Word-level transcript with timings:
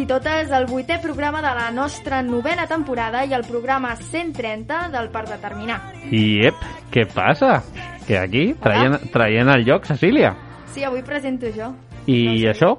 I 0.00 0.06
totes 0.08 0.50
al 0.52 0.66
vuitè 0.66 0.96
programa 1.02 1.40
de 1.44 1.50
la 1.54 1.70
nostra 1.70 2.22
novena 2.22 2.66
temporada 2.66 3.24
i 3.24 3.34
el 3.36 3.44
programa 3.44 3.94
130 3.96 4.88
del 4.92 5.08
Per 5.12 5.24
Determinar. 5.28 5.80
I 6.10 6.46
ep, 6.48 6.54
què 6.92 7.04
passa? 7.12 7.62
Que 8.06 8.16
aquí, 8.18 8.54
traient, 8.60 8.96
traient 9.12 9.48
el 9.52 9.64
lloc, 9.66 9.84
Cecília. 9.86 10.32
Sí, 10.72 10.82
avui 10.84 11.02
presento 11.02 11.46
jo, 11.54 11.72
I 12.06 12.24
No 12.26 12.38
sé. 12.38 12.48
això? 12.54 12.76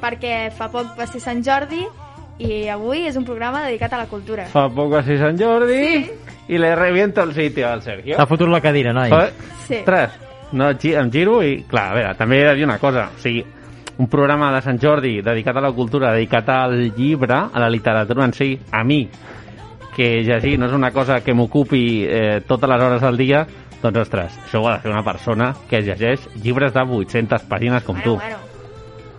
perquè 0.00 0.50
fa 0.52 0.68
poc 0.70 0.92
va 0.98 1.06
ser 1.08 1.20
Sant 1.24 1.40
Jordi 1.42 1.80
i 2.44 2.66
avui 2.68 3.06
és 3.08 3.16
un 3.16 3.24
programa 3.24 3.62
dedicat 3.64 3.94
a 3.96 4.02
la 4.02 4.06
cultura. 4.10 4.44
Fa 4.52 4.66
poc 4.68 4.90
va 4.92 5.02
ser 5.02 5.16
Sant 5.18 5.38
Jordi 5.40 6.10
i 6.52 6.58
le 6.60 6.74
reviento 6.76 7.22
el 7.24 7.32
sitio 7.34 7.66
al 7.70 7.80
Sergio. 7.82 8.16
T'ha 8.16 8.26
fotut 8.28 8.48
la 8.52 8.60
cadira, 8.60 8.92
noi. 8.92 9.08
Fa- 9.10 9.30
Sí. 9.66 9.80
Ostres, 9.80 10.12
no, 10.52 10.68
em 10.70 11.10
giro 11.10 11.40
i, 11.42 11.64
clar, 11.66 11.88
a 11.90 11.94
veure, 11.96 12.14
també 12.14 12.38
he 12.42 12.44
de 12.46 12.54
dir 12.54 12.64
una 12.68 12.78
cosa, 12.78 13.08
o 13.16 13.18
sigui, 13.18 13.42
un 13.98 14.08
programa 14.12 14.50
de 14.54 14.60
Sant 14.62 14.78
Jordi 14.82 15.20
dedicat 15.24 15.56
a 15.56 15.60
la 15.64 15.72
cultura, 15.72 16.12
dedicat 16.12 16.48
al 16.52 16.74
llibre, 16.96 17.34
a 17.52 17.60
la 17.60 17.70
literatura 17.70 18.24
en 18.24 18.32
si, 18.36 18.58
a 18.70 18.82
mi, 18.84 19.08
que 19.96 20.22
llegir 20.22 20.58
no 20.60 20.66
és 20.66 20.74
una 20.76 20.90
cosa 20.92 21.22
que 21.24 21.32
m'ocupi 21.34 22.04
eh, 22.04 22.42
totes 22.46 22.68
les 22.68 22.82
hores 22.82 23.00
del 23.00 23.16
dia, 23.16 23.46
doncs, 23.82 24.02
ostres, 24.02 24.36
això 24.44 24.60
ho 24.60 24.68
ha 24.68 24.74
de 24.76 24.82
fer 24.84 24.92
una 24.92 25.04
persona 25.04 25.54
que 25.70 25.80
llegeix 25.80 26.26
llibres 26.42 26.74
de 26.74 26.82
800 26.84 27.46
pàgines 27.48 27.82
com 27.84 27.96
bueno, 27.96 28.04
tu. 28.04 28.16
bueno. 28.20 28.36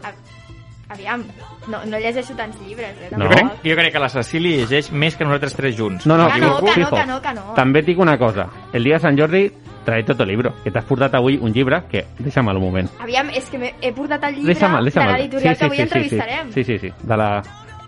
A- 0.03 0.94
Aviam, 0.94 1.23
no, 1.67 1.81
no 1.86 1.98
llegeixo 2.00 2.36
tants 2.38 2.61
llibres, 2.61 2.94
eh? 3.02 3.09
No? 3.17 3.25
Jo, 3.25 3.31
crec, 3.31 3.48
jo 3.66 3.75
crec 3.81 3.94
que 3.94 4.00
la 4.00 4.09
Cecília 4.09 4.61
llegeix 4.61 4.92
més 4.92 5.17
que 5.17 5.25
nosaltres 5.25 5.55
tres 5.58 5.75
junts. 5.78 6.05
No, 6.05 6.16
no, 6.17 6.30
Que 6.31 6.39
no, 6.39 6.58
que 6.61 6.80
no, 6.80 6.89
que 6.92 7.05
no, 7.05 7.22
que 7.22 7.33
no. 7.33 7.53
També 7.58 7.80
et 7.81 7.89
dic 7.89 8.00
una 8.00 8.17
cosa. 8.17 8.45
El 8.73 8.83
dia 8.86 8.95
de 8.95 9.03
Sant 9.03 9.17
Jordi, 9.20 9.48
trae 9.88 10.03
tot 10.03 10.19
el 10.25 10.27
libro. 10.33 10.52
Que 10.63 10.71
t'has 10.75 10.85
portat 10.85 11.16
avui 11.16 11.38
un 11.41 11.53
llibre 11.55 11.80
que... 11.89 12.03
Deixa'm 12.19 12.52
un 12.52 12.59
moment. 12.61 12.89
Aviam, 13.03 13.30
és 13.31 13.47
que 13.49 13.71
he 13.80 13.91
portat 13.95 14.27
el 14.27 14.35
llibre 14.41 14.53
Deixa'm, 14.53 14.75
de 14.77 14.83
deixa'm. 14.89 15.11
l'editorial 15.16 15.57
que 15.57 15.66
avui 15.69 15.81
entrevistarem. 15.85 16.52
Sí, 16.52 16.63
sí, 16.67 16.77
sí, 16.83 16.91
de 17.03 17.17
la, 17.17 17.30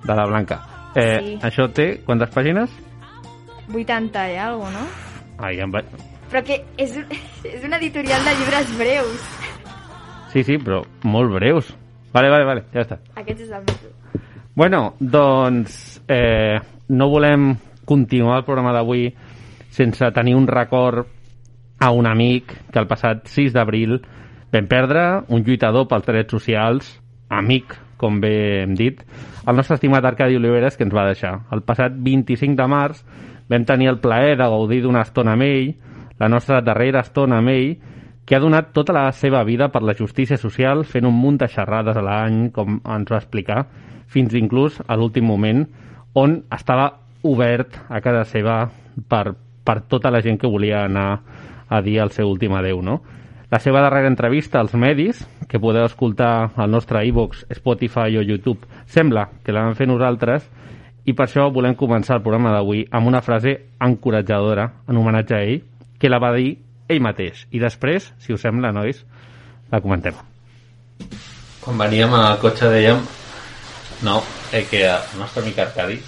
de 0.06 0.16
la 0.16 0.26
Blanca. 0.32 0.62
Eh, 0.96 1.10
Sí. 1.20 1.36
Això 1.46 1.68
té 1.76 1.90
quantes 2.06 2.32
pàgines? 2.34 2.72
80 3.74 4.24
i 4.34 4.38
alguna 4.42 4.72
no? 4.80 4.88
Ai, 5.46 5.60
em 5.62 5.72
va... 5.72 5.84
Però 6.30 6.42
que 6.46 6.60
és, 6.78 6.96
un, 6.98 7.06
és 7.46 7.64
una 7.66 7.78
editorial 7.78 8.24
de 8.26 8.34
llibres 8.38 8.72
breus. 8.78 9.22
Sí, 10.34 10.44
sí, 10.46 10.58
però 10.62 10.84
molt 11.10 11.32
breus. 11.34 11.70
Vale, 12.14 12.30
vale, 12.30 12.46
vale, 12.46 12.64
ja 12.74 12.84
està. 12.86 12.98
Aquest 13.18 13.46
és 13.46 13.50
el 13.54 13.64
meu. 13.66 14.24
Bueno, 14.58 14.82
doncs 15.00 16.02
eh, 16.10 16.58
no 16.90 17.08
volem 17.10 17.54
continuar 17.90 18.40
el 18.42 18.46
programa 18.46 18.74
d'avui 18.76 19.08
sense 19.74 20.10
tenir 20.14 20.36
un 20.38 20.46
record 20.50 21.08
a 21.80 21.92
un 21.92 22.08
amic 22.08 22.54
que 22.72 22.80
el 22.80 22.88
passat 22.88 23.28
6 23.32 23.54
d'abril 23.56 24.00
vam 24.52 24.68
perdre, 24.68 25.04
un 25.30 25.44
lluitador 25.46 25.88
pels 25.88 26.08
drets 26.08 26.36
socials, 26.36 26.90
amic, 27.30 27.76
com 28.00 28.20
bé 28.24 28.64
hem 28.64 28.76
dit, 28.80 29.02
el 29.48 29.56
nostre 29.56 29.76
estimat 29.76 30.06
Arcadi 30.06 30.38
Oliveres 30.40 30.78
que 30.78 30.86
ens 30.88 30.96
va 30.96 31.08
deixar. 31.08 31.36
El 31.52 31.62
passat 31.68 31.96
25 31.96 32.56
de 32.58 32.68
març 32.70 33.04
vam 33.50 33.66
tenir 33.66 33.90
el 33.92 34.00
plaer 34.00 34.38
de 34.38 34.48
gaudir 34.48 34.82
d'una 34.84 35.04
estona 35.08 35.36
amb 35.36 35.48
ell, 35.48 35.74
la 36.20 36.30
nostra 36.30 36.62
darrera 36.62 37.04
estona 37.06 37.40
amb 37.40 37.52
ell, 37.54 37.78
que 38.26 38.38
ha 38.38 38.42
donat 38.44 38.74
tota 38.76 38.94
la 38.94 39.08
seva 39.12 39.44
vida 39.44 39.72
per 39.74 39.82
la 39.82 39.96
justícia 39.98 40.38
social 40.38 40.84
fent 40.86 41.08
un 41.10 41.16
munt 41.18 41.40
de 41.42 41.48
xerrades 41.50 41.98
a 41.98 42.04
l'any, 42.06 42.50
com 42.54 42.78
ens 42.86 43.10
va 43.10 43.18
explicar, 43.18 43.64
fins 44.06 44.36
inclús 44.38 44.78
a 44.86 44.98
l'últim 44.98 45.26
moment, 45.26 45.64
on 46.14 46.36
estava 46.54 46.92
obert 47.26 47.80
a 47.90 48.02
casa 48.06 48.24
seva 48.30 48.60
per, 49.10 49.34
per 49.66 49.80
tota 49.90 50.12
la 50.14 50.22
gent 50.22 50.38
que 50.38 50.50
volia 50.50 50.84
anar 50.86 51.10
a 51.70 51.82
dir 51.86 52.00
el 52.04 52.12
seu 52.12 52.30
últim 52.30 52.56
adeu, 52.58 52.82
no? 52.82 53.00
La 53.50 53.58
seva 53.62 53.82
darrera 53.82 54.10
entrevista 54.10 54.60
als 54.60 54.76
medis, 54.78 55.24
que 55.50 55.62
podeu 55.62 55.88
escoltar 55.88 56.52
al 56.56 56.70
nostre 56.70 57.02
iVox, 57.08 57.48
Spotify 57.58 58.20
o 58.20 58.22
YouTube, 58.22 58.68
sembla 58.86 59.30
que 59.44 59.56
la 59.56 59.64
vam 59.66 59.78
fer 59.78 59.88
nosaltres, 59.90 60.46
i 61.10 61.16
per 61.18 61.26
això 61.26 61.48
volem 61.50 61.74
començar 61.74 62.20
el 62.20 62.26
programa 62.26 62.52
d'avui 62.54 62.84
amb 62.94 63.10
una 63.10 63.24
frase 63.26 63.56
encoratjadora 63.82 64.68
en 64.88 65.00
homenatge 65.02 65.36
a 65.38 65.42
ell, 65.42 65.64
que 65.98 66.12
la 66.12 66.22
va 66.22 66.36
dir 66.36 66.60
ell 66.90 67.02
mateix. 67.02 67.48
I 67.50 67.62
després, 67.64 68.12
si 68.22 68.36
us 68.36 68.46
sembla, 68.46 68.70
nois, 68.76 69.02
la 69.72 69.82
comentem. 69.82 70.14
Quan 71.64 71.82
veníem 71.82 72.14
al 72.14 72.38
cotxe 72.42 72.70
dèiem 72.70 73.02
no, 74.06 74.22
eh, 74.54 74.64
que 74.70 74.86
el 74.86 75.20
nostre 75.20 75.44
amic 75.44 75.60
Arcadi 75.60 76.00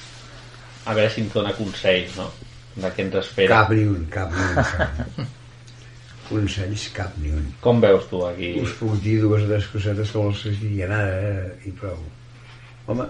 a 0.85 0.93
veure 0.93 1.09
si 1.11 1.21
ens 1.21 1.33
dona 1.33 1.53
consells, 1.57 2.15
no? 2.17 2.29
De 2.77 2.89
què 2.93 3.05
ens 3.05 3.17
espera. 3.19 3.63
Cap 3.63 3.73
ni 3.75 3.85
un, 3.93 4.05
cap 4.13 4.31
ni 4.33 4.45
un. 4.47 4.55
cap. 4.55 5.39
Consells, 6.31 6.87
cap 6.95 7.15
ni 7.19 7.33
un. 7.35 7.47
Com 7.63 7.81
veus 7.83 8.05
tu 8.07 8.21
aquí? 8.23 8.53
Us 8.63 8.73
puc 8.79 8.95
dir 9.03 9.17
dues 9.19 9.43
o 9.43 9.49
tres 9.49 9.65
cosetes 9.73 10.13
que 10.13 10.21
vols 10.21 10.43
que 10.45 10.53
es 10.53 10.59
diguin 10.61 10.93
ara, 10.95 11.15
eh? 11.27 11.49
i 11.67 11.73
prou. 11.75 11.97
Home, 12.87 13.07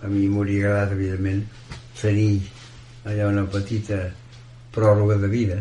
a 0.00 0.08
mi 0.08 0.24
m'hauria 0.32 0.62
agradat, 0.62 0.94
evidentment, 0.96 1.42
tenir 2.00 2.30
allà 3.04 3.28
una 3.28 3.44
petita 3.52 4.00
pròrroga 4.72 5.18
de 5.20 5.28
vida. 5.34 5.58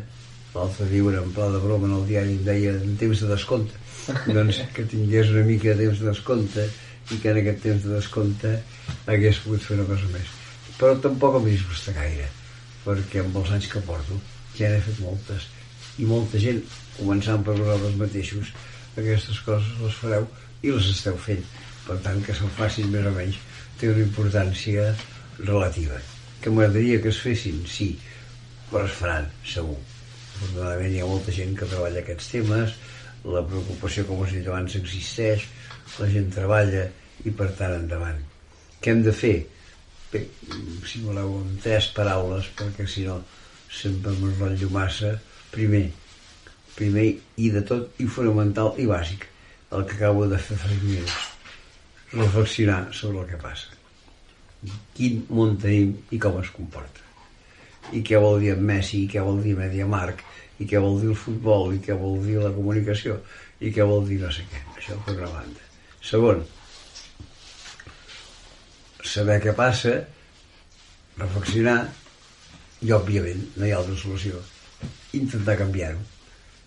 L'altre 0.56 0.88
dia, 0.94 1.20
en 1.20 1.36
pla 1.36 1.50
de 1.52 1.60
broma, 1.62 1.90
en 1.92 1.98
el 2.00 2.08
diari 2.08 2.38
em 2.38 2.48
deia 2.48 2.78
en 2.80 2.96
temps 3.02 3.26
de 3.26 3.30
descompte. 3.34 3.84
doncs 4.38 4.62
que 4.74 4.88
tingués 4.88 5.34
una 5.34 5.44
mica 5.44 5.74
de 5.74 5.84
temps 5.84 6.00
de 6.00 6.08
descompte 6.08 6.64
i 7.12 7.20
que 7.20 7.34
en 7.34 7.42
aquest 7.42 7.62
temps 7.66 7.84
de 7.84 7.94
descompte 7.98 8.54
hagués 9.12 9.44
pogut 9.44 9.68
fer 9.68 9.76
una 9.76 9.90
cosa 9.92 10.08
més. 10.16 10.32
Però 10.80 10.96
tampoc 11.04 11.42
em 11.42 11.52
disgusta 11.52 11.92
gaire, 12.00 12.32
perquè 12.86 13.26
amb 13.26 13.36
els 13.42 13.54
anys 13.58 13.68
que 13.74 13.84
porto 13.84 14.22
ja 14.56 14.72
n'he 14.72 14.80
fet 14.88 15.04
moltes 15.04 15.52
i 15.98 16.08
molta 16.10 16.42
gent, 16.42 16.62
començant 16.98 17.44
per 17.46 17.56
vosaltres 17.58 17.98
mateixos, 18.02 18.52
aquestes 18.98 19.40
coses 19.46 19.80
les 19.84 19.98
fareu 20.02 20.28
i 20.64 20.74
les 20.74 20.92
esteu 20.94 21.18
fent. 21.22 21.44
Per 21.88 21.98
tant, 22.04 22.20
que 22.26 22.36
se'n 22.36 22.52
facin 22.58 22.90
més 22.92 23.06
o 23.08 23.14
menys 23.16 23.38
té 23.80 23.92
una 23.92 24.04
importància 24.04 24.90
relativa. 25.40 26.00
Que 26.42 26.52
m'agradaria 26.54 27.02
que 27.04 27.14
es 27.14 27.22
fessin, 27.24 27.62
sí, 27.70 27.92
però 28.72 28.86
es 28.86 28.96
faran, 29.00 29.30
segur. 29.48 29.78
Afortunadament 30.38 30.94
hi 30.94 31.02
ha 31.02 31.10
molta 31.10 31.34
gent 31.34 31.56
que 31.58 31.70
treballa 31.70 32.02
aquests 32.04 32.32
temes, 32.34 32.74
la 33.26 33.44
preocupació, 33.48 34.06
com 34.08 34.24
us 34.24 34.34
he 34.34 34.42
dit 34.42 34.50
abans, 34.50 34.76
existeix, 34.80 35.46
la 35.98 36.10
gent 36.12 36.30
treballa 36.34 36.88
i 37.26 37.34
per 37.38 37.50
tant 37.60 37.76
endavant. 37.78 38.20
Què 38.82 38.94
hem 38.94 39.02
de 39.06 39.14
fer? 39.16 39.38
Bé, 40.12 40.22
si 40.88 41.02
voleu, 41.04 41.40
en 41.42 41.58
tres 41.64 41.90
paraules, 41.96 42.52
perquè 42.60 42.86
si 42.88 43.08
no 43.08 43.18
sempre 43.74 44.14
m'enrotllo 44.20 44.70
massa. 44.72 45.16
Primer, 45.58 45.88
primer 46.76 47.08
i 47.42 47.48
de 47.50 47.64
tot, 47.66 47.96
i 47.98 48.06
fonamental 48.06 48.76
i 48.78 48.84
bàsic, 48.86 49.24
el 49.74 49.86
que 49.90 49.96
acabo 49.98 50.28
de 50.30 50.38
fer 50.38 50.54
fa 50.62 50.70
minuts. 50.70 51.16
Reflexionar 52.12 52.94
sobre 52.94 53.24
el 53.24 53.32
que 53.32 53.40
passa. 53.42 53.72
Quin 54.94 55.24
món 55.34 55.56
tenim 55.58 55.96
i 56.14 56.20
com 56.22 56.38
es 56.44 56.52
comporta. 56.54 57.02
I 57.90 58.04
què 58.06 58.20
vol 58.22 58.38
dir 58.44 58.54
Messi, 58.70 59.00
i 59.02 59.10
què 59.10 59.24
vol 59.26 59.42
dir 59.42 59.56
Mediamark, 59.58 60.22
i 60.62 60.68
què 60.70 60.78
vol 60.84 61.00
dir 61.02 61.10
el 61.10 61.18
futbol, 61.18 61.74
i 61.74 61.82
què 61.88 61.98
vol 61.98 62.20
dir 62.22 62.38
la 62.44 62.52
comunicació, 62.54 63.18
i 63.58 63.72
què 63.74 63.88
vol 63.90 64.06
dir 64.06 64.20
no 64.22 64.30
sé 64.34 64.46
què. 64.52 64.62
Això 64.76 64.98
per 65.08 65.16
una 65.16 65.32
banda. 65.32 65.66
Segon, 66.06 66.44
saber 69.02 69.40
què 69.48 69.56
passa, 69.58 69.96
reflexionar, 71.18 71.80
i 72.86 72.94
òbviament 72.94 73.42
no 73.58 73.66
hi 73.66 73.74
ha 73.74 73.82
altra 73.82 73.98
solució. 73.98 74.44
Intentar 75.18 75.58
canviar-ho, 75.60 76.04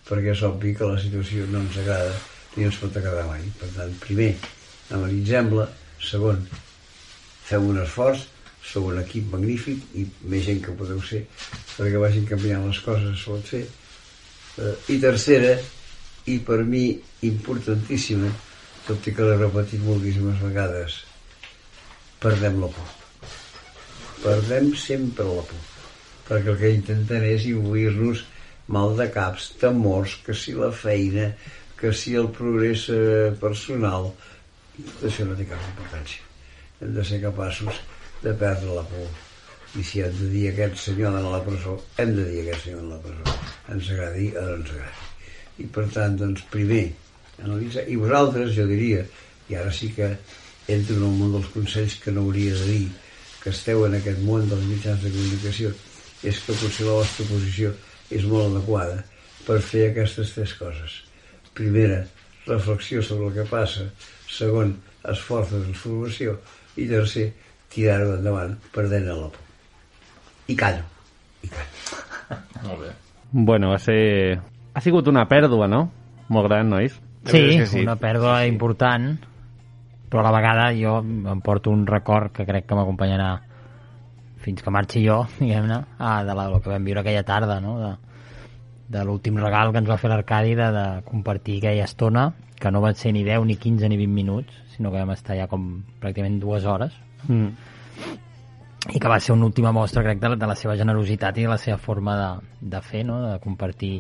perquè 0.09 0.35
és 0.35 0.43
obvi 0.47 0.75
que 0.77 0.89
la 0.89 0.99
situació 1.01 1.47
no 1.51 1.63
ens 1.65 1.79
agrada 1.83 2.13
ni 2.57 2.67
ens 2.67 2.81
pot 2.83 2.97
agradar 2.99 3.29
mai. 3.29 3.47
Per 3.61 3.71
tant, 3.77 3.95
primer, 4.03 4.33
analitzem-la, 4.97 5.69
segon, 6.11 6.43
fem 7.47 7.67
un 7.71 7.81
esforç, 7.85 8.27
sou 8.71 8.91
un 8.91 9.01
equip 9.01 9.31
magnífic 9.33 9.97
i 9.97 10.05
més 10.31 10.45
gent 10.47 10.61
que 10.65 10.77
podeu 10.77 11.01
ser 11.03 11.23
perquè 11.79 12.01
vagin 12.01 12.27
canviant 12.29 12.67
les 12.67 12.81
coses 12.85 13.15
es 13.15 13.23
pot 13.25 13.47
fer 13.49 13.63
eh, 13.65 14.75
i 14.93 14.99
tercera 15.01 15.55
i 16.29 16.37
per 16.45 16.61
mi 16.69 16.85
importantíssima 17.27 18.29
tot 18.87 19.07
i 19.07 19.15
que 19.15 19.27
l'he 19.27 19.37
repetit 19.39 19.83
moltíssimes 19.85 20.41
vegades, 20.43 20.97
perdem 22.23 22.61
la 22.63 22.71
por. 22.75 22.89
Perdem 24.25 24.73
sempre 24.77 25.27
la 25.29 25.45
por. 25.47 25.67
Perquè 26.29 26.53
el 26.53 26.59
que 26.61 26.73
intenten 26.75 27.27
és 27.29 27.47
imbuir-nos 27.51 28.25
mal 28.71 28.95
de 28.97 29.09
caps, 29.11 29.51
temors, 29.61 30.15
que 30.25 30.35
si 30.35 30.55
la 30.55 30.71
feina, 30.71 31.33
que 31.79 31.93
si 31.93 32.15
el 32.15 32.29
progrés 32.31 32.87
eh, 32.95 33.33
personal, 33.41 34.13
tot 34.77 35.09
això 35.09 35.27
no 35.27 35.37
té 35.39 35.47
cap 35.51 35.65
importància. 35.73 36.23
Hem 36.81 36.95
de 36.97 37.05
ser 37.05 37.19
capaços 37.25 37.81
de 38.23 38.35
perdre 38.39 38.77
la 38.77 38.85
por. 38.87 39.11
I 39.79 39.85
si 39.87 40.03
hem 40.03 40.15
de 40.19 40.29
dir 40.31 40.47
aquest 40.51 40.79
senyor 40.85 41.19
a 41.19 41.23
la 41.25 41.43
presó, 41.47 41.77
hem 41.99 42.15
de 42.17 42.25
dir 42.31 42.45
aquest 42.45 42.69
senyor 42.69 42.87
a 42.87 42.93
la 42.95 43.01
presó. 43.05 43.37
Ens 43.75 43.91
agradi 43.97 44.31
o 44.37 44.47
no 44.47 44.57
ens 44.61 44.73
agradi. 44.77 45.05
I 45.61 45.69
per 45.75 45.87
tant, 45.95 46.17
doncs, 46.23 46.47
primer, 46.55 46.87
analitzar. 47.43 47.85
I 47.91 47.99
vosaltres, 48.01 48.55
jo 48.57 48.67
diria, 48.71 49.05
i 49.51 49.59
ara 49.59 49.75
sí 49.75 49.91
que 49.97 50.15
entro 50.71 50.97
en 50.97 51.07
el 51.11 51.15
món 51.19 51.37
dels 51.37 51.53
consells 51.55 51.99
que 52.03 52.15
no 52.15 52.25
hauria 52.27 52.55
de 52.55 52.67
dir, 52.71 52.89
que 53.43 53.51
esteu 53.51 53.87
en 53.87 53.99
aquest 53.99 54.23
món 54.23 54.47
dels 54.49 54.67
mitjans 54.71 55.03
de 55.03 55.13
comunicació, 55.15 55.71
és 56.23 56.43
que 56.45 56.55
potser 56.55 56.87
la 56.87 56.99
vostra 57.01 57.27
posició 57.31 57.75
és 58.11 58.27
molt 58.27 58.51
adequada 58.51 59.03
per 59.47 59.61
fer 59.65 59.91
aquestes 59.91 60.35
tres 60.35 60.55
coses. 60.59 61.01
Primera, 61.57 62.03
reflexió 62.47 63.03
sobre 63.03 63.29
el 63.29 63.37
que 63.39 63.47
passa. 63.51 63.87
Segon, 64.31 64.75
esforç 65.11 65.55
de 65.55 65.63
transformació. 65.65 66.37
I 66.79 66.87
tercer, 66.91 67.31
tirar-ho 67.73 68.15
endavant, 68.19 68.57
perdent 68.75 69.09
la 69.09 69.17
por. 69.21 69.39
I 70.51 70.57
callo. 70.57 70.85
I 71.43 71.51
callo. 71.51 72.03
Molt 72.67 72.85
bé. 72.85 72.93
Bueno, 73.33 73.71
va 73.71 73.79
ser... 73.79 74.41
Ha 74.75 74.81
sigut 74.83 75.09
una 75.11 75.27
pèrdua, 75.31 75.67
no? 75.71 75.85
Molt 76.31 76.47
gran, 76.47 76.71
nois? 76.71 76.95
Sí, 77.27 77.43
sí. 77.67 77.83
una 77.83 77.99
pèrdua 78.01 78.47
important, 78.49 79.13
però 80.09 80.23
a 80.23 80.27
la 80.29 80.35
vegada 80.35 80.71
jo 80.79 80.99
em 81.03 81.41
porto 81.45 81.73
un 81.75 81.85
record 81.87 82.33
que 82.33 82.47
crec 82.49 82.67
que 82.69 82.79
m'acompanyarà 82.79 83.33
fins 84.41 84.63
que 84.63 84.71
marxi 84.73 85.03
jo, 85.07 85.23
diguem-ne, 85.41 85.83
ah, 85.99 86.23
de 86.25 86.35
la, 86.35 86.47
el 86.51 86.61
que 86.63 86.71
vam 86.73 86.85
viure 86.85 87.01
aquella 87.05 87.23
tarda, 87.25 87.61
no? 87.61 87.79
de, 87.81 87.91
de 88.91 89.05
l'últim 89.05 89.37
regal 89.39 89.73
que 89.73 89.79
ens 89.83 89.89
va 89.91 89.99
fer 90.01 90.11
l'Arcadi 90.11 90.55
de, 90.59 90.71
de 90.75 90.87
compartir 91.07 91.59
aquella 91.61 91.85
estona, 91.85 92.33
que 92.61 92.71
no 92.71 92.81
van 92.83 92.95
ser 92.95 93.13
ni 93.17 93.23
10, 93.25 93.45
ni 93.49 93.57
15, 93.57 93.89
ni 93.89 93.97
20 93.97 94.13
minuts, 94.15 94.57
sinó 94.77 94.91
que 94.91 94.99
vam 95.01 95.13
estar 95.15 95.37
ja 95.39 95.47
com 95.49 95.69
pràcticament 96.01 96.41
dues 96.43 96.65
hores, 96.67 96.97
Mm. 97.29 97.51
i 98.95 98.99
que 98.99 99.09
va 99.13 99.19
ser 99.21 99.35
una 99.35 99.45
última 99.45 99.73
mostra, 99.77 100.03
crec, 100.03 100.19
de, 100.23 100.37
de 100.41 100.47
la 100.49 100.55
seva 100.57 100.73
generositat 100.77 101.37
i 101.37 101.43
de 101.45 101.51
la 101.53 101.59
seva 101.61 101.77
forma 101.77 102.15
de, 102.17 102.29
de 102.73 102.81
fer, 102.81 103.03
no? 103.05 103.19
de 103.27 103.35
compartir 103.45 103.99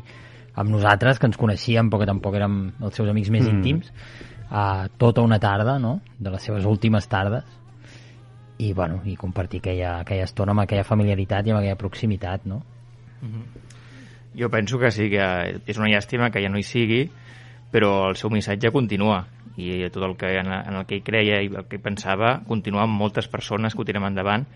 amb 0.56 0.72
nosaltres, 0.72 1.18
que 1.20 1.28
ens 1.28 1.36
coneixíem, 1.36 1.90
però 1.92 2.00
que 2.00 2.08
tampoc 2.08 2.34
érem 2.38 2.54
els 2.80 2.96
seus 2.96 3.10
amics 3.12 3.28
més 3.30 3.44
Mm. 3.44 3.58
íntims, 3.58 3.92
a 4.50 4.88
tota 4.98 5.20
una 5.22 5.38
tarda, 5.38 5.78
no? 5.78 6.00
de 6.18 6.30
les 6.32 6.42
seves 6.42 6.64
últimes 6.64 7.06
tardes, 7.12 7.44
i, 8.60 8.72
bueno, 8.74 9.00
i 9.08 9.16
compartir 9.16 9.62
aquella, 9.62 9.94
aquella 10.02 10.26
estona 10.28 10.52
amb 10.52 10.66
aquella 10.66 10.84
familiaritat 10.84 11.46
i 11.46 11.52
amb 11.54 11.62
aquella 11.62 11.78
proximitat, 11.80 12.44
no? 12.50 12.60
Jo 14.36 14.50
penso 14.52 14.78
que 14.78 14.90
sí, 14.92 15.08
que 15.10 15.24
és 15.66 15.80
una 15.80 15.88
llàstima 15.88 16.28
que 16.30 16.42
ja 16.44 16.50
no 16.52 16.60
hi 16.60 16.66
sigui, 16.66 17.06
però 17.72 18.10
el 18.10 18.18
seu 18.20 18.30
missatge 18.30 18.72
continua. 18.74 19.24
I 19.60 19.88
tot 19.92 20.04
el 20.06 20.14
que, 20.16 20.28
en, 20.40 20.52
en 20.52 20.76
el 20.76 20.84
que 20.88 21.00
hi 21.00 21.04
creia 21.04 21.40
i 21.42 21.48
el 21.48 21.66
que 21.68 21.80
hi 21.80 21.82
pensava 21.82 22.36
continua 22.46 22.84
amb 22.84 23.00
moltes 23.00 23.28
persones 23.28 23.74
que 23.74 23.82
ho 23.82 23.88
tirem 23.88 24.06
endavant. 24.06 24.46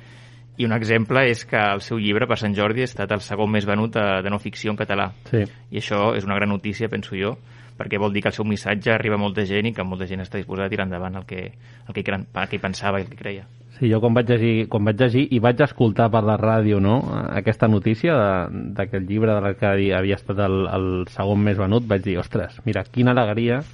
I 0.56 0.68
un 0.68 0.76
exemple 0.76 1.24
és 1.26 1.42
que 1.48 1.58
el 1.58 1.82
seu 1.82 1.98
llibre 1.98 2.28
per 2.30 2.38
Sant 2.38 2.54
Jordi 2.54 2.84
ha 2.84 2.90
estat 2.90 3.10
el 3.12 3.24
segon 3.24 3.50
més 3.50 3.66
venut 3.66 3.96
de, 3.96 4.04
de 4.22 4.30
no 4.30 4.38
ficció 4.38 4.70
en 4.70 4.78
català. 4.78 5.10
Sí. 5.32 5.42
i 5.72 5.80
això 5.80 6.12
és 6.14 6.28
una 6.28 6.36
gran 6.38 6.52
notícia, 6.52 6.92
penso 6.92 7.16
jo 7.18 7.36
perquè 7.74 7.98
vol 7.98 8.12
dir 8.14 8.20
que 8.22 8.30
el 8.30 8.36
seu 8.36 8.46
missatge 8.46 8.92
arriba 8.94 9.16
a 9.16 9.18
molta 9.18 9.42
gent 9.48 9.66
i 9.66 9.72
que 9.74 9.82
molta 9.82 10.06
gent 10.06 10.22
està 10.22 10.38
disposada 10.38 10.68
a 10.68 10.70
tirar 10.70 10.84
endavant 10.86 11.18
el 11.18 11.24
que, 11.26 11.40
el 11.88 11.96
que, 11.96 12.04
el 12.06 12.48
que 12.48 12.54
hi 12.54 12.62
pensava 12.62 13.00
i 13.00 13.02
el 13.02 13.10
que 13.10 13.18
creia 13.18 13.48
Sí, 13.74 13.88
jo 13.90 13.98
quan 13.98 14.14
vaig 14.14 14.28
llegir, 14.30 14.68
quan 14.70 14.84
vaig 14.86 15.00
llegir 15.02 15.24
i 15.34 15.40
vaig 15.42 15.58
escoltar 15.64 16.06
per 16.14 16.20
la 16.22 16.36
ràdio 16.38 16.78
no, 16.78 17.00
aquesta 17.34 17.66
notícia 17.66 18.14
que 18.78 19.00
el 19.00 19.08
llibre 19.08 19.34
de 19.34 19.40
l'Arcadi 19.42 19.88
havia 19.90 20.14
estat 20.14 20.38
el, 20.46 20.60
el 20.70 20.86
segon 21.10 21.42
més 21.42 21.58
venut, 21.58 21.82
vaig 21.90 22.04
dir, 22.04 22.14
ostres, 22.22 22.60
mira, 22.68 22.84
quina 22.86 23.10
alegria 23.10 23.64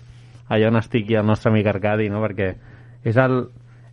allà 0.49 0.71
on 0.73 0.81
estic 0.81 1.13
i 1.13 1.21
el 1.21 1.29
nostre 1.29 1.53
amic 1.53 1.69
Arcadi, 1.69 2.09
no? 2.09 2.25
perquè 2.25 2.55
és 3.05 3.21
el, 3.21 3.43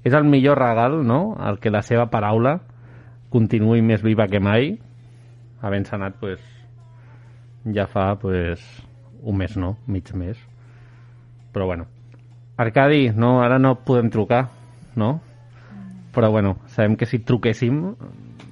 és 0.07 0.15
el 0.15 0.24
millor 0.24 0.57
regal, 0.63 1.01
no?, 1.06 1.36
el 1.44 1.59
que 1.59 1.74
la 1.75 1.83
seva 1.83 2.07
paraula 2.12 2.57
continuï 3.33 3.83
més 3.83 4.01
viva 4.03 4.30
que 4.31 4.39
mai, 4.39 4.77
havent-se 5.60 5.95
anat, 5.98 6.15
pues, 6.21 6.39
ja 7.75 7.83
fa, 7.92 8.13
pues, 8.21 8.63
un 9.21 9.38
mes, 9.44 9.60
no?, 9.60 9.75
mig 9.92 10.13
mes. 10.15 10.39
Però 11.51 11.68
bueno. 11.68 11.92
Arcadi, 12.57 13.10
no, 13.12 13.42
ara 13.44 13.60
no 13.60 13.75
podem 13.86 14.10
trucar, 14.10 14.48
no? 14.95 15.18
Però 16.17 16.31
bueno, 16.33 16.55
sabem 16.73 16.95
que 16.97 17.05
si 17.05 17.19
truquéssim 17.21 17.75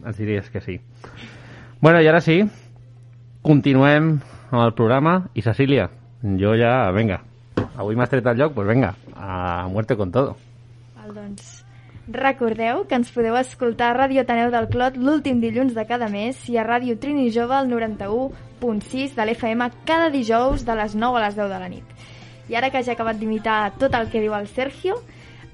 ens 0.06 0.18
diries 0.20 0.52
que 0.54 0.62
sí. 0.62 0.76
Bueno, 1.82 1.98
i 1.98 2.06
ara 2.06 2.20
sí, 2.22 2.44
continuem 3.42 4.12
amb 4.52 4.60
el 4.62 4.74
programa. 4.78 5.16
I 5.34 5.42
Cecília, 5.42 5.88
jo 6.38 6.52
ja, 6.60 6.92
venga, 6.94 7.24
avui 7.74 7.98
m'has 7.98 8.12
tret 8.12 8.30
el 8.30 8.38
lloc, 8.38 8.54
pues 8.54 8.70
venga, 8.70 8.94
a 9.16 9.66
muerte 9.66 9.98
con 9.98 10.14
todo. 10.14 10.36
Val, 11.00 11.16
doncs, 11.16 11.66
recordeu 12.06 12.84
que 12.86 13.02
ens 13.02 13.10
podeu 13.10 13.34
escoltar 13.42 13.90
a 13.96 13.98
Ràdio 13.98 14.22
Ateneu 14.22 14.54
del 14.54 14.70
Clot 14.70 15.02
l'últim 15.02 15.42
dilluns 15.42 15.74
de 15.74 15.88
cada 15.90 16.06
mes 16.14 16.46
i 16.54 16.62
a 16.62 16.68
Ràdio 16.70 17.00
Trini 17.02 17.32
Jove 17.34 17.58
al 17.58 17.74
91.6 17.74 19.18
de 19.18 19.26
l'FM 19.26 19.72
cada 19.90 20.14
dijous 20.14 20.70
de 20.70 20.78
les 20.78 20.94
9 20.94 21.18
a 21.18 21.26
les 21.26 21.42
10 21.42 21.50
de 21.50 21.60
la 21.66 21.74
nit. 21.74 21.98
I 22.46 22.62
ara 22.62 22.70
que 22.70 22.86
ja 22.86 22.94
he 22.94 23.00
acabat 23.00 23.18
d'imitar 23.18 23.74
tot 23.82 23.98
el 23.98 24.14
que 24.14 24.22
diu 24.22 24.38
el 24.38 24.46
Sergio, 24.54 25.02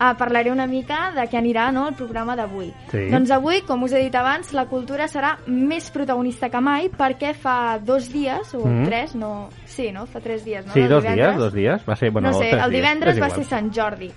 eh, 0.01 0.13
parlaré 0.17 0.49
una 0.51 0.65
mica 0.67 1.11
de 1.13 1.27
què 1.29 1.37
anirà 1.37 1.67
no, 1.71 1.83
el 1.89 1.93
programa 1.93 2.33
d'avui. 2.35 2.71
Sí. 2.89 3.03
Doncs 3.11 3.29
avui, 3.31 3.61
com 3.67 3.83
us 3.85 3.93
he 3.93 4.01
dit 4.01 4.15
abans, 4.17 4.51
la 4.57 4.65
cultura 4.65 5.05
serà 5.07 5.35
més 5.45 5.91
protagonista 5.93 6.49
que 6.49 6.59
mai 6.61 6.89
perquè 6.89 7.35
fa 7.37 7.77
dos 7.77 8.09
dies, 8.11 8.55
o 8.55 8.65
Mhm. 8.65 8.85
tres, 8.89 9.15
no... 9.15 9.49
Sí, 9.65 9.91
no? 9.91 10.05
Fa 10.07 10.19
tres 10.19 10.43
dies, 10.43 10.65
no? 10.65 10.73
Sí, 10.73 10.81
dos 10.87 11.03
dies, 11.03 11.37
dos 11.37 11.53
dies. 11.53 11.85
Va 11.87 11.95
ser, 11.95 12.09
bueno, 12.11 12.31
no 12.31 12.37
sé, 12.39 12.49
el 12.51 12.71
divendres 12.71 13.21
va 13.21 13.29
ser 13.29 13.43
Sant 13.45 13.71
Jordi. 13.71 14.11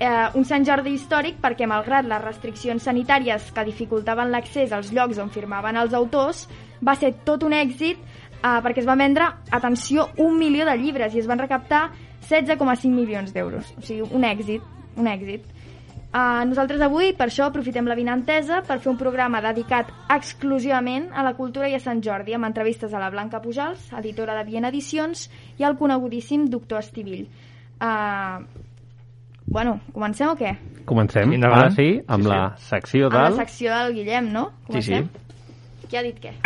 Eh, 0.00 0.28
un 0.34 0.44
Sant 0.44 0.64
Jordi 0.64 0.94
històric 0.96 1.40
perquè, 1.40 1.66
malgrat 1.68 2.06
les 2.08 2.22
restriccions 2.22 2.82
sanitàries 2.82 3.52
que 3.52 3.64
dificultaven 3.64 4.30
l'accés 4.32 4.72
als 4.72 4.90
llocs 4.92 5.18
on 5.18 5.28
firmaven 5.30 5.76
els 5.76 5.92
autors, 5.94 6.48
va 6.82 6.94
ser 6.96 7.12
tot 7.22 7.42
un 7.44 7.52
èxit 7.52 7.98
eh, 7.98 8.60
perquè 8.64 8.78
es 8.80 8.86
va 8.88 8.96
vendre, 8.96 9.26
atenció, 9.50 10.08
un 10.16 10.38
milió 10.38 10.64
de 10.64 10.76
llibres 10.78 11.14
i 11.14 11.18
es 11.20 11.26
van 11.28 11.38
recaptar 11.38 11.90
16,5 12.26 12.88
milions 12.94 13.32
d'euros. 13.34 13.74
O 13.76 13.82
sigui, 13.82 14.02
un 14.10 14.24
èxit, 14.24 14.62
un 14.96 15.06
èxit. 15.06 15.42
Uh, 16.10 16.42
nosaltres 16.48 16.80
avui, 16.82 17.12
per 17.14 17.28
això, 17.28 17.44
aprofitem 17.46 17.86
la 17.86 17.94
vinantesa 17.94 18.62
per 18.66 18.80
fer 18.82 18.90
un 18.90 18.96
programa 18.98 19.38
dedicat 19.44 19.86
exclusivament 20.10 21.04
a 21.14 21.22
la 21.22 21.34
cultura 21.38 21.68
i 21.70 21.74
a 21.76 21.78
Sant 21.78 22.00
Jordi, 22.02 22.34
amb 22.34 22.44
entrevistes 22.48 22.90
a 22.92 22.98
la 22.98 23.10
Blanca 23.14 23.38
Pujals, 23.44 23.78
editora 23.96 24.34
de 24.40 24.44
Viena 24.48 24.68
Edicions, 24.74 25.28
i 25.58 25.62
al 25.64 25.76
conegudíssim 25.78 26.48
doctor 26.50 26.78
Estivill. 26.82 27.28
Uh, 27.78 28.42
bueno, 29.46 29.78
comencem 29.94 30.28
o 30.32 30.34
què? 30.36 30.56
Comencem, 30.84 31.30
Endavant. 31.38 31.60
ara 31.68 31.70
sí, 31.78 32.00
amb 32.08 32.24
Sí, 32.24 32.28
sí. 32.28 32.34
la 32.34 32.56
secció 32.58 33.06
A 33.06 33.10
la 33.14 33.22
del... 33.28 33.36
secció 33.38 33.70
del 33.78 33.94
Guillem, 33.94 34.32
no? 34.34 34.48
Sí, 34.72 34.82
sí. 34.82 34.90
Comencem? 34.90 35.08
Qui 35.90 35.96
ha 35.96 36.02
dit 36.02 36.18
què? 36.22 36.32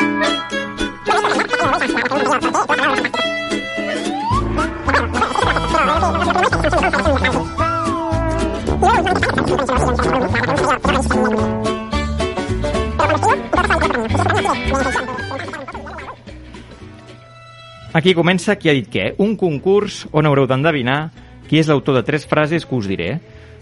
Aquí 17.95 18.11
comença 18.11 18.57
qui 18.59 18.67
ha 18.69 18.75
dit 18.75 18.89
què, 18.91 19.13
un 19.23 19.37
concurs 19.39 20.03
on 20.11 20.27
haureu 20.27 20.49
d'endevinar 20.51 21.13
qui 21.47 21.61
és 21.61 21.69
l'autor 21.71 21.95
de 21.95 22.03
tres 22.03 22.27
frases 22.27 22.67
que 22.67 22.75
us 22.75 22.89
diré. 22.91 23.13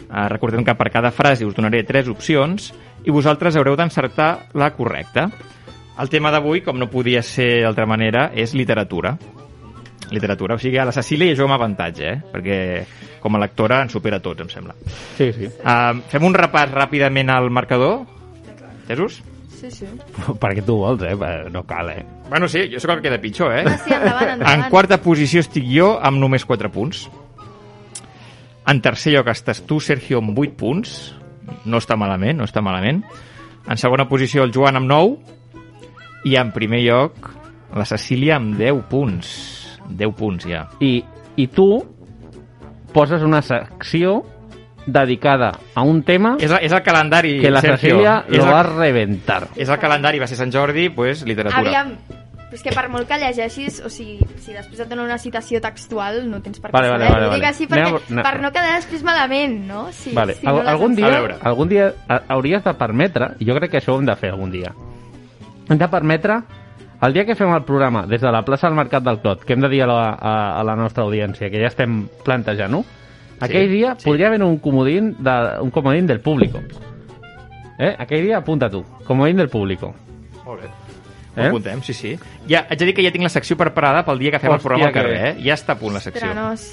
Uh, 0.09 0.25
recordem 0.33 0.65
que 0.65 0.75
per 0.77 0.89
cada 0.93 1.11
frase 1.13 1.45
us 1.45 1.53
donaré 1.57 1.83
tres 1.85 2.09
opcions 2.09 2.71
i 3.05 3.13
vosaltres 3.13 3.59
haureu 3.61 3.77
d'encertar 3.77 4.49
la 4.57 4.71
correcta. 4.73 5.29
El 6.01 6.09
tema 6.09 6.33
d'avui, 6.33 6.63
com 6.65 6.79
no 6.81 6.89
podia 6.89 7.21
ser 7.21 7.61
d'altra 7.67 7.85
manera, 7.85 8.31
és 8.33 8.55
literatura. 8.57 9.19
Literatura, 10.13 10.57
o 10.57 10.63
sigui, 10.63 10.79
a 10.79 10.87
la 10.89 10.95
Cecília 10.95 11.35
jo 11.37 11.49
amb 11.49 11.57
avantatge, 11.57 12.09
eh? 12.09 12.21
perquè 12.33 12.59
com 13.23 13.37
a 13.37 13.43
lectora 13.43 13.83
ens 13.85 13.95
supera 13.95 14.19
a 14.21 14.25
tots, 14.25 14.45
em 14.45 14.51
sembla. 14.53 14.75
Sí, 15.17 15.31
sí. 15.35 15.51
Uh, 15.63 16.03
fem 16.11 16.25
un 16.27 16.37
repàs 16.37 16.73
ràpidament 16.73 17.31
al 17.33 17.51
marcador. 17.55 18.03
Jesús? 18.89 19.21
Sí, 19.63 19.71
sí. 19.71 19.87
Perquè 20.43 20.65
tu 20.67 20.75
vols, 20.81 21.05
eh? 21.07 21.15
No 21.55 21.63
cal, 21.63 21.93
eh? 21.93 22.05
Bueno, 22.29 22.49
sí, 22.51 22.65
jo 22.73 22.81
sóc 22.83 22.97
el 22.97 23.03
que 23.03 23.09
queda 23.09 23.21
pitjor, 23.23 23.53
eh? 23.55 23.65
Ah, 23.67 23.77
sí, 23.79 23.93
endavant, 23.95 24.31
endavant. 24.35 24.65
En 24.65 24.71
quarta 24.73 24.99
posició 25.05 25.43
estic 25.45 25.69
jo 25.71 25.93
amb 26.03 26.19
només 26.19 26.47
4 26.49 26.71
punts. 26.75 27.05
En 28.67 28.81
tercer 28.83 29.15
lloc 29.15 29.31
estàs 29.31 29.63
tu, 29.67 29.79
Sergio, 29.79 30.19
amb 30.19 30.39
8 30.39 30.59
punts. 30.59 30.97
No 31.67 31.79
està 31.79 31.95
malament, 31.99 32.41
no 32.41 32.49
està 32.49 32.63
malament. 32.65 33.05
En 33.71 33.79
segona 33.79 34.09
posició 34.11 34.43
el 34.43 34.51
Joan 34.55 34.81
amb 34.81 34.91
9. 34.91 35.63
I 36.27 36.37
en 36.43 36.51
primer 36.55 36.83
lloc 36.83 37.31
la 37.79 37.87
Cecília 37.87 38.41
amb 38.41 38.59
10 38.59 38.83
punts. 38.91 39.62
10 39.89 40.15
punts 40.15 40.47
ja. 40.47 40.69
I, 40.81 41.05
i 41.37 41.47
tu 41.49 41.85
poses 42.93 43.23
una 43.23 43.41
secció 43.43 44.23
dedicada 44.87 45.53
a 45.75 45.83
un 45.87 46.03
tema 46.03 46.37
És, 46.41 46.51
és 46.61 46.73
el 46.73 46.83
calendari, 46.83 47.37
que 47.41 47.51
la 47.51 47.61
Sergio. 47.63 47.77
Cecilia 47.97 48.17
és 48.29 48.37
lo 48.39 48.45
el, 48.45 48.51
va 48.51 48.61
a 48.61 48.65
reventar. 48.65 49.45
És 49.57 49.69
el 49.71 49.79
calendari, 49.79 50.19
va 50.19 50.27
ser 50.27 50.37
Sant 50.37 50.51
Jordi, 50.53 50.89
pues, 50.91 51.23
literatura. 51.25 51.61
Aviam, 51.63 51.93
però 52.51 52.59
és 52.59 52.65
que 52.67 52.73
per 52.75 52.89
molt 52.93 53.07
que 53.09 53.17
llegeixis, 53.17 53.79
o 53.87 53.89
sigui, 53.89 54.19
si 54.43 54.53
després 54.53 54.81
et 54.83 54.89
donen 54.91 55.07
una 55.07 55.17
citació 55.23 55.61
textual, 55.65 56.25
no 56.29 56.43
tens 56.43 56.59
per 56.61 56.69
què 56.73 56.75
Vale, 56.75 56.91
vale, 56.91 57.07
saber. 57.07 57.21
vale, 57.21 57.29
dic 57.31 57.45
vale. 57.45 57.47
així 57.55 57.69
perquè, 57.71 57.87
Anem 57.87 58.19
a- 58.19 58.23
per 58.27 58.41
no 58.43 58.51
quedar 58.53 58.75
després 58.77 59.03
malament, 59.07 59.55
no? 59.71 59.87
Si, 59.93 60.13
Vale. 60.13 60.35
si 60.35 60.47
Al, 60.47 60.57
no 60.57 60.63
l'has 60.65 60.73
algun, 60.75 60.95
dia, 60.97 61.39
algun 61.43 61.69
dia 61.69 61.93
ha- 62.09 62.23
hauries 62.29 62.65
de 62.65 62.75
permetre, 62.75 63.31
i 63.39 63.47
jo 63.47 63.55
crec 63.55 63.71
que 63.71 63.79
això 63.81 63.95
ho 63.95 63.99
hem 64.01 64.07
de 64.11 64.17
fer 64.17 64.31
algun 64.35 64.51
dia, 64.51 64.75
hem 65.71 65.79
de 65.79 65.89
permetre, 65.89 66.43
el 67.03 67.13
dia 67.13 67.25
que 67.27 67.35
fem 67.35 67.51
el 67.51 67.65
programa 67.67 68.05
des 68.07 68.23
de 68.23 68.31
la 68.33 68.45
plaça 68.47 68.69
del 68.69 68.77
Mercat 68.79 69.03
del 69.03 69.19
Clot, 69.21 69.45
que 69.45 69.57
hem 69.57 69.63
de 69.65 69.71
dir 69.73 69.83
a 69.83 69.89
la, 69.91 70.03
a, 70.15 70.35
a 70.61 70.63
la 70.65 70.77
nostra 70.79 71.03
audiència, 71.05 71.51
que 71.51 71.61
ja 71.61 71.71
estem 71.73 72.05
plantejant-ho, 72.25 72.85
aquell 73.43 73.71
dia 73.73 73.97
sí. 73.99 74.07
podria 74.07 74.31
haver 74.31 74.43
un 74.47 74.59
comodín, 74.63 75.17
de, 75.19 75.35
un 75.61 75.73
comodín 75.75 76.07
del 76.07 76.21
público. 76.21 76.63
Eh? 77.79 77.95
Aquell 77.99 78.23
dia 78.29 78.39
apunta 78.39 78.71
tu, 78.71 78.85
comodín 79.07 79.43
del 79.43 79.51
público. 79.51 79.95
Molt 80.45 80.63
bé. 80.63 80.71
Eh? 81.35 81.47
Ho 81.47 81.49
apuntem, 81.49 81.83
sí, 81.83 81.95
sí. 81.97 82.15
Ja, 82.47 82.67
haig 82.69 82.79
de 82.79 82.87
dir 82.87 82.95
que 82.95 83.05
ja 83.05 83.11
tinc 83.11 83.25
la 83.25 83.33
secció 83.33 83.57
preparada 83.57 84.05
pel 84.07 84.21
dia 84.21 84.31
que 84.35 84.39
fem 84.39 84.53
el 84.53 84.59
Hòstia, 84.59 84.69
programa 84.69 84.91
al 84.91 84.95
que 84.95 85.01
carrer, 85.01 85.21
eh? 85.33 85.35
Ja 85.43 85.57
està 85.59 85.75
a 85.75 85.81
punt 85.81 85.97
la 85.97 86.03
secció. 86.05 86.29
Estranos. 86.29 86.69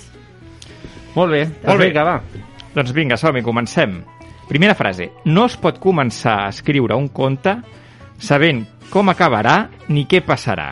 Molt 1.15 1.31
bé, 1.33 1.45
Molt 1.65 1.79
bé. 1.79 1.89
Vinga, 1.89 2.05
va. 2.05 2.17
Doncs 2.75 2.93
vinga, 2.93 3.17
som-hi, 3.17 3.41
comencem. 3.41 4.01
Primera 4.49 4.75
frase. 4.77 5.09
No 5.25 5.47
es 5.49 5.55
pot 5.61 5.79
començar 5.81 6.35
a 6.43 6.49
escriure 6.53 6.97
un 6.97 7.07
conte 7.13 7.55
sabent 8.19 8.65
com 8.89 9.09
acabarà 9.11 9.69
ni 9.89 10.05
què 10.09 10.21
passarà. 10.25 10.71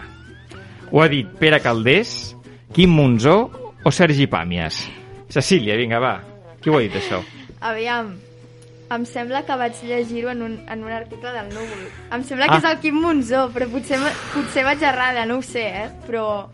Ho 0.92 1.02
ha 1.04 1.08
dit 1.12 1.28
Pere 1.40 1.60
Caldés, 1.62 2.36
Quim 2.74 2.94
Monzó 2.96 3.38
o 3.84 3.92
Sergi 3.92 4.28
Pàmies. 4.32 4.86
Cecília, 5.30 5.76
vinga, 5.80 6.00
va. 6.00 6.16
Qui 6.62 6.70
ho 6.72 6.78
ha 6.78 6.82
dit, 6.86 6.96
això? 6.96 7.20
Aviam, 7.68 8.14
em 8.94 9.04
sembla 9.06 9.42
que 9.46 9.56
vaig 9.60 9.76
llegir-ho 9.84 10.30
en, 10.32 10.42
un, 10.46 10.56
en 10.70 10.84
un 10.86 10.92
article 10.96 11.32
del 11.36 11.50
Núvol. 11.54 11.84
Em 12.16 12.24
sembla 12.24 12.48
que 12.48 12.56
Ah. 12.56 12.62
és 12.64 12.70
el 12.72 12.80
Quim 12.80 12.96
Monzó, 13.02 13.48
però 13.54 13.68
potser, 13.72 14.00
potser 14.34 14.64
vaig 14.64 14.82
errada, 14.84 15.26
no 15.26 15.38
ho 15.40 15.42
sé, 15.42 15.66
eh? 15.84 15.90
Però... 16.08 16.48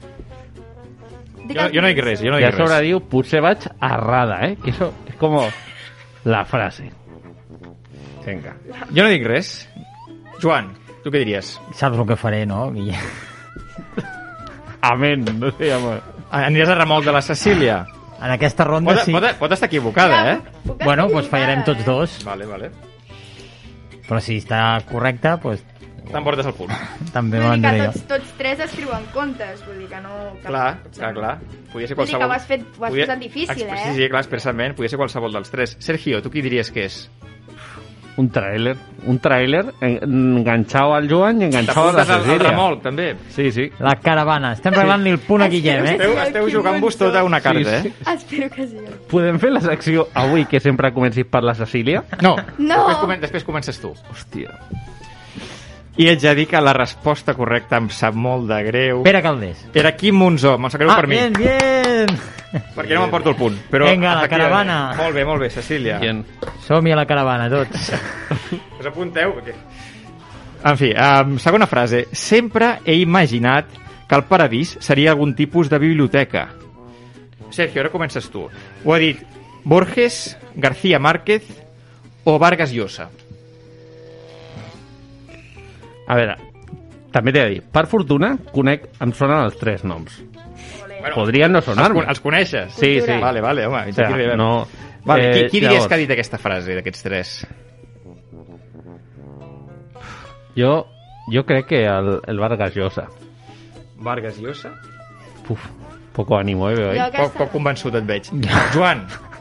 Dic 1.43 1.57
Jo, 1.59 1.65
jo 1.75 1.81
no 1.83 1.89
dic 1.91 1.99
res, 1.99 2.21
jo 2.23 2.31
no 2.31 2.39
I 2.39 2.45
a 2.45 2.51
dic 2.51 2.55
sobre 2.61 2.77
res. 2.77 2.85
diu, 2.87 2.99
potser 3.11 3.41
vaig 3.43 3.65
errada, 3.83 4.37
eh? 4.47 4.55
Que 4.63 4.69
eso 4.71 4.93
es 5.09 5.15
como 5.19 5.43
la 6.23 6.45
frase. 6.45 6.89
Venga. 8.25 8.55
Jo 8.95 9.03
no 9.03 9.09
dic 9.11 9.25
res. 9.27 9.67
Joan, 10.41 10.71
tu 11.03 11.11
què 11.11 11.19
diries? 11.23 11.59
Saps 11.75 11.97
el 11.99 12.07
que 12.07 12.15
faré, 12.19 12.45
no, 12.45 12.71
Guille? 12.71 12.97
Amén. 14.81 15.23
No 15.39 15.51
sé, 15.57 15.73
home. 15.75 15.99
Aniràs 16.33 16.71
a 16.73 16.75
remolc 16.79 17.05
de 17.05 17.13
la 17.15 17.21
Cecília? 17.21 17.83
En 18.23 18.31
aquesta 18.31 18.63
ronda 18.63 18.93
Pot, 18.93 19.03
sí. 19.05 19.11
pot, 19.11 19.25
pot 19.39 19.51
estar 19.51 19.67
equivocada, 19.67 20.17
Ja, 20.23 20.31
eh? 20.33 20.39
puc- 20.65 20.83
Bueno, 20.83 21.07
doncs 21.11 21.27
fallarem 21.29 21.59
equivocada, 21.59 21.65
tots 21.65 21.85
dos. 21.85 22.25
Vale, 22.25 22.45
vale. 22.47 22.71
Però 24.07 24.19
si 24.23 24.37
està 24.39 24.81
correcte, 24.89 25.35
doncs 25.43 25.63
T'emportes 26.11 26.45
el 26.45 26.53
punt. 26.53 26.71
també 27.13 27.39
Vull 27.39 27.45
dir 27.47 27.61
que 27.61 27.67
m'endré 27.67 27.85
jo. 27.85 27.91
tots, 27.93 28.07
tots 28.07 28.33
tres 28.37 28.59
escriuen 28.59 29.05
contes, 29.13 29.61
vull 29.65 29.77
dir 29.79 29.87
que 29.87 30.01
no... 30.03 30.33
Que 30.41 30.47
Clar, 30.49 30.77
clar, 30.97 31.13
clar. 31.15 31.37
Podia 31.71 31.87
ser 31.87 31.95
Vull 31.95 32.07
dir 32.07 32.17
que 32.17 32.25
ho 32.25 32.31
has 32.31 32.45
fet- 32.45 32.65
ho 32.77 32.83
has 32.85 32.91
Podia- 32.91 33.05
posat 33.07 33.19
difícil, 33.19 33.67
eh? 33.69 33.77
Sí, 33.85 33.95
sí, 33.95 34.09
clar, 34.09 34.21
expressament. 34.21 34.75
Podia 34.75 34.89
ser 34.89 34.97
qualsevol 34.99 35.31
dels 35.33 35.49
tres. 35.49 35.77
Sergio, 35.79 36.21
tu 36.21 36.29
qui 36.29 36.41
diries 36.41 36.71
que 36.71 36.85
és? 36.85 37.09
Un 38.15 38.27
tràiler. 38.29 38.75
Un 39.09 39.17
tràiler 39.19 39.63
en- 39.81 39.97
enganxado 40.37 40.93
al 40.93 41.09
Joan 41.09 41.41
i 41.41 41.45
enganxado 41.45 41.89
a 41.89 41.93
la 41.93 42.01
al, 42.03 42.11
al 42.11 42.21
Cecília. 42.23 42.49
remolc, 42.51 42.81
també. 42.83 43.15
Sí, 43.29 43.51
sí. 43.51 43.69
La 43.79 43.95
caravana. 43.95 44.53
Estem 44.53 44.71
regalant-li 44.73 45.09
el 45.09 45.19
punt 45.19 45.41
a 45.41 45.47
Guillem, 45.49 45.85
eh? 45.85 45.91
Esteu, 45.97 46.13
esteu 46.21 46.49
jugant-vos 46.59 46.97
tota 46.97 47.23
una 47.23 47.41
carta, 47.41 47.81
Sí, 47.81 47.87
eh? 47.89 47.93
Espero 48.13 48.49
que 48.53 48.67
sí. 48.67 48.77
Podem 49.09 49.39
fer 49.39 49.51
la 49.51 49.61
secció 49.61 50.07
avui 50.13 50.45
que 50.45 50.59
sempre 50.59 50.93
comencis 50.93 51.25
per 51.25 51.41
la 51.43 51.55
Cecília? 51.55 52.03
No, 52.21 52.35
No. 52.59 52.75
Després, 52.85 52.97
comen 53.01 53.21
després 53.21 53.43
comences 53.43 53.79
tu. 53.81 53.93
Hòstia. 54.11 54.53
I 55.97 56.07
haig 56.09 56.21
de 56.23 56.31
dir 56.35 56.47
que 56.49 56.59
la 56.61 56.73
resposta 56.73 57.35
correcta 57.37 57.77
em 57.77 57.89
sap 57.93 58.15
molt 58.17 58.47
de 58.49 58.57
greu. 58.65 59.03
Pere 59.05 59.21
Caldés. 59.21 59.59
Era 59.77 59.91
Quim 59.95 60.15
Monzó, 60.17 60.55
me'n 60.57 60.71
sap 60.73 60.81
greu 60.81 60.89
Ah, 60.89 60.95
per 60.97 61.07
mi, 61.07 61.19
bien, 61.19 61.33
bien! 61.37 62.17
perquè 62.73 62.93
no 62.95 63.03
m'emporto 63.03 63.29
el 63.33 63.37
punt. 63.37 63.59
Però, 63.69 63.87
Vinga, 63.91 64.15
la 64.21 64.27
caravana. 64.29 64.77
Molt 64.97 65.13
bé, 65.15 65.23
molt 65.25 65.41
bé, 65.41 65.49
Cecília. 65.53 65.99
Bien. 66.01 66.23
Som-hi 66.65 66.93
a 66.93 66.97
la 66.97 67.05
caravana, 67.09 67.45
tots. 67.49 67.91
Us 68.79 68.89
apunteu? 68.89 69.35
Perquè... 69.37 69.53
En 70.63 70.77
fi, 70.79 70.93
um, 70.97 71.37
segona 71.43 71.67
frase. 71.67 72.07
Sempre 72.15 72.79
he 72.85 72.95
imaginat 73.01 73.69
que 74.07 74.15
el 74.15 74.23
paradís 74.29 74.77
seria 74.81 75.11
algun 75.13 75.33
tipus 75.35 75.69
de 75.69 75.77
biblioteca. 75.81 76.47
Sergio, 77.53 77.81
ara 77.83 77.91
comences 77.93 78.29
tu. 78.33 78.47
Ho 78.49 78.93
ha 78.93 78.97
dit 79.01 79.19
Borges, 79.63 80.37
García 80.55 80.97
Márquez 80.99 81.43
o 82.23 82.39
Vargas 82.39 82.71
Llosa. 82.73 83.09
A 86.07 86.15
veure, 86.19 86.35
també 87.13 87.31
t'he 87.31 87.43
de 87.43 87.49
dir, 87.55 87.61
per 87.73 87.85
fortuna, 87.87 88.33
conec, 88.53 88.89
em 89.01 89.13
sonen 89.15 89.43
els 89.45 89.57
tres 89.59 89.83
noms. 89.87 90.21
Bueno, 90.99 91.15
Podrien 91.15 91.51
no 91.51 91.59
els, 91.59 91.65
sonar-me. 91.67 91.99
con- 92.01 92.09
els 92.09 92.19
coneixes? 92.23 92.73
Sí, 92.73 92.99
sí. 93.01 93.17
Vale, 93.19 93.41
vale, 93.43 93.65
home. 93.67 93.85
O 93.89 93.93
sigui, 93.93 94.27
no... 94.39 94.65
Vale, 95.05 95.31
qui, 95.33 95.39
Eh, 95.39 95.47
qui 95.51 95.59
diries 95.59 95.73
llavors, 95.73 95.87
que 95.89 95.93
ha 95.95 95.97
dit 95.99 96.11
aquesta 96.15 96.37
frase, 96.39 96.75
d'aquests 96.77 97.03
tres? 97.03 97.31
Jo, 100.55 100.87
jo 101.33 101.43
crec 101.45 101.65
que 101.67 101.85
el, 101.85 102.19
el 102.27 102.39
Vargas 102.39 102.75
Llosa. 102.75 103.07
Vargas 103.97 104.37
Llosa? 104.39 104.71
Uf, 105.49 105.59
poco 106.13 106.37
ánimo, 106.37 106.69
eh, 106.69 106.75
eh? 106.95 106.99
aquesta... 107.01 107.23
Poc, 107.23 107.37
poc 107.41 107.51
convençut 107.57 107.95
et 107.99 108.05
veig. 108.07 108.29
Joan, 108.73 109.03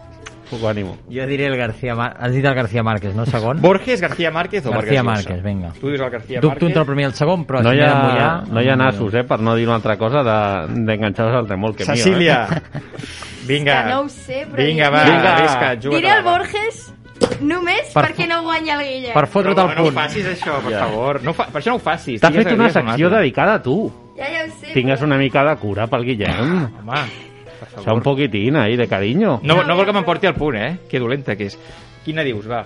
Poco 0.52 0.68
ánimo. 0.68 0.97
Jo 1.09 1.26
diré 1.26 1.47
el 1.47 1.56
García 1.56 1.94
Márquez. 1.94 2.23
Has 2.23 2.32
dit 2.32 2.44
el 2.44 2.54
García 2.54 2.82
Márquez, 2.82 3.14
no? 3.14 3.25
Segon? 3.25 3.61
Borges, 3.62 4.00
García 4.02 4.30
Márquez 4.30 4.66
o 4.66 4.71
García 4.71 5.02
Vargas 5.02 5.25
Llosa? 5.25 5.30
Márquez, 5.30 5.44
vinga. 5.44 5.73
Tu 5.80 5.88
dius 5.88 6.00
el 6.00 6.11
García 6.11 6.40
Dubto 6.40 6.49
Márquez? 6.49 6.68
entre 6.68 6.80
el 6.80 6.87
primer 6.87 7.02
i 7.02 7.06
el 7.06 7.14
segon, 7.14 7.47
però 7.47 7.62
No 7.62 7.71
si 7.71 7.76
hi 7.76 7.78
de 7.80 7.87
ha, 7.87 7.94
mullar... 7.94 8.49
no 8.49 8.62
hi 8.62 8.68
ha 8.68 8.76
nassos, 8.76 9.14
eh, 9.14 9.25
per 9.25 9.40
no 9.40 9.54
dir 9.56 9.66
una 9.66 9.76
altra 9.76 9.97
cosa 9.97 10.23
de- 10.23 10.85
d'enganxar-se 10.85 11.37
al 11.38 11.49
remolc 11.49 11.76
que 11.78 11.85
Cecília, 11.87 12.47
vinga. 13.47 13.85
Que 13.85 13.90
no 13.90 14.00
ho 14.02 14.09
sé, 14.09 14.47
però... 14.50 14.62
Vinga, 14.62 14.90
diré- 14.90 14.92
va, 14.92 15.04
Vinga. 15.04 15.37
arrisca, 15.37 15.75
juga. 15.82 15.97
Diré 15.97 16.11
el 16.18 16.23
Borges 16.23 16.94
només 17.40 17.88
Per 17.94 18.02
perquè 18.04 18.26
no 18.28 18.42
guanya 18.42 18.76
el 18.80 18.87
Guillem. 18.87 19.14
Per 19.14 19.26
fotre't 19.26 19.59
el 19.59 19.68
no 19.76 19.82
punt. 19.85 19.94
facis, 19.94 20.26
això, 20.26 20.61
per 20.62 20.76
favor. 20.78 21.23
No 21.25 21.32
fa... 21.32 21.47
Per 21.49 21.61
això 21.62 21.71
no 21.73 21.76
ho 21.76 21.82
facis. 21.82 22.21
T'ha 22.21 22.30
fet 22.35 22.52
una 22.52 22.68
secció 22.71 23.09
dedicada 23.11 23.54
a 23.54 23.62
tu. 23.62 23.76
Ja, 24.18 24.26
ja 24.28 24.44
ho 24.44 24.50
sé. 24.61 24.73
Tingues 24.75 25.00
però- 25.00 25.06
una 25.09 25.16
mica 25.18 25.44
de 25.49 25.56
cura 25.56 25.87
pel 25.87 26.04
Guillem. 26.04 26.68
Home, 26.85 27.04
per 27.71 27.83
sea, 27.85 27.92
un 27.95 28.02
poquitín 28.02 28.57
ahí 28.57 28.76
de 28.76 28.88
cariño. 28.88 29.40
No, 29.42 29.62
no 29.64 29.76
vol 29.76 29.87
que 29.87 29.92
m'emporti 29.92 30.26
el 30.26 30.35
punt, 30.35 30.57
eh? 30.57 30.78
Que 30.90 30.99
dolenta 31.00 31.37
que 31.37 31.47
és. 31.50 31.59
Quina 32.04 32.23
dius, 32.26 32.49
va? 32.50 32.64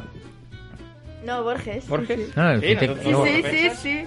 No, 1.25 1.43
Borges. 1.43 1.89
Borges? 1.89 2.37
No, 2.37 2.55
no, 2.55 2.61
sí, 2.61 2.75
no, 2.75 2.81
Sí, 2.81 2.87
no, 2.87 2.95
sí, 3.03 3.11
no 3.11 3.25
sí, 3.51 3.71
sí. 3.83 4.05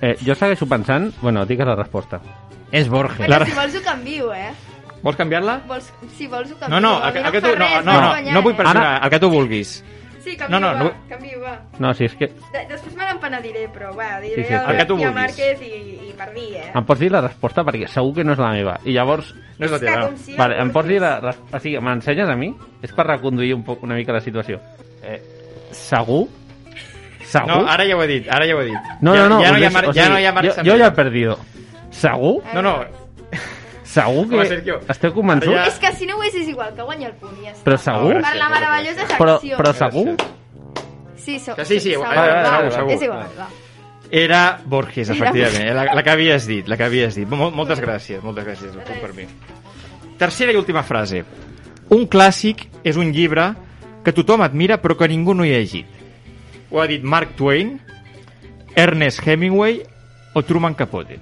Eh, 0.00 0.16
jo 0.24 0.34
segueixo 0.34 0.66
pensant... 0.70 1.12
Bueno, 1.20 1.44
digues 1.44 1.66
la 1.66 1.74
resposta. 1.76 2.20
És 2.72 2.88
Borges. 2.88 3.26
Bueno, 3.26 3.44
si 3.46 3.52
vols 3.56 3.76
ho 3.76 3.82
canvio, 3.82 4.32
eh? 4.34 4.50
Vols 5.02 5.16
canviar-la? 5.16 5.60
Vols... 5.66 5.92
Si 6.16 6.26
vols 6.26 6.50
ho 6.50 6.54
No, 6.54 6.60
canvio. 6.60 6.80
no, 6.80 6.92
A 7.02 7.10
el, 7.10 7.16
el 7.26 7.32
que 7.32 7.40
tu... 7.42 7.48
No, 7.48 7.68
no, 7.82 7.92
no, 8.00 8.08
guanyar, 8.08 8.34
no 8.34 8.42
vull 8.42 8.52
eh? 8.52 8.56
pressionar, 8.56 9.04
el 9.04 9.10
que 9.10 9.20
tu 9.20 9.30
vulguis. 9.30 9.84
Sí, 10.28 10.36
canvio, 10.36 10.60
No, 10.60 10.66
no, 10.66 10.78
no 10.78 10.84
va, 10.90 10.96
canvio, 11.08 11.40
va. 11.40 11.54
No, 11.80 11.94
si 11.96 12.04
és 12.04 12.14
que... 12.20 12.26
De 12.52 12.64
després 12.68 12.96
me 12.98 13.06
n'empenediré, 13.08 13.62
però 13.72 13.94
va, 13.96 14.08
diré 14.20 14.42
Sí, 14.42 14.48
sí, 14.50 14.54
el 14.58 14.74
el 14.74 14.80
que 14.82 14.86
tu. 14.90 14.96
Márquez 15.16 15.62
i, 15.64 15.70
i 16.10 16.12
per 16.18 16.28
dir, 16.34 16.48
eh? 16.60 16.66
Em 16.76 16.84
pots 16.84 17.00
dir 17.00 17.08
la 17.14 17.22
resposta? 17.24 17.64
Perquè 17.64 17.88
segur 17.88 18.12
que 18.18 18.26
no 18.28 18.34
és 18.36 18.42
la 18.42 18.50
meva. 18.52 18.74
I 18.84 18.96
llavors... 18.98 19.30
No 19.56 19.64
és 19.64 19.72
la 19.72 19.80
teva. 19.80 20.10
si 20.20 20.36
Vale, 20.36 20.58
em 20.60 20.74
pots 20.74 20.90
dir 20.90 21.00
la... 21.00 21.14
O 21.24 21.62
sigui, 21.62 21.80
m'ensenyes 21.80 22.28
a 22.28 22.36
mi? 22.36 22.50
És 22.84 22.92
per 22.92 23.08
reconduir 23.08 23.54
un 23.56 23.64
poc, 23.64 23.86
una 23.88 23.96
mica 23.96 24.12
la 24.12 24.20
situació. 24.20 24.60
Eh, 25.00 25.16
segur? 25.72 26.26
Segur? 27.24 27.48
No, 27.48 27.62
ara 27.72 27.88
ja 27.88 27.96
ho 27.96 28.04
he 28.04 28.12
dit, 28.12 28.28
ara 28.28 28.44
ja 28.48 28.56
ho 28.56 28.60
he 28.60 28.68
dit. 28.68 28.94
no, 29.00 29.16
ja, 29.16 29.24
no, 29.24 29.38
no, 29.38 29.42
ja, 29.44 29.52
no 29.52 29.58
hi 29.60 29.64
ha, 29.64 29.72
o 29.72 29.72
mar, 29.72 29.88
sigui, 29.88 29.98
ja 30.00 30.08
no 30.12 30.20
hi 30.20 30.28
ha 30.28 30.32
marxa 30.36 30.62
jo, 30.62 30.70
jo 30.70 30.78
ja 30.80 30.92
he 30.92 30.96
perdido. 30.96 31.36
Segur? 31.92 32.38
No, 32.52 32.62
no, 32.62 32.76
Segur 33.88 34.26
que 34.28 34.34
Home, 34.36 34.46
Sergio, 34.48 34.80
esteu 34.88 35.14
convençuts? 35.14 35.54
ja- 35.54 35.66
És 35.66 35.78
que 35.80 35.92
si 35.96 36.04
no 36.06 36.16
ho 36.18 36.22
és, 36.22 36.34
és 36.34 36.48
igual, 36.48 36.74
que 36.76 36.82
guanya 36.82 37.06
el 37.08 37.14
punt 37.14 37.38
i 37.40 37.46
ja 37.46 37.52
està. 37.54 37.64
Però 37.64 37.78
segur? 37.80 38.18
Per 38.20 38.34
la 38.36 38.48
meravellosa 38.52 39.06
Però, 39.16 39.38
secció. 39.40 39.56
però 39.56 39.72
segur? 39.74 40.16
Sí, 41.16 41.38
so, 41.40 41.54
Que 41.56 41.64
sí, 41.64 41.80
sí, 41.80 41.90
segur, 41.92 42.04
vale, 42.06 42.20
vale, 42.20 42.42
va, 42.68 42.70
segur, 42.70 42.92
És 42.92 43.00
segur. 43.00 43.14
igual, 43.16 43.38
va. 43.38 43.48
Era 44.10 44.60
Borges, 44.64 45.08
efectivament, 45.10 45.74
la, 45.74 45.84
la 45.94 46.02
que 46.02 46.10
havies 46.10 46.46
dit, 46.46 46.68
la 46.68 46.76
que 46.76 46.84
havies 46.84 47.14
dit. 47.14 47.28
Mol, 47.28 47.50
moltes 47.52 47.80
gràcies, 47.80 48.22
moltes 48.22 48.44
gràcies, 48.46 48.74
un 48.76 48.82
punt 48.84 49.00
per 49.00 49.12
mi. 49.14 49.24
Tercera 50.18 50.52
i 50.52 50.56
última 50.56 50.82
frase. 50.82 51.24
Un 51.90 52.06
clàssic 52.08 52.66
és 52.84 52.96
un 52.96 53.12
llibre 53.12 53.54
que 54.04 54.12
tothom 54.12 54.42
admira 54.42 54.80
però 54.80 54.96
que 54.96 55.08
ningú 55.08 55.34
no 55.34 55.44
hi 55.44 55.52
ha 55.54 55.58
llegit. 55.60 55.86
Ho 56.70 56.80
ha 56.80 56.86
dit 56.86 57.02
Mark 57.02 57.36
Twain, 57.36 57.78
Ernest 58.76 59.26
Hemingway 59.26 59.82
o 60.34 60.42
Truman 60.42 60.74
Capote. 60.74 61.18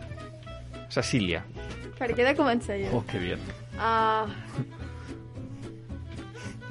Cecília. 0.89 1.45
Per 1.99 2.11
què 2.13 2.21
he 2.23 2.27
de 2.29 2.35
començar 2.37 2.77
jo? 2.81 2.91
Oh, 2.99 3.05
que 3.09 3.19
bien. 3.23 3.41
Uh... 3.77 4.29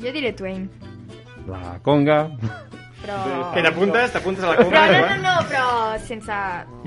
Jo 0.02 0.12
diré 0.12 0.34
Twain. 0.38 0.68
La 1.48 1.78
conga... 1.86 2.26
però... 3.06 3.16
Que 3.54 3.62
t'apuntes, 3.64 4.12
t'apuntes 4.16 4.44
a 4.44 4.50
la 4.52 4.56
Però 4.58 4.66
compra, 4.66 4.82
no, 4.90 4.98
eh? 4.98 5.18
no, 5.22 5.24
no, 5.24 5.34
però 5.50 5.66
sense, 6.04 6.38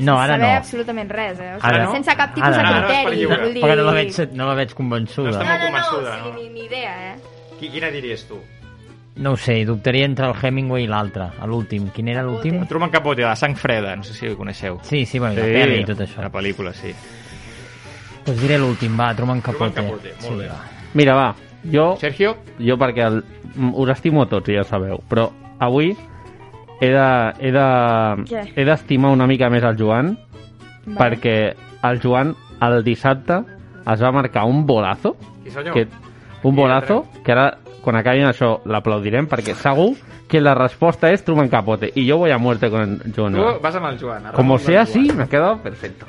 No, 0.02 0.16
ara 0.18 0.35
saber 0.37 0.49
no. 0.50 0.57
absolutament 0.59 1.11
res, 1.14 1.38
eh? 1.40 1.52
O 1.54 1.61
sigui, 1.61 1.71
Ara 1.71 1.85
no. 1.85 1.92
sense 1.95 2.16
cap 2.18 2.35
tipus 2.35 2.49
Ara 2.49 2.57
de 2.59 2.62
no. 2.66 2.68
Ara 2.75 2.87
criteri. 2.88 3.25
Vull 3.33 3.54
dir... 3.54 3.62
Perquè 3.64 3.76
no 3.80 3.87
la 3.88 3.97
veig, 3.97 4.21
no 4.35 4.49
la 4.50 4.54
veig 4.59 4.75
convençuda. 4.78 5.33
No 5.33 5.38
No, 5.38 5.45
no, 5.47 5.57
no, 5.57 5.66
convençuda, 5.66 6.14
o 6.14 6.16
sigui, 6.18 6.30
no? 6.30 6.37
ni, 6.42 6.49
ni 6.59 6.66
idea, 6.66 6.95
eh? 7.12 7.18
Qui, 7.59 7.71
quina 7.75 7.90
diries 7.95 8.26
tu? 8.28 8.38
No 9.18 9.33
ho 9.35 9.38
sé, 9.40 9.57
dubtaria 9.66 10.07
entre 10.07 10.28
el 10.30 10.35
Hemingway 10.38 10.85
i 10.85 10.90
l'altre, 10.90 11.25
a 11.42 11.47
l'últim. 11.50 11.88
Quin 11.95 12.07
era 12.12 12.23
l'últim? 12.23 12.61
Truman 12.71 12.90
Capote, 12.95 13.25
la 13.26 13.35
sang 13.35 13.57
freda, 13.59 13.97
no 13.99 14.04
sé 14.07 14.14
si 14.14 14.28
ho 14.30 14.37
coneixeu. 14.38 14.78
Sí, 14.87 15.04
sí, 15.07 15.18
bueno, 15.18 15.35
Sí, 15.35 15.49
la 15.50 15.64
pel·li 15.64 15.80
i 15.83 15.87
tot 15.88 16.02
això. 16.04 16.21
La 16.23 16.30
pel·lícula, 16.30 16.71
sí. 16.76 16.92
Doncs 18.28 18.42
diré 18.44 18.58
l'últim, 18.61 18.92
va, 18.99 19.14
Truman 19.16 19.40
Capote. 19.40 19.73
Capote, 19.80 20.12
molt 20.20 20.42
bé. 20.42 20.49
va. 20.52 20.58
Mira, 20.92 21.14
va, 21.16 21.28
jo, 21.73 21.94
Sergio? 21.97 22.35
jo 22.61 22.76
perquè 22.76 23.06
el, 23.06 23.23
us 23.73 23.92
estimo 23.94 24.26
a 24.26 24.28
tots, 24.28 24.50
ja 24.52 24.64
sabeu, 24.68 25.00
però 25.08 25.30
avui 25.64 25.94
he 26.80 26.90
de, 26.92 27.06
he 27.40 27.52
de, 27.54 27.68
Què? 28.28 28.42
he 28.54 28.66
d'estimar 28.68 29.14
una 29.16 29.26
mica 29.26 29.49
més 29.50 29.64
el 29.64 29.78
Joan, 29.80 30.12
Vale. 30.85 30.99
perquè 30.99 31.37
el 31.88 32.02
Joan 32.04 32.35
el 32.61 32.82
dissabte 32.85 33.40
es 33.88 34.02
va 34.04 34.12
marcar 34.12 34.44
un 34.44 34.66
bolazo, 34.66 35.16
senyor? 35.49 35.73
que, 35.73 35.87
un 36.44 36.54
bolazo, 36.54 37.06
que 37.25 37.32
ara 37.32 37.49
quan 37.80 37.97
acabin 37.97 38.28
això 38.28 38.58
l'aplaudirem, 38.68 39.28
perquè 39.30 39.56
segur 39.56 39.94
que 40.28 40.42
la 40.44 40.52
resposta 40.54 41.08
és 41.08 41.25
Truman 41.25 41.49
Capote, 41.49 41.88
i 41.97 42.04
jo 42.04 42.18
voy 42.20 42.30
a 42.30 42.37
muerte 42.38 42.68
con 42.68 42.99
Joan. 43.16 43.40
Tu 43.40 43.49
vas 43.64 43.80
amb 43.80 43.88
el 43.88 43.99
Joan. 43.99 44.28
Ramon 44.35 44.58
sea 44.61 44.82
así, 44.82 45.08
me 45.14 45.25
ha 45.25 45.28
quedado 45.28 45.56
perfecto. 45.62 46.04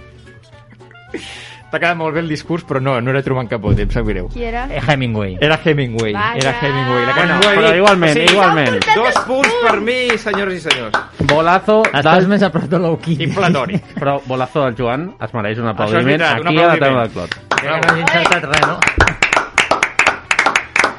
T'ha 1.69 1.77
quedat 1.77 1.97
molt 1.99 2.15
bé 2.15 2.21
el 2.23 2.27
discurs, 2.31 2.63
però 2.65 2.79
no, 2.81 2.95
no 3.01 3.11
era 3.11 3.21
Truman 3.21 3.45
Capote, 3.47 3.83
em 3.85 3.91
sap 3.93 4.07
greu. 4.07 4.27
Qui 4.33 4.41
era? 4.43 4.63
Eh, 4.73 4.79
Hemingway. 4.87 5.35
Era 5.39 5.59
Hemingway, 5.63 6.13
Vaja. 6.13 6.37
era 6.41 6.53
Hemingway. 6.61 7.05
La 7.05 7.13
Bueno, 7.13 7.33
ha 7.35 7.53
però 7.59 7.73
igualment, 7.77 8.09
O 8.09 8.13
sigui, 8.15 8.31
igualment. 8.33 8.79
Dos 8.95 9.19
punts 9.27 9.53
per 9.67 9.75
mi, 9.85 9.97
senyors 10.17 10.53
i 10.55 10.59
senyors. 10.63 10.97
Bolazo 11.29 11.83
Estàs 11.91 12.23
del... 12.23 12.27
més 12.31 12.41
a 12.41 12.49
prop 12.49 12.65
de 12.71 12.79
l'Oquí. 12.81 13.17
Inflatori. 13.27 13.77
Però 13.99 14.15
bolazo 14.25 14.63
del 14.65 14.75
Joan 14.79 15.11
es 15.21 15.33
mereix 15.37 15.59
un 15.61 15.67
aplaudiment 15.69 16.05
veritat, 16.07 16.41
un 16.41 16.47
aquí 16.47 16.57
a 16.57 16.65
la 16.65 16.73
aplaudiment. 16.73 16.81
taula 16.81 17.01
del 17.01 17.11
clot. 17.13 17.31
Que 17.59 17.67
no 17.69 17.95
he 17.95 18.01
encertat 18.01 18.43
res, 18.49 18.65
no? 18.65 18.79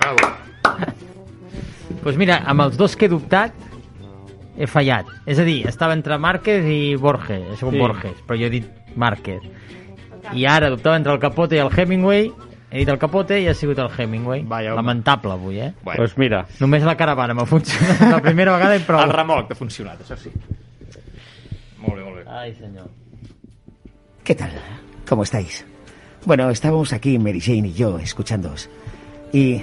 Bravo. 0.01 0.19
Doncs 1.91 2.03
pues 2.05 2.17
mira, 2.17 2.39
amb 2.47 2.63
els 2.69 2.77
dos 2.79 2.95
que 2.97 3.07
he 3.07 3.13
dubtat, 3.13 3.53
he 4.57 4.67
fallat. 4.71 5.09
És 5.27 5.39
a 5.41 5.45
dir, 5.45 5.65
estava 5.69 5.93
entre 5.99 6.17
Márquez 6.19 6.65
i 6.71 6.95
Borges, 6.97 7.43
és 7.57 7.61
com 7.61 7.75
Sí. 7.75 7.79
Borges, 7.83 8.15
però 8.27 8.39
jo 8.39 8.47
he 8.47 8.51
dit 8.55 8.71
Márquez. 8.97 9.43
I 10.35 10.47
ara 10.47 10.69
dubtava 10.71 10.97
entre 10.97 11.13
el 11.13 11.19
Capote 11.21 11.57
i 11.57 11.61
el 11.63 11.71
Hemingway, 11.77 12.31
he 12.71 12.79
dit 12.79 12.89
el 12.89 12.99
Capote 12.99 13.41
i 13.41 13.49
ha 13.49 13.55
sigut 13.55 13.79
el 13.83 13.91
Hemingway. 13.97 14.43
Vaja, 14.47 14.73
home. 14.75 14.77
Lamentable 14.83 15.33
avui, 15.33 15.59
eh? 15.61 15.73
Bueno, 15.83 15.97
Pues 15.99 16.17
mira, 16.19 16.45
Només 16.61 16.85
la 16.85 16.97
caravana 16.97 17.35
m'ha 17.35 17.47
funcionat 17.47 18.01
la 18.11 18.21
primera 18.23 18.53
vegada 18.57 18.77
i 18.77 18.85
prou. 18.87 19.01
el 19.03 19.13
remolc 19.13 19.51
ha 19.51 19.55
funcionat, 19.59 20.01
això 20.05 20.17
sí. 20.17 20.31
Molt 21.81 21.97
bé, 21.97 22.05
molt 22.05 22.17
bé. 22.21 22.25
Ai, 22.31 22.55
senyor. 22.55 22.89
¿Qué 24.25 24.35
tal? 24.35 24.51
¿Cómo 25.09 25.23
estáis? 25.25 25.65
Bueno, 26.25 26.51
estábamos 26.51 26.93
aquí, 26.93 27.19
Mary 27.19 27.41
Jane 27.41 27.69
y 27.69 27.73
yo, 27.73 27.99
escuchándoos. 27.99 28.69
Y... 29.33 29.63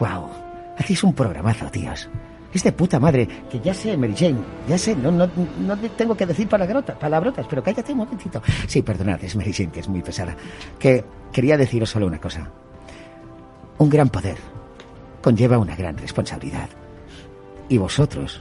¡Wow! 0.00 0.28
Hacéis 0.76 1.02
un 1.04 1.14
programazo, 1.14 1.70
tíos. 1.70 2.08
Es 2.52 2.62
de 2.62 2.72
puta 2.72 2.98
madre. 2.98 3.28
Que 3.50 3.60
ya 3.60 3.74
sé, 3.74 3.96
Mary 3.96 4.14
Jane, 4.16 4.38
ya 4.68 4.78
sé, 4.78 4.96
no, 4.96 5.10
no, 5.10 5.28
no 5.60 5.76
te 5.76 5.88
tengo 5.90 6.16
que 6.16 6.26
decir 6.26 6.48
palabrotas, 6.48 6.96
palabrotas, 6.96 7.46
pero 7.48 7.62
cállate 7.62 7.92
un 7.92 7.98
momentito. 7.98 8.42
Sí, 8.66 8.82
perdonad, 8.82 9.22
es 9.22 9.36
Mary 9.36 9.52
Jane, 9.52 9.70
que 9.70 9.80
es 9.80 9.88
muy 9.88 10.02
pesada. 10.02 10.36
Que 10.78 11.04
quería 11.32 11.56
deciros 11.56 11.90
solo 11.90 12.06
una 12.06 12.20
cosa. 12.20 12.50
Un 13.78 13.88
gran 13.88 14.08
poder 14.08 14.38
conlleva 15.20 15.58
una 15.58 15.76
gran 15.76 15.96
responsabilidad. 15.98 16.68
Y 17.68 17.76
vosotros, 17.76 18.40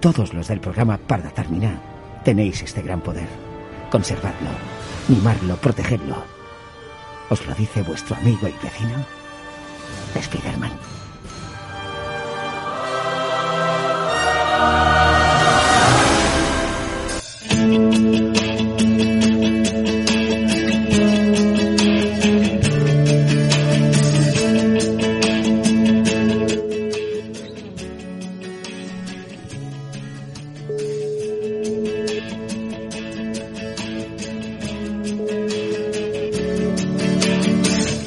todos 0.00 0.34
los 0.34 0.48
del 0.48 0.60
programa 0.60 0.98
Parda 0.98 1.30
Terminar, 1.30 1.80
tenéis 2.22 2.62
este 2.62 2.82
gran 2.82 3.00
poder. 3.00 3.28
Conservadlo, 3.90 4.50
mimarlo, 5.08 5.56
protegedlo. 5.56 6.16
¿Os 7.30 7.46
lo 7.46 7.54
dice 7.54 7.82
vuestro 7.82 8.16
amigo 8.16 8.46
y 8.46 8.54
vecino? 8.62 9.04
Spiderman. 10.20 10.95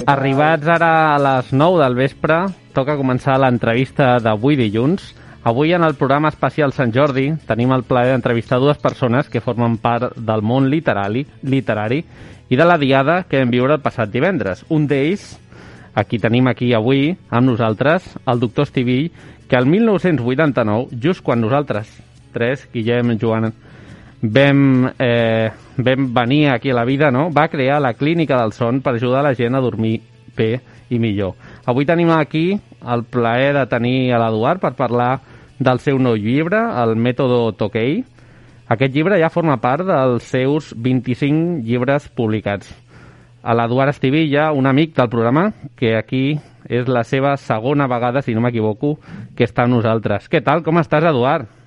Arribats 0.10 0.66
ara 0.66 1.14
a 1.14 1.18
les 1.22 1.52
9 1.54 1.78
del 1.84 1.96
vespre, 1.98 2.40
toca 2.74 2.98
començar 2.98 3.36
l'entrevista 3.38 4.16
d'avui 4.24 4.58
dilluns. 4.58 5.12
Avui 5.46 5.74
en 5.74 5.86
el 5.86 5.94
programa 6.00 6.32
especial 6.34 6.74
Sant 6.74 6.94
Jordi 6.96 7.28
tenim 7.46 7.70
el 7.76 7.86
plaer 7.86 8.16
d'entrevistar 8.16 8.58
dues 8.60 8.82
persones 8.82 9.30
que 9.30 9.42
formen 9.44 9.78
part 9.78 10.18
del 10.18 10.42
món 10.42 10.70
literari, 10.72 11.28
literari 11.44 12.02
i 12.50 12.58
de 12.58 12.66
la 12.66 12.80
diada 12.82 13.22
que 13.30 13.38
vam 13.44 13.54
viure 13.54 13.78
el 13.78 13.86
passat 13.86 14.10
divendres. 14.10 14.66
Un 14.74 14.88
d'ells, 14.90 15.36
aquí 15.94 16.18
tenim 16.18 16.50
aquí 16.50 16.74
avui 16.74 17.14
amb 17.30 17.52
nosaltres, 17.52 18.10
el 18.26 18.42
doctor 18.42 18.66
Estivill, 18.66 19.12
que 19.48 19.62
el 19.62 19.70
1989, 19.70 20.90
just 20.98 21.22
quan 21.22 21.42
nosaltres 21.42 21.92
tres, 22.34 22.66
Guillem, 22.74 23.14
Joan, 23.22 23.54
vam, 24.22 24.92
eh, 25.00 25.52
vam 25.78 26.14
venir 26.14 26.50
aquí 26.50 26.70
a 26.70 26.74
la 26.74 26.86
vida, 26.86 27.12
no? 27.12 27.30
va 27.32 27.48
crear 27.48 27.82
la 27.82 27.94
Clínica 27.94 28.38
del 28.42 28.54
Son 28.54 28.82
per 28.82 28.96
ajudar 28.96 29.24
la 29.24 29.34
gent 29.36 29.56
a 29.56 29.62
dormir 29.62 30.02
bé 30.36 30.60
i 30.90 31.00
millor. 31.00 31.36
Avui 31.66 31.86
tenim 31.86 32.10
aquí 32.12 32.60
el 32.82 33.04
plaer 33.04 33.54
de 33.56 33.66
tenir 33.68 34.14
a 34.14 34.20
l'Eduard 34.20 34.62
per 34.62 34.74
parlar 34.76 35.20
del 35.60 35.80
seu 35.80 36.00
nou 36.00 36.16
llibre, 36.16 36.60
el 36.82 36.96
Mètode 36.96 37.56
Tokei. 37.60 38.04
Aquest 38.70 38.94
llibre 38.94 39.20
ja 39.20 39.32
forma 39.34 39.58
part 39.62 39.86
dels 39.88 40.24
seus 40.24 40.74
25 40.78 41.66
llibres 41.66 42.08
publicats. 42.10 42.70
A 43.44 43.56
l'Eduard 43.56 43.94
Estivilla, 43.94 44.52
un 44.52 44.68
amic 44.68 44.96
del 44.98 45.10
programa, 45.10 45.50
que 45.76 45.96
aquí 45.98 46.40
és 46.68 46.88
la 46.88 47.04
seva 47.04 47.36
segona 47.38 47.88
vegada, 47.88 48.22
si 48.22 48.36
no 48.36 48.44
m'equivoco, 48.44 48.98
que 49.36 49.48
està 49.48 49.66
amb 49.66 49.78
nosaltres. 49.78 50.28
Què 50.30 50.44
tal? 50.44 50.64
Com 50.64 50.80
estàs, 50.82 51.08
Eduard? 51.08 51.59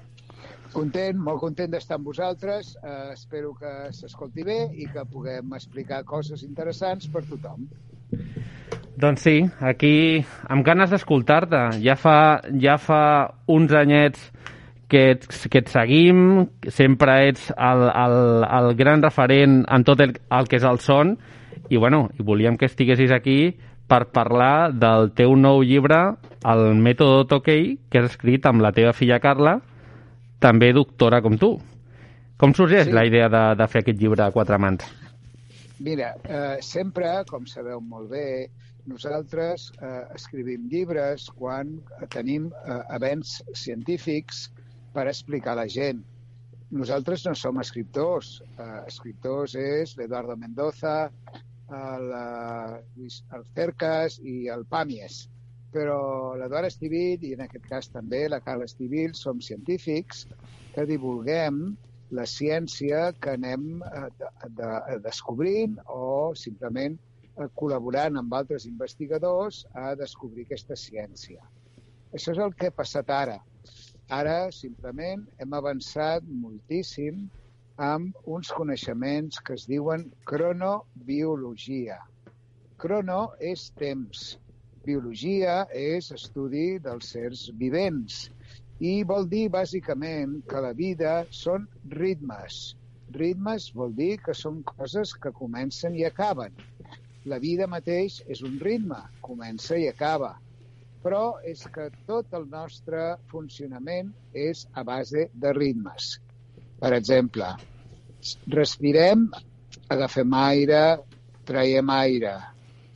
Content, 0.72 1.18
molt 1.20 1.40
content 1.42 1.72
d'estar 1.72 1.98
amb 1.98 2.08
vosaltres. 2.08 2.74
Eh, 2.80 3.12
espero 3.12 3.52
que 3.58 3.72
s'escolti 3.92 4.44
bé 4.46 4.58
i 4.72 4.88
que 4.92 5.04
puguem 5.08 5.52
explicar 5.58 6.02
coses 6.08 6.44
interessants 6.46 7.08
per 7.12 7.24
tothom. 7.28 7.66
Doncs 9.02 9.24
sí, 9.24 9.36
aquí 9.60 10.22
amb 10.52 10.64
ganes 10.64 10.92
d'escoltar-te. 10.92 11.62
Ja 11.84 11.96
fa, 11.96 12.16
ja 12.60 12.78
fa 12.80 13.02
uns 13.50 13.72
anyets 13.76 14.30
que 14.92 15.06
et, 15.14 15.26
que 15.48 15.62
et 15.62 15.70
seguim, 15.72 16.46
sempre 16.68 17.16
ets 17.30 17.48
el, 17.56 17.86
el, 17.88 18.16
el 18.44 18.74
gran 18.76 19.04
referent 19.04 19.62
en 19.64 19.86
tot 19.88 20.02
el, 20.04 20.18
el 20.28 20.48
que 20.50 20.60
és 20.60 20.66
el 20.68 20.80
son, 20.84 21.16
i 21.72 21.80
bueno, 21.80 22.10
i 22.20 22.24
volíem 22.26 22.58
que 22.60 22.68
estiguessis 22.68 23.14
aquí 23.16 23.54
per 23.88 24.04
parlar 24.12 24.72
del 24.76 25.10
teu 25.16 25.32
nou 25.40 25.64
llibre, 25.64 26.02
el 26.44 26.62
Mètode 26.76 27.24
Tokei, 27.30 27.76
que 27.88 28.02
has 28.02 28.12
escrit 28.12 28.44
amb 28.48 28.60
la 28.64 28.72
teva 28.76 28.92
filla 28.96 29.20
Carla, 29.24 29.58
també 30.42 30.72
doctora 30.76 31.22
com 31.24 31.38
tu. 31.38 31.54
Com 32.42 32.52
sorgeix 32.58 32.88
Sí. 32.88 32.92
la 32.96 33.04
idea 33.06 33.28
de, 33.30 33.42
de 33.60 33.66
fer 33.70 33.82
aquest 33.84 34.00
llibre 34.02 34.24
a 34.24 34.32
quatre 34.34 34.58
mans? 34.58 34.84
Mira, 35.78 36.12
eh, 36.24 36.58
sempre, 36.62 37.08
com 37.30 37.46
sabeu 37.46 37.80
molt 37.80 38.10
bé, 38.10 38.48
nosaltres 38.86 39.70
eh, 39.78 40.02
escrivim 40.14 40.68
llibres 40.70 41.28
quan 41.38 41.76
tenim 42.10 42.48
eh, 42.66 42.80
events 42.96 43.40
científics 43.54 44.48
per 44.94 45.06
explicar 45.10 45.54
a 45.54 45.62
la 45.62 45.68
gent. 45.70 46.02
Nosaltres 46.72 47.26
no 47.26 47.34
som 47.36 47.60
escriptors. 47.60 48.40
Eh, 48.58 48.80
escriptors 48.88 49.54
és 49.54 49.94
l'Eduardo 49.98 50.36
Mendoza, 50.36 51.10
el 51.72 52.10
eh, 52.18 52.80
Luis 52.96 53.22
Alcercas 53.30 54.18
i 54.22 54.48
el 54.52 54.64
Pàmies. 54.70 55.26
Però 55.72 56.34
l'Eduard 56.36 56.68
Estivill, 56.68 57.22
i 57.24 57.32
en 57.36 57.46
aquest 57.46 57.64
cas 57.68 57.88
també 57.92 58.26
la 58.28 58.42
Carla 58.44 58.68
Estivill, 58.68 59.14
som 59.16 59.40
científics 59.40 60.26
que 60.74 60.84
divulguem 60.88 61.62
la 62.12 62.26
ciència 62.28 63.06
que 63.24 63.36
anem 63.38 63.80
eh, 63.88 64.08
de, 64.20 64.28
de, 64.58 64.98
descobrint 65.04 65.78
o 65.88 66.32
simplement 66.36 66.98
eh, 66.98 67.48
col·laborant 67.56 68.20
amb 68.20 68.36
altres 68.36 68.66
investigadors 68.68 69.62
a 69.72 69.94
descobrir 69.96 70.44
aquesta 70.46 70.76
ciència. 70.76 71.40
Això 72.12 72.34
és 72.36 72.42
el 72.44 72.52
que 72.58 72.68
ha 72.68 72.76
passat 72.76 73.08
ara. 73.16 73.38
Ara, 74.12 74.50
simplement, 74.52 75.24
hem 75.40 75.54
avançat 75.56 76.26
moltíssim 76.28 77.24
amb 77.80 78.28
uns 78.28 78.52
coneixements 78.52 79.40
que 79.46 79.56
es 79.56 79.64
diuen 79.70 80.04
cronobiologia. 80.28 81.96
Crono 82.82 83.22
és 83.40 83.70
temps. 83.80 84.32
Biologia 84.82 85.60
és 85.78 86.08
estudi 86.14 86.78
dels 86.82 87.12
sers 87.14 87.42
vivents. 87.58 88.24
I 88.82 89.04
vol 89.06 89.28
dir, 89.30 89.44
bàsicament, 89.54 90.40
que 90.50 90.62
la 90.64 90.72
vida 90.74 91.12
són 91.30 91.68
ritmes. 91.92 92.56
Ritmes 93.14 93.68
vol 93.78 93.92
dir 93.94 94.16
que 94.24 94.34
són 94.34 94.62
coses 94.66 95.12
que 95.22 95.30
comencen 95.36 95.94
i 95.94 96.02
acaben. 96.08 96.56
La 97.30 97.38
vida 97.38 97.68
mateix 97.70 98.18
és 98.26 98.42
un 98.42 98.58
ritme, 98.58 98.98
comença 99.22 99.78
i 99.78 99.86
acaba. 99.86 100.32
Però 101.04 101.22
és 101.46 101.62
que 101.74 101.86
tot 102.10 102.34
el 102.38 102.48
nostre 102.50 103.04
funcionament 103.30 104.10
és 104.34 104.66
a 104.74 104.82
base 104.88 105.28
de 105.44 105.52
ritmes. 105.54 106.16
Per 106.82 106.90
exemple, 106.96 107.52
respirem, 108.50 109.28
agafem 109.94 110.34
aire, 110.42 110.82
traiem 111.46 111.94
aire, 111.94 112.34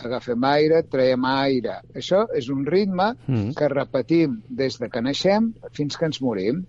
agafem 0.06 0.44
aire, 0.48 0.82
traiem 0.90 1.24
aire. 1.28 1.80
Això 1.94 2.24
és 2.34 2.48
un 2.52 2.64
ritme 2.66 3.12
Mm. 3.26 3.52
que 3.58 3.68
repetim 3.68 4.40
des 4.48 4.78
de 4.80 4.88
que 4.88 5.02
naixem 5.02 5.52
fins 5.72 5.96
que 5.96 6.06
ens 6.06 6.22
morim. 6.22 6.64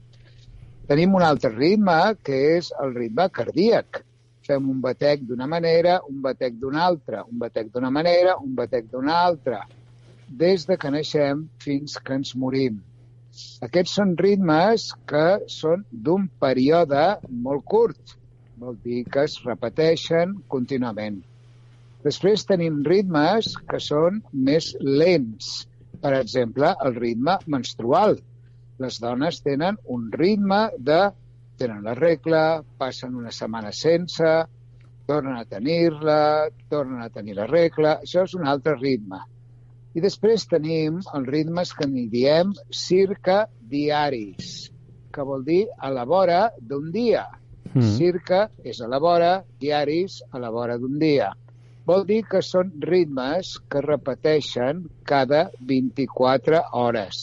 Tenim 0.87 1.15
un 1.15 1.23
altre 1.23 1.51
ritme, 1.51 2.15
que 2.23 2.57
és 2.57 2.71
el 2.83 2.93
ritme 2.95 3.29
cardíac. 3.29 4.03
Fem 4.47 4.69
un 4.71 4.79
batec 4.81 5.25
d'una 5.27 5.47
manera, 5.47 5.99
un 6.07 6.21
batec 6.23 6.53
d'una 6.59 6.85
altra, 6.85 7.23
un 7.27 7.37
batec 7.39 7.71
d'una 7.73 7.89
manera, 7.91 8.37
un 8.39 8.53
batec 8.55 8.85
d'una 8.91 9.17
altra, 9.25 9.65
des 10.29 10.65
de 10.67 10.77
que 10.77 10.91
naixem 10.91 11.47
fins 11.59 11.97
que 11.99 12.13
ens 12.13 12.35
morim. 12.35 12.79
Aquests 13.61 13.97
són 13.99 14.15
ritmes 14.17 14.93
que 15.05 15.25
són 15.51 15.83
d'un 15.91 16.29
període 16.39 17.19
molt 17.29 17.65
curt. 17.65 18.15
Vol 18.57 18.77
dir 18.83 19.03
que 19.05 19.25
es 19.27 19.35
repeteixen 19.45 20.37
contínuament. 20.47 21.19
Després 22.07 22.45
tenim 22.47 22.83
ritmes 22.87 23.49
que 23.67 23.79
són 23.83 24.21
més 24.47 24.69
lents. 24.79 25.47
Per 25.99 26.11
exemple, 26.15 26.69
el 26.85 26.93
ritme 26.95 27.33
menstrual. 27.51 28.13
Les 28.79 28.99
dones 29.03 29.41
tenen 29.43 29.79
un 29.95 30.05
ritme 30.13 30.67
de... 30.89 30.99
tenen 31.59 31.81
la 31.83 31.95
regla, 31.97 32.61
passen 32.79 33.15
una 33.17 33.31
setmana 33.33 33.73
sense, 33.73 34.29
tornen 35.09 35.35
a 35.39 35.47
tenir-la, 35.49 36.47
tornen 36.69 37.01
a 37.03 37.09
tenir 37.09 37.35
la 37.39 37.47
regla... 37.49 37.97
Això 38.05 38.23
és 38.29 38.35
un 38.37 38.47
altre 38.47 38.77
ritme. 38.77 39.19
I 39.97 40.03
després 40.05 40.45
tenim 40.47 41.01
els 41.01 41.27
ritmes 41.33 41.73
que 41.73 41.89
n'hi 41.89 42.05
diem 42.13 42.53
circadiaris, 42.83 44.53
que 45.11 45.25
vol 45.31 45.43
dir 45.49 45.65
a 45.81 45.91
la 45.91 46.05
vora 46.05 46.39
d'un 46.61 46.87
dia. 46.93 47.25
Mm. 47.73 47.91
Circa 47.97 48.45
és 48.63 48.79
a 48.79 48.87
la 48.87 49.01
vora, 49.03 49.33
diaris 49.59 50.21
a 50.31 50.39
la 50.39 50.53
vora 50.55 50.77
d'un 50.79 50.95
dia. 51.01 51.33
Vol 51.87 52.03
dir 52.07 52.23
que 52.27 52.41
són 52.43 52.71
ritmes 52.83 53.53
que 53.71 53.81
repeteixen 53.85 54.81
cada 55.07 55.45
24 55.69 56.59
hores. 56.79 57.19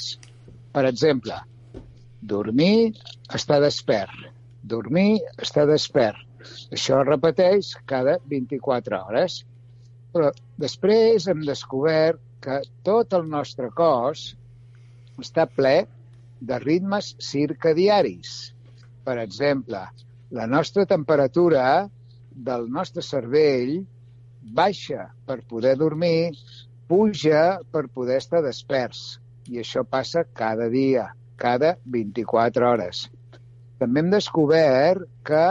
Per 0.73 0.85
exemple, 0.91 1.37
dormir, 2.35 2.95
estar 3.39 3.59
despert. 3.65 4.31
Dormir, 4.75 5.19
estar 5.47 5.67
despert. 5.69 6.23
Això 6.73 7.03
es 7.03 7.11
repeteix 7.11 7.75
cada 7.93 8.17
24 8.33 9.03
hores. 9.05 9.39
Però 10.17 10.33
després 10.65 11.29
hem 11.29 11.45
descobert 11.45 12.23
que 12.41 12.63
tot 12.89 13.13
el 13.19 13.29
nostre 13.37 13.69
cos 13.77 14.27
està 15.21 15.45
ple 15.61 15.77
de 16.41 16.59
ritmes 16.65 17.15
circadiaris. 17.21 18.55
Per 19.05 19.21
exemple, 19.21 19.85
la 20.39 20.47
nostra 20.49 20.89
temperatura 20.89 21.67
del 22.49 22.71
nostre 22.73 23.05
cervell 23.05 23.83
baixa 24.45 25.09
per 25.27 25.41
poder 25.49 25.75
dormir, 25.81 26.35
puja 26.89 27.59
per 27.73 27.87
poder 27.89 28.19
estar 28.23 28.43
desperts. 28.45 29.19
I 29.49 29.61
això 29.61 29.85
passa 29.85 30.25
cada 30.25 30.69
dia, 30.73 31.11
cada 31.37 31.75
24 31.85 32.69
hores. 32.69 33.07
També 33.81 34.01
hem 34.01 34.11
descobert 34.13 35.09
que 35.27 35.47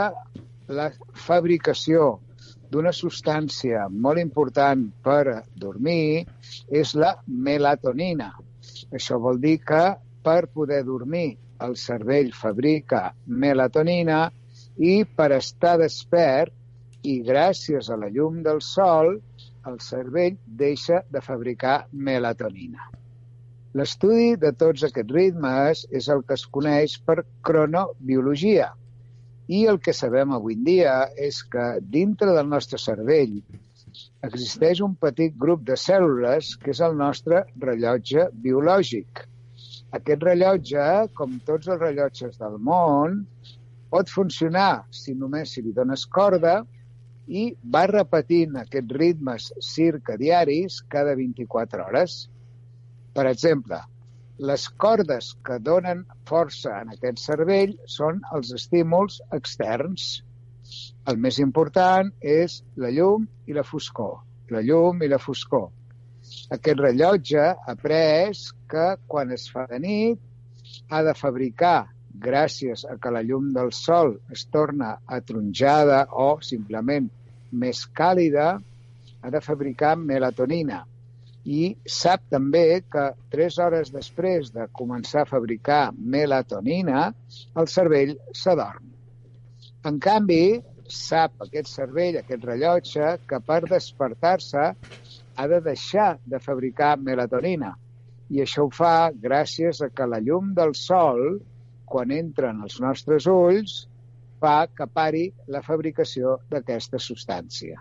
la 0.68 0.88
fabricació 1.26 2.18
d'una 2.72 2.90
substància 2.96 3.84
molt 3.90 4.18
important 4.18 4.88
per 5.04 5.44
dormir 5.54 6.24
és 6.70 6.94
la 6.98 7.12
melatonina. 7.26 8.32
Això 8.90 9.20
vol 9.20 9.38
dir 9.42 9.58
que 9.62 9.84
per 10.24 10.48
poder 10.48 10.82
dormir 10.88 11.36
el 11.64 11.76
cervell 11.78 12.32
fabrica 12.34 13.12
melatonina 13.26 14.24
i 14.80 15.04
per 15.04 15.30
estar 15.36 15.76
despert 15.78 16.54
i 17.04 17.20
gràcies 17.24 17.90
a 17.92 17.96
la 18.00 18.08
llum 18.12 18.40
del 18.44 18.60
sol 18.64 19.18
el 19.68 19.80
cervell 19.84 20.36
deixa 20.60 21.02
de 21.12 21.20
fabricar 21.24 21.76
melatonina. 21.92 22.88
L'estudi 23.78 24.36
de 24.40 24.52
tots 24.54 24.84
aquests 24.86 25.12
ritmes 25.16 25.82
és 26.00 26.08
el 26.14 26.22
que 26.28 26.36
es 26.38 26.44
coneix 26.56 26.96
per 27.08 27.24
cronobiologia. 27.48 28.70
I 29.50 29.64
el 29.72 29.80
que 29.84 29.92
sabem 29.92 30.32
avui 30.32 30.56
en 30.56 30.64
dia 30.68 30.94
és 31.28 31.42
que 31.52 31.64
dintre 31.96 32.32
del 32.36 32.48
nostre 32.48 32.80
cervell 32.80 33.34
existeix 34.28 34.80
un 34.86 34.94
petit 35.06 35.34
grup 35.44 35.64
de 35.68 35.76
cèl·lules 35.80 36.54
que 36.62 36.72
és 36.72 36.80
el 36.86 36.96
nostre 37.00 37.42
rellotge 37.66 38.28
biològic. 38.46 39.24
Aquest 39.98 40.24
rellotge, 40.26 40.86
com 41.18 41.36
tots 41.46 41.68
els 41.68 41.82
rellotges 41.82 42.38
del 42.40 42.56
món, 42.70 43.20
pot 43.92 44.10
funcionar 44.10 44.86
si 44.90 45.14
només 45.18 45.52
si 45.54 45.62
li 45.62 45.74
dones 45.76 46.06
corda 46.16 46.62
i 47.26 47.44
va 47.76 47.86
repetint 47.90 48.56
aquests 48.60 48.96
ritmes 49.00 49.48
circadiaris 49.64 50.80
cada 50.94 51.14
24 51.16 51.84
hores. 51.86 52.16
Per 53.14 53.26
exemple, 53.30 53.78
les 54.38 54.68
cordes 54.84 55.30
que 55.46 55.58
donen 55.62 56.04
força 56.28 56.80
en 56.82 56.92
aquest 56.96 57.22
cervell 57.22 57.76
són 57.86 58.20
els 58.34 58.52
estímuls 58.56 59.20
externs. 59.32 60.24
El 61.06 61.20
més 61.22 61.38
important 61.38 62.10
és 62.20 62.62
la 62.76 62.90
llum 62.90 63.28
i 63.46 63.54
la 63.54 63.62
foscor. 63.62 64.18
La 64.50 64.60
llum 64.60 65.02
i 65.02 65.08
la 65.08 65.20
foscor. 65.22 65.70
Aquest 66.56 66.80
rellotge 66.80 67.40
ha 67.40 67.56
après 67.72 68.42
que 68.68 68.86
quan 69.06 69.30
es 69.32 69.46
fa 69.52 69.66
de 69.70 69.78
nit 69.78 70.20
ha 70.90 71.02
de 71.06 71.14
fabricar, 71.14 71.86
gràcies 72.14 72.84
a 72.86 72.96
que 73.02 73.10
la 73.10 73.22
llum 73.26 73.52
del 73.54 73.72
sol 73.74 74.16
es 74.32 74.44
torna 74.46 74.94
atronjada 75.06 76.04
o 76.10 76.38
simplement 76.42 77.08
més 77.52 77.84
càlida, 77.90 78.58
ha 79.22 79.30
de 79.30 79.40
fabricar 79.40 79.96
melatonina. 79.96 80.84
I 81.44 81.74
sap 81.84 82.22
també 82.32 82.82
que 82.88 83.04
3 83.32 83.58
hores 83.60 83.90
després 83.92 84.50
de 84.54 84.66
començar 84.72 85.24
a 85.24 85.28
fabricar 85.28 85.92
melatonina, 85.92 87.10
el 87.56 87.68
cervell 87.68 88.14
s'adorm. 88.32 88.86
En 89.84 89.98
canvi, 90.00 90.60
sap 90.88 91.42
aquest 91.44 91.68
cervell, 91.68 92.16
aquest 92.20 92.44
rellotge, 92.44 93.10
que 93.28 93.40
per 93.44 93.62
despertar-se 93.68 94.64
ha 95.36 95.46
de 95.48 95.60
deixar 95.60 96.18
de 96.24 96.40
fabricar 96.40 96.94
melatonina. 96.96 97.74
I 98.32 98.40
això 98.44 98.64
ho 98.64 98.70
fa 98.72 99.10
gràcies 99.12 99.82
a 99.84 99.90
que 99.92 100.06
la 100.08 100.20
llum 100.24 100.54
del 100.56 100.72
sol, 100.78 101.40
quan 101.92 102.12
entra 102.14 102.50
en 102.54 102.62
els 102.66 102.80
nostres 102.84 103.26
ulls, 103.30 103.74
fa 104.40 104.66
que 104.78 104.86
pari 104.98 105.26
la 105.54 105.62
fabricació 105.66 106.38
d'aquesta 106.50 107.00
substància. 107.00 107.80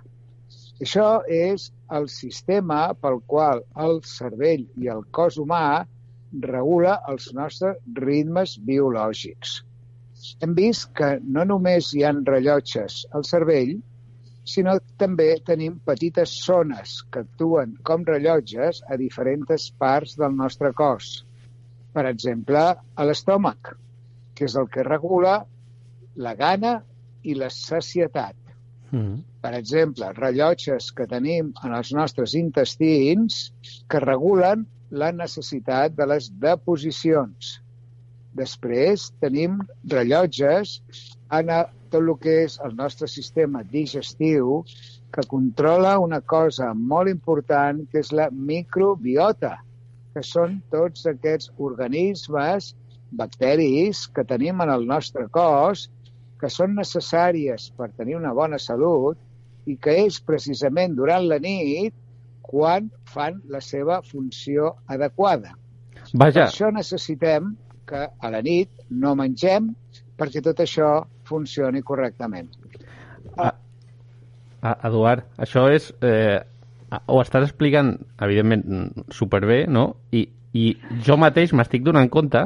Això 0.83 1.07
és 1.37 1.69
el 1.97 2.07
sistema 2.11 2.79
pel 3.01 3.19
qual 3.33 3.61
el 3.85 3.99
cervell 4.11 4.63
i 4.83 4.89
el 4.93 5.03
cos 5.17 5.37
humà 5.43 5.65
regula 6.45 6.95
els 7.11 7.29
nostres 7.37 7.77
ritmes 7.99 8.55
biològics. 8.69 9.61
Hem 10.41 10.55
vist 10.57 10.89
que 10.97 11.09
no 11.37 11.43
només 11.51 11.91
hi 11.93 12.03
han 12.07 12.23
rellotges 12.29 13.03
al 13.19 13.27
cervell, 13.29 13.75
sinó 14.53 14.73
també 15.03 15.27
tenim 15.49 15.77
petites 15.89 16.33
zones 16.47 16.95
que 17.11 17.23
actuen 17.25 17.77
com 17.89 18.03
rellotges 18.09 18.81
a 18.89 18.97
diferents 18.99 19.69
parts 19.85 20.17
del 20.19 20.35
nostre 20.41 20.73
cos. 20.79 21.13
Per 21.93 22.05
exemple, 22.09 22.63
a 22.73 23.05
l'estómac, 23.07 23.75
que 24.35 24.45
és 24.49 24.55
el 24.59 24.69
que 24.73 24.83
regula 24.87 25.43
la 26.15 26.33
gana 26.35 26.77
i 27.23 27.35
la 27.37 27.49
sacietat. 27.53 28.35
Mm. 28.91 29.21
Per 29.43 29.51
exemple, 29.57 30.11
rellotges 30.17 30.91
que 30.95 31.07
tenim 31.09 31.51
en 31.65 31.73
els 31.73 31.91
nostres 31.97 32.35
intestins 32.39 33.51
que 33.89 33.99
regulen 34.03 34.65
la 34.91 35.11
necessitat 35.11 35.95
de 35.97 36.05
les 36.05 36.29
deposicions. 36.39 37.57
Després 38.37 39.09
tenim 39.21 39.59
rellotges 39.89 40.79
en 41.31 41.49
a- 41.49 41.65
tot 41.89 42.01
el 42.01 42.15
que 42.21 42.43
és 42.45 42.59
el 42.65 42.73
nostre 42.75 43.07
sistema 43.07 43.61
digestiu 43.63 44.63
que 45.13 45.21
controla 45.29 45.99
una 46.01 46.21
cosa 46.21 46.71
molt 46.73 47.09
important 47.09 47.83
que 47.91 47.99
és 48.01 48.09
la 48.11 48.29
microbiota, 48.31 49.59
que 50.13 50.23
són 50.25 50.61
tots 50.73 51.05
aquests 51.05 51.51
organismes, 51.57 52.73
bacteris 53.19 54.07
que 54.13 54.25
tenim 54.27 54.61
en 54.63 54.71
el 54.73 54.87
nostre 54.89 55.27
cos 55.33 55.87
que 56.41 56.49
són 56.51 56.75
necessàries 56.75 57.69
per 57.77 57.91
tenir 57.97 58.17
una 58.19 58.33
bona 58.35 58.59
salut 58.59 59.17
i 59.69 59.77
que 59.79 59.95
és 60.05 60.19
precisament 60.19 60.95
durant 60.97 61.27
la 61.29 61.39
nit 61.39 61.95
quan 62.43 62.89
fan 63.09 63.39
la 63.49 63.61
seva 63.63 64.01
funció 64.03 64.73
adequada. 64.91 65.53
Per 66.11 66.19
Vaja, 66.25 66.49
això 66.49 66.69
necessitem 66.75 67.53
que 67.87 68.05
a 68.07 68.31
la 68.33 68.41
nit 68.43 68.69
no 68.89 69.13
mengem 69.15 69.71
perquè 70.19 70.43
tot 70.43 70.59
això 70.63 70.89
funcioni 71.27 71.81
correctament. 71.81 72.51
Ah, 73.37 73.53
Eduard, 74.87 75.25
això 75.43 75.67
és... 75.71 75.91
Eh, 76.03 76.39
ho 76.93 77.17
estàs 77.23 77.47
explicant, 77.47 77.95
evidentment, 78.21 78.91
superbé, 79.11 79.63
no? 79.65 79.95
I, 80.13 80.27
i 80.53 80.75
jo 81.07 81.17
mateix 81.17 81.55
m'estic 81.57 81.81
donant 81.87 82.11
compte 82.13 82.43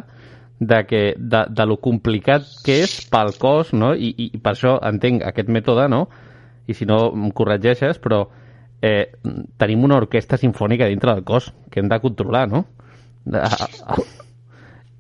de, 0.60 0.86
que, 0.86 1.02
de, 1.18 1.44
de 1.50 1.66
lo 1.66 1.78
complicat 1.78 2.48
que 2.66 2.82
és 2.86 2.98
pel 3.12 3.34
cos, 3.38 3.74
no? 3.74 3.94
I, 3.94 4.14
i 4.18 4.42
per 4.42 4.56
això 4.56 4.78
entenc 4.90 5.26
aquest 5.26 5.52
mètode, 5.54 5.88
no? 5.92 6.08
I 6.68 6.76
si 6.76 6.88
no 6.90 7.00
em 7.14 7.30
corregeixes, 7.36 8.02
però 8.04 8.26
eh, 8.82 9.14
tenim 9.62 9.86
una 9.88 10.00
orquestra 10.02 10.40
sinfònica 10.42 10.90
dintre 10.90 11.14
del 11.14 11.24
cos 11.28 11.52
que 11.72 11.82
hem 11.82 11.92
de 11.92 12.02
controlar, 12.04 12.48
no? 12.50 12.66
De, 13.26 13.40
a, 13.40 13.70
a, 13.94 13.98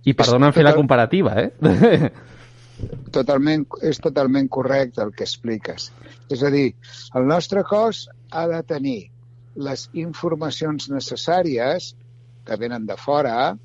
I 0.08 0.13
perdona'm 0.15 0.54
fer 0.56 0.65
la 0.67 0.76
comparativa, 0.78 1.36
eh? 1.41 1.52
Totalment, 3.12 3.63
és 3.82 3.98
totalment 3.98 4.48
correcte 4.54 5.02
el 5.02 5.12
que 5.17 5.26
expliques. 5.26 5.89
És 6.30 6.43
a 6.46 6.52
dir, 6.54 6.67
el 7.17 7.26
nostre 7.26 7.63
cos 7.65 8.06
ha 8.30 8.46
de 8.52 8.60
tenir 8.70 9.00
les 9.58 9.88
informacions 9.98 10.86
necessàries 10.93 11.96
que 12.46 12.58
venen 12.62 12.86
de 12.86 12.98
fora 13.02 13.56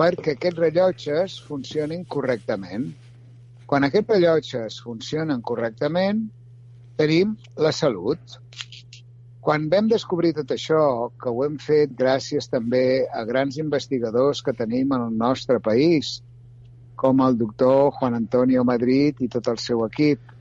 perquè 0.00 0.34
aquests 0.34 0.58
rellotges 0.58 1.36
funcionin 1.48 2.02
correctament. 2.14 2.88
Quan 3.70 3.86
aquests 3.86 4.10
rellotges 4.16 4.80
funcionen 4.82 5.42
correctament, 5.50 6.24
tenim 6.98 7.36
la 7.66 7.72
salut. 7.72 8.38
Quan 9.44 9.68
vam 9.70 9.88
descobrir 9.92 10.32
tot 10.36 10.50
això, 10.56 10.82
que 11.20 11.30
ho 11.30 11.44
hem 11.44 11.58
fet 11.62 11.92
gràcies 11.98 12.48
també 12.50 13.04
a 13.06 13.24
grans 13.28 13.58
investigadors 13.60 14.42
que 14.42 14.56
tenim 14.56 14.94
en 14.96 15.08
el 15.08 15.18
nostre 15.20 15.60
país, 15.60 16.16
com 16.96 17.20
el 17.20 17.36
doctor 17.38 17.90
Juan 17.98 18.14
Antonio 18.18 18.64
Madrid 18.64 19.20
i 19.20 19.28
tot 19.28 19.50
el 19.52 19.60
seu 19.60 19.84
equip, 19.86 20.32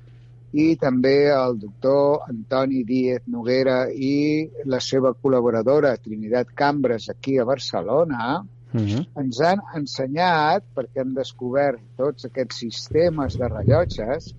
i 0.54 0.76
també 0.78 1.32
el 1.34 1.58
doctor 1.60 2.30
Antoni 2.30 2.84
Díez 2.86 3.26
Noguera 3.36 3.88
i 3.92 4.50
la 4.70 4.80
seva 4.86 5.12
col·laboradora 5.18 5.96
Trinitat 5.98 6.54
Cambres 6.56 7.10
aquí 7.10 7.40
a 7.42 7.48
Barcelona, 7.50 8.44
uh 8.74 8.82
-huh. 8.82 9.06
ens 9.22 9.40
han 9.42 9.62
ensenyat, 9.76 10.64
perquè 10.76 11.02
han 11.02 11.14
descobert 11.14 11.82
tots 11.98 12.26
aquests 12.26 12.60
sistemes 12.66 13.38
de 13.38 13.48
rellotges, 13.48 14.34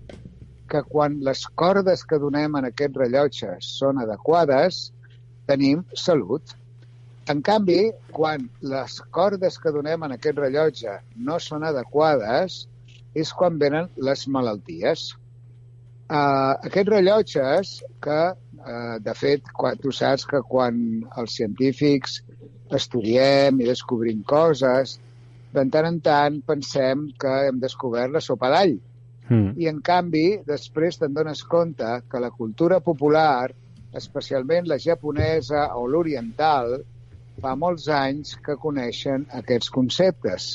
que 0.68 0.82
quan 0.82 1.20
les 1.20 1.46
cordes 1.54 2.04
que 2.04 2.18
donem 2.18 2.56
en 2.56 2.64
aquests 2.64 2.96
rellotges 2.96 3.70
són 3.78 3.98
adequades, 3.98 4.92
tenim 5.46 5.84
salut. 5.94 6.42
En 7.28 7.40
canvi, 7.42 7.92
quan 8.12 8.50
les 8.60 9.00
cordes 9.10 9.58
que 9.58 9.72
donem 9.72 10.02
en 10.02 10.12
aquest 10.12 10.38
rellotge 10.38 10.98
no 11.16 11.38
són 11.38 11.64
adequades, 11.64 12.66
és 13.14 13.32
quan 13.32 13.58
venen 13.58 13.88
les 13.96 14.26
malalties. 14.28 15.12
Uh, 16.04 16.52
aquests 16.66 16.90
rellotges 16.90 17.70
que, 18.04 18.20
uh, 18.60 18.96
de 19.00 19.14
fet, 19.14 19.46
quan, 19.56 19.78
tu 19.80 19.92
saps 19.94 20.26
que 20.28 20.42
quan 20.50 20.76
els 21.16 21.36
científics 21.38 22.18
estudiem 22.78 23.60
i 23.60 23.68
descobrim 23.68 24.22
coses, 24.26 24.98
de 25.54 25.64
tant 25.70 25.86
en 25.86 26.00
tant 26.02 26.40
pensem 26.46 27.06
que 27.20 27.32
hem 27.48 27.60
descobert 27.62 28.12
la 28.14 28.22
sopa 28.24 28.50
d'all. 28.50 28.74
Mm. 29.28 29.54
I, 29.56 29.68
en 29.70 29.80
canvi, 29.86 30.26
després 30.48 30.98
te'n 31.00 31.14
dones 31.16 31.44
compte 31.48 31.90
que 32.10 32.20
la 32.20 32.32
cultura 32.34 32.80
popular, 32.84 33.50
especialment 33.94 34.68
la 34.68 34.80
japonesa 34.82 35.68
o 35.78 35.86
l'oriental, 35.86 36.76
fa 37.40 37.54
molts 37.58 37.88
anys 37.90 38.34
que 38.44 38.58
coneixen 38.60 39.26
aquests 39.40 39.70
conceptes. 39.74 40.48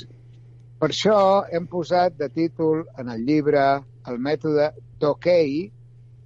Per 0.80 0.92
això 0.92 1.20
hem 1.52 1.66
posat 1.68 2.16
de 2.20 2.30
títol 2.32 2.86
en 3.02 3.10
el 3.12 3.26
llibre 3.28 3.64
el 4.08 4.20
mètode 4.24 4.70
Tokei, 5.00 5.68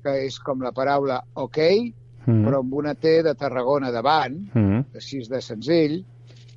que 0.03 0.13
és 0.27 0.37
com 0.45 0.61
la 0.61 0.73
paraula 0.75 1.21
ok, 1.45 1.59
mm. 2.25 2.43
però 2.45 2.59
amb 2.63 2.73
una 2.81 2.93
T 2.95 3.19
de 3.25 3.33
Tarragona 3.39 3.91
davant, 3.93 4.35
mm. 4.53 4.83
així 4.99 5.21
de 5.29 5.41
senzill, 5.43 5.99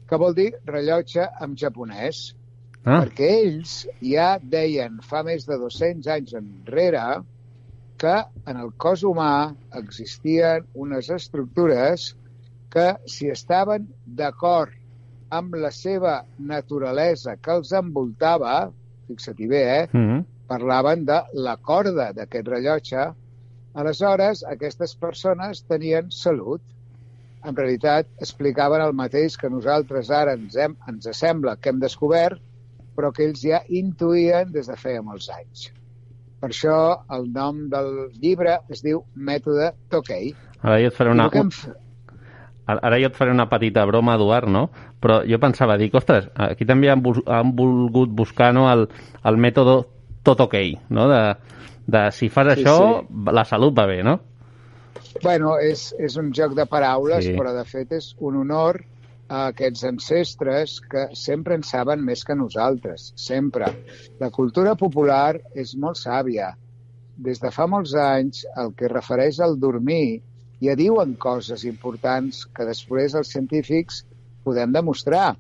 que 0.07 0.19
vol 0.23 0.37
dir 0.37 0.51
rellotge 0.67 1.27
en 1.43 1.57
japonès. 1.59 2.29
Ah. 2.85 3.01
Perquè 3.01 3.31
ells 3.41 3.81
ja 4.05 4.37
deien 4.39 5.01
fa 5.03 5.25
més 5.27 5.49
de 5.49 5.59
200 5.59 6.07
anys 6.15 6.37
enrere 6.39 7.07
que 7.99 8.15
en 8.47 8.61
el 8.61 8.71
cos 8.79 9.03
humà 9.09 9.55
existien 9.81 10.69
unes 10.75 11.11
estructures 11.11 12.13
que, 12.71 12.93
si 13.09 13.31
estaven 13.33 13.89
d'acord 14.07 14.75
amb 15.35 15.57
la 15.59 15.73
seva 15.75 16.21
naturalesa 16.39 17.35
que 17.43 17.57
els 17.59 17.73
envoltava, 17.75 18.69
fixa-t'hi 19.09 19.49
bé, 19.51 19.63
eh? 19.81 19.85
Mm 19.91 20.07
-hmm 20.07 20.25
parlaven 20.47 21.05
de 21.05 21.21
la 21.47 21.57
corda 21.57 22.11
d'aquest 22.17 22.49
rellotge, 22.49 23.05
aleshores 23.77 24.43
aquestes 24.49 24.97
persones 24.99 25.63
tenien 25.69 26.11
salut. 26.11 26.63
En 27.47 27.55
realitat 27.55 28.09
explicaven 28.25 28.83
el 28.83 28.95
mateix 28.97 29.37
que 29.39 29.51
nosaltres 29.53 30.11
ara 30.11 30.35
ens, 30.35 30.57
hem, 30.59 30.75
ens 30.91 31.07
sembla 31.15 31.55
que 31.61 31.71
hem 31.71 31.81
descobert, 31.83 32.41
però 32.97 33.13
que 33.15 33.29
ells 33.29 33.45
ja 33.45 33.61
intuïen 33.69 34.51
des 34.55 34.71
de 34.71 34.77
feia 34.81 35.05
molts 35.05 35.29
anys. 35.31 35.69
Per 36.41 36.51
això 36.51 36.77
el 37.17 37.29
nom 37.33 37.67
del 37.73 37.93
llibre 38.21 38.59
es 38.73 38.83
diu 38.85 39.05
Mètode 39.15 39.73
Tokei. 39.93 40.33
Ara 40.63 40.81
jo 40.83 40.91
et 40.91 40.97
faré 40.97 41.13
una... 41.13 41.29
Hem... 41.33 41.53
Ara 42.67 42.99
jo 42.99 43.13
et 43.13 43.17
faré 43.17 43.31
una 43.31 43.47
petita 43.47 43.85
broma, 43.87 44.17
Eduard, 44.19 44.51
no? 44.51 44.65
Però 45.03 45.21
jo 45.29 45.39
pensava, 45.39 45.77
dic, 45.79 45.95
ostres, 45.95 46.27
aquí 46.35 46.67
també 46.67 46.91
han, 46.91 47.05
han 47.31 47.53
volgut 47.55 48.11
buscar 48.11 48.51
no, 48.57 48.67
el, 48.73 48.89
el 49.23 49.39
mètode 49.39 49.85
tot 50.27 50.43
ok, 50.43 50.57
no? 50.91 51.07
De, 51.13 51.21
de 51.87 52.03
si 52.13 52.29
fas 52.33 52.51
sí, 52.53 52.61
això, 52.61 52.77
sí. 53.07 53.29
la 53.39 53.45
salut 53.47 53.77
va 53.77 53.87
bé, 53.87 54.03
no? 54.07 54.19
Bueno, 55.23 55.57
és, 55.63 55.89
és 56.03 56.17
un 56.21 56.33
joc 56.35 56.55
de 56.59 56.67
paraules, 56.69 57.25
sí. 57.25 57.35
però 57.39 57.55
de 57.57 57.65
fet 57.69 57.95
és 57.97 58.11
un 58.19 58.43
honor 58.43 58.83
a 59.29 59.47
aquests 59.51 59.85
ancestres 59.89 60.77
que 60.91 61.07
sempre 61.19 61.57
en 61.59 61.65
saben 61.67 62.05
més 62.05 62.23
que 62.27 62.37
nosaltres, 62.39 63.13
sempre. 63.19 63.71
La 64.21 64.31
cultura 64.31 64.77
popular 64.79 65.39
és 65.55 65.75
molt 65.83 65.99
sàvia. 66.01 66.53
Des 67.17 67.41
de 67.43 67.51
fa 67.51 67.67
molts 67.71 67.95
anys, 67.97 68.45
el 68.61 68.75
que 68.77 68.93
refereix 68.93 69.41
al 69.41 69.59
dormir, 69.59 70.21
ja 70.63 70.77
diuen 70.77 71.17
coses 71.21 71.65
importants 71.69 72.45
que 72.55 72.69
després 72.69 73.17
els 73.19 73.33
científics 73.33 74.05
podem 74.45 74.73
demostrar, 74.73 75.35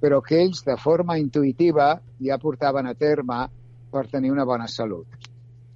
però 0.00 0.20
que 0.22 0.40
ells, 0.44 0.62
de 0.66 0.76
forma 0.80 1.18
intuïtiva, 1.18 1.94
ja 2.22 2.40
portaven 2.40 2.86
a 2.86 2.94
terme 2.94 3.44
per 3.90 4.06
tenir 4.12 4.32
una 4.34 4.44
bona 4.44 4.68
salut. 4.68 5.06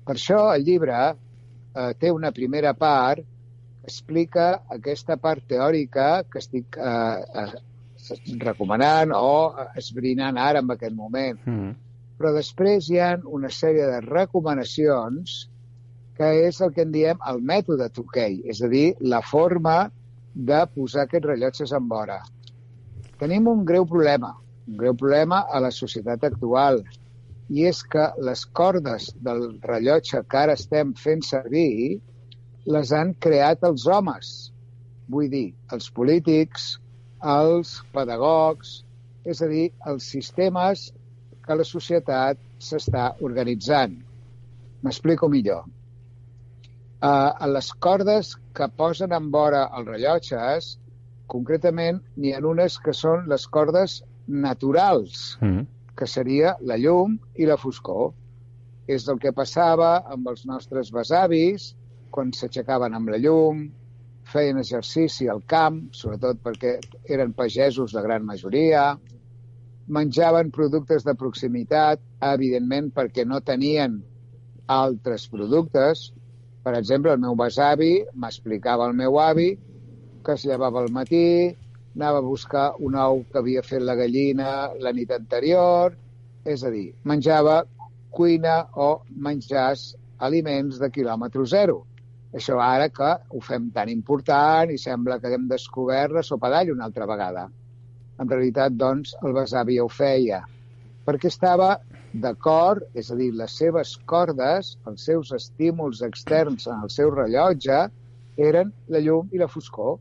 Per 0.09 0.17
això 0.17 0.39
el 0.55 0.65
llibre 0.65 0.99
eh, 1.05 1.91
té 2.01 2.11
una 2.15 2.33
primera 2.33 2.73
part 2.73 3.21
que 3.21 3.91
explica 3.91 4.47
aquesta 4.77 5.19
part 5.21 5.45
teòrica 5.51 6.07
que 6.33 6.41
estic 6.41 6.79
eh, 6.81 7.43
eh, 7.43 7.51
recomanant 8.41 9.13
o 9.13 9.53
esbrinant 9.77 10.41
ara 10.41 10.65
en 10.65 10.73
aquest 10.73 10.97
moment. 10.97 11.39
Mm. 11.45 11.77
Però 12.19 12.33
després 12.35 12.89
hi 12.89 12.99
ha 13.05 13.13
una 13.39 13.53
sèrie 13.53 13.85
de 13.91 14.01
recomanacions 14.07 15.39
que 16.19 16.33
és 16.49 16.63
el 16.65 16.73
que 16.75 16.83
en 16.83 16.95
diem 16.95 17.21
el 17.31 17.45
mètode 17.53 17.87
Tukey, 17.95 18.41
és 18.51 18.65
a 18.65 18.73
dir, 18.73 18.89
la 19.13 19.21
forma 19.23 19.77
de 20.35 20.65
posar 20.75 21.05
aquests 21.05 21.29
rellotges 21.31 21.75
en 21.77 21.87
vora. 21.91 22.19
Tenim 23.21 23.47
un 23.53 23.63
greu 23.69 23.87
problema, 23.87 24.33
un 24.67 24.81
greu 24.81 24.97
problema 24.99 25.45
a 25.47 25.61
la 25.63 25.71
societat 25.75 26.27
actual, 26.33 26.83
i 27.49 27.65
és 27.69 27.81
que 27.93 28.05
les 28.29 28.45
cordes 28.61 29.09
del 29.25 29.45
rellotge 29.65 30.21
que 30.29 30.41
ara 30.43 30.57
estem 30.59 30.93
fent 31.03 31.25
servir 31.25 32.01
les 32.75 32.93
han 32.93 33.15
creat 33.27 33.65
els 33.69 33.87
homes. 33.89 34.33
Vull 35.09 35.31
dir, 35.33 35.47
els 35.73 35.89
polítics, 35.99 36.75
els 37.35 37.79
pedagogs, 37.95 38.83
és 39.25 39.41
a 39.43 39.49
dir, 39.49 39.71
els 39.89 40.11
sistemes 40.17 40.91
que 41.47 41.57
la 41.57 41.65
societat 41.65 42.41
s'està 42.61 43.07
organitzant. 43.25 43.97
M'explico 44.85 45.31
millor. 45.33 45.65
Uh, 46.99 47.31
a 47.33 47.47
les 47.49 47.71
cordes 47.87 48.35
que 48.59 48.69
posen 48.77 49.15
en 49.17 49.31
vora 49.33 49.65
els 49.79 49.89
rellotges, 49.89 50.71
concretament, 51.31 52.03
n'hi 52.19 52.35
ha 52.35 52.45
unes 52.53 52.77
que 52.85 52.93
són 52.93 53.25
les 53.33 53.47
cordes 53.57 54.03
naturals, 54.29 55.39
mm 55.41 55.78
que 55.99 56.07
seria 56.07 56.55
la 56.63 56.79
llum 56.79 57.19
i 57.35 57.49
la 57.49 57.59
foscor. 57.59 58.13
És 58.89 59.09
el 59.13 59.19
que 59.21 59.35
passava 59.37 59.99
amb 60.15 60.31
els 60.31 60.47
nostres 60.49 60.93
besavis 60.95 61.73
quan 62.15 62.31
s'aixecaven 62.33 62.95
amb 62.97 63.11
la 63.13 63.19
llum, 63.21 63.67
feien 64.29 64.61
exercici 64.61 65.29
al 65.29 65.43
camp, 65.49 65.81
sobretot 65.93 66.41
perquè 66.45 66.77
eren 67.09 67.35
pagesos 67.37 67.95
de 67.97 68.03
gran 68.05 68.25
majoria, 68.29 68.93
menjaven 69.89 70.53
productes 70.53 71.05
de 71.05 71.15
proximitat, 71.17 72.01
evidentment 72.33 72.91
perquè 72.97 73.25
no 73.25 73.41
tenien 73.41 73.99
altres 74.69 75.27
productes. 75.33 76.11
Per 76.65 76.75
exemple, 76.77 77.15
el 77.15 77.23
meu 77.23 77.37
besavi 77.39 77.95
m'explicava 78.15 78.89
el 78.89 78.97
meu 78.97 79.17
avi 79.23 79.55
que 80.25 80.35
es 80.37 80.45
llevava 80.45 80.83
al 80.83 80.93
matí, 80.93 81.55
anava 81.99 82.23
a 82.23 82.27
buscar 82.27 82.67
un 82.79 82.95
ou 82.95 83.25
que 83.27 83.41
havia 83.41 83.63
fet 83.67 83.83
la 83.83 83.97
gallina 83.99 84.71
la 84.79 84.93
nit 84.95 85.11
anterior, 85.15 85.97
és 86.47 86.63
a 86.63 86.71
dir, 86.71 86.93
menjava 87.03 87.65
cuina 88.15 88.61
o 88.79 88.91
menjars 89.29 89.91
aliments 90.29 90.79
de 90.79 90.91
quilòmetre 90.95 91.47
zero. 91.51 91.81
Això 92.39 92.61
ara 92.63 92.87
que 92.95 93.09
ho 93.35 93.41
fem 93.43 93.71
tan 93.75 93.91
important 93.91 94.71
i 94.71 94.79
sembla 94.79 95.19
que 95.19 95.27
haguem 95.27 95.49
descobert 95.51 96.15
la 96.15 96.23
sopa 96.23 96.53
d'all 96.53 96.71
una 96.77 96.87
altra 96.87 97.09
vegada. 97.11 97.49
En 98.19 98.31
realitat, 98.31 98.79
doncs, 98.79 99.17
el 99.25 99.35
besavi 99.35 99.81
ho 99.83 99.89
feia 99.89 100.45
perquè 101.09 101.31
estava 101.33 101.71
d'acord, 102.13 102.83
és 102.93 103.09
a 103.11 103.17
dir, 103.17 103.31
les 103.37 103.55
seves 103.57 103.95
cordes, 104.11 104.75
els 104.91 105.07
seus 105.09 105.31
estímuls 105.33 106.03
externs 106.05 106.67
en 106.69 106.83
el 106.85 106.91
seu 106.93 107.13
rellotge, 107.15 107.79
eren 108.49 108.75
la 108.93 109.01
llum 109.05 109.33
i 109.33 109.41
la 109.41 109.49
foscor, 109.49 109.97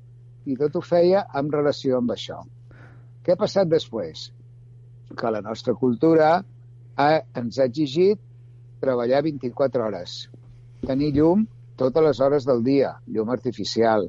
i 0.48 0.56
tot 0.60 0.78
ho 0.80 0.84
feia 0.90 1.26
en 1.40 1.52
relació 1.54 2.00
amb 2.00 2.14
això. 2.16 2.40
Què 3.24 3.36
ha 3.36 3.40
passat 3.40 3.68
després? 3.72 4.30
Que 5.20 5.32
la 5.34 5.44
nostra 5.44 5.76
cultura 5.76 6.30
ha, 6.40 7.10
ens 7.42 7.60
ha 7.60 7.68
exigit 7.68 8.22
treballar 8.84 9.24
24 9.26 9.86
hores, 9.88 10.16
tenir 10.86 11.12
llum 11.18 11.44
totes 11.82 12.06
les 12.06 12.22
hores 12.24 12.48
del 12.48 12.64
dia, 12.64 12.94
llum 13.14 13.30
artificial, 13.34 14.08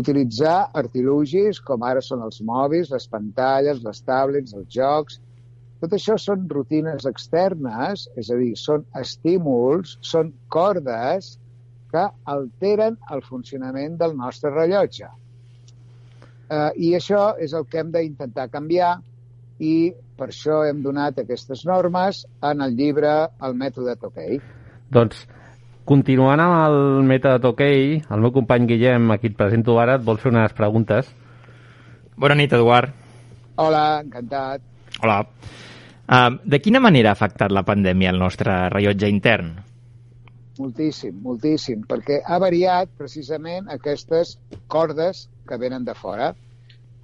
utilitzar 0.00 0.56
artilugis 0.80 1.60
com 1.68 1.84
ara 1.86 2.02
són 2.04 2.24
els 2.26 2.40
mòbils, 2.50 2.92
les 2.94 3.06
pantalles, 3.12 3.82
les 3.84 4.02
tablets, 4.08 4.54
els 4.56 4.68
jocs, 4.78 5.20
tot 5.82 5.92
això 5.92 6.16
són 6.20 6.48
rutines 6.48 7.04
externes, 7.08 8.06
és 8.16 8.30
a 8.32 8.40
dir, 8.40 8.54
són 8.56 8.86
estímuls, 8.96 9.98
són 10.00 10.32
cordes 10.48 11.34
que 11.92 12.08
alteren 12.32 12.96
el 13.12 13.22
funcionament 13.28 14.00
del 14.00 14.16
nostre 14.16 14.52
rellotge. 14.54 15.12
Eh, 16.46 16.70
I 16.88 16.94
això 16.98 17.32
és 17.42 17.54
el 17.58 17.66
que 17.70 17.80
hem 17.82 17.90
d'intentar 17.94 18.48
canviar 18.52 18.96
i 19.58 19.90
per 20.16 20.28
això 20.30 20.62
hem 20.68 20.82
donat 20.84 21.18
aquestes 21.22 21.64
normes 21.66 22.22
en 22.44 22.62
el 22.64 22.76
llibre 22.78 23.12
El 23.42 23.56
mètode 23.58 23.96
Tokei. 24.00 24.38
Doncs, 24.92 25.24
continuant 25.88 26.40
amb 26.42 26.58
el 26.60 26.78
mètode 27.08 27.42
Tokei, 27.42 27.98
el 27.98 28.22
meu 28.22 28.32
company 28.36 28.68
Guillem, 28.70 29.10
a 29.10 29.18
qui 29.18 29.32
et 29.32 29.38
presento 29.38 29.78
ara, 29.82 29.98
et 29.98 30.06
vol 30.06 30.20
fer 30.22 30.30
unes 30.32 30.54
preguntes. 30.56 31.10
Bona 32.16 32.38
nit, 32.38 32.52
Eduard. 32.52 32.94
Hola, 33.60 34.02
encantat. 34.04 34.62
Hola. 35.02 35.22
Uh, 36.06 36.36
de 36.46 36.60
quina 36.62 36.80
manera 36.80 37.10
ha 37.10 37.18
afectat 37.18 37.50
la 37.50 37.64
pandèmia 37.66 38.12
el 38.14 38.20
nostre 38.22 38.68
rellotge 38.70 39.10
intern? 39.10 39.56
Moltíssim, 40.56 41.16
moltíssim, 41.20 41.82
perquè 41.88 42.22
ha 42.24 42.38
variat 42.40 42.92
precisament 42.96 43.66
aquestes 43.72 44.36
cordes 44.72 45.26
que 45.48 45.58
venen 45.60 45.84
de 45.84 45.94
fora. 45.94 46.30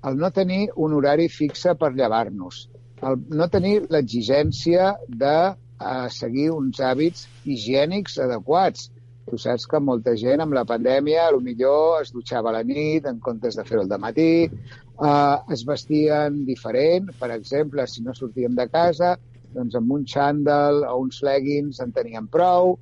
El 0.09 0.17
no 0.19 0.31
tenir 0.35 0.63
un 0.85 0.95
horari 0.97 1.29
fixe 1.29 1.75
per 1.79 1.93
llevar-nos, 1.99 2.63
el 3.09 3.19
no 3.41 3.49
tenir 3.53 3.75
l'exigència 3.93 4.93
de 5.25 5.37
uh, 5.53 6.09
seguir 6.17 6.49
uns 6.55 6.81
hàbits 6.81 7.27
higiènics 7.45 8.19
adequats. 8.25 8.89
Tu 9.29 9.39
saps 9.39 9.69
que 9.71 9.79
molta 9.79 10.15
gent 10.19 10.43
amb 10.43 10.57
la 10.57 10.65
pandèmia 10.67 11.27
a 11.27 11.33
lo 11.35 11.43
millor 11.45 12.01
es 12.03 12.11
dutxava 12.15 12.51
a 12.51 12.57
la 12.57 12.63
nit 12.67 13.07
en 13.07 13.21
comptes 13.23 13.59
de 13.59 13.65
fer-ho 13.69 13.85
al 13.85 14.01
matí, 14.03 14.49
eh, 14.49 15.37
es 15.55 15.63
vestien 15.69 16.41
diferent, 16.49 17.13
per 17.21 17.31
exemple, 17.31 17.87
si 17.87 18.03
no 18.03 18.17
sortíem 18.19 18.57
de 18.59 18.67
casa, 18.73 19.13
doncs 19.55 19.77
amb 19.79 19.95
un 19.95 20.03
xandall 20.15 20.83
o 20.89 20.97
uns 21.05 21.23
leggings 21.23 21.79
en 21.85 21.95
teníem 21.95 22.27
prou, 22.35 22.75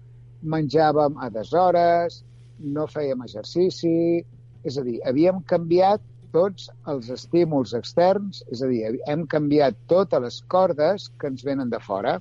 menjàvem 0.43 1.19
a 1.21 1.29
deshores, 1.33 2.23
no 2.61 2.87
fèiem 2.91 3.23
exercici, 3.25 4.25
és 4.65 4.77
a 4.77 4.85
dir, 4.85 4.99
havíem 5.09 5.41
canviat 5.49 6.03
tots 6.35 6.69
els 6.91 7.09
estímuls 7.11 7.73
externs, 7.75 8.43
és 8.55 8.63
a 8.63 8.69
dir, 8.71 8.97
hem 9.11 9.27
canviat 9.27 9.79
totes 9.91 10.23
les 10.23 10.41
cordes 10.53 11.09
que 11.19 11.31
ens 11.33 11.45
venen 11.47 11.71
de 11.73 11.81
fora. 11.83 12.19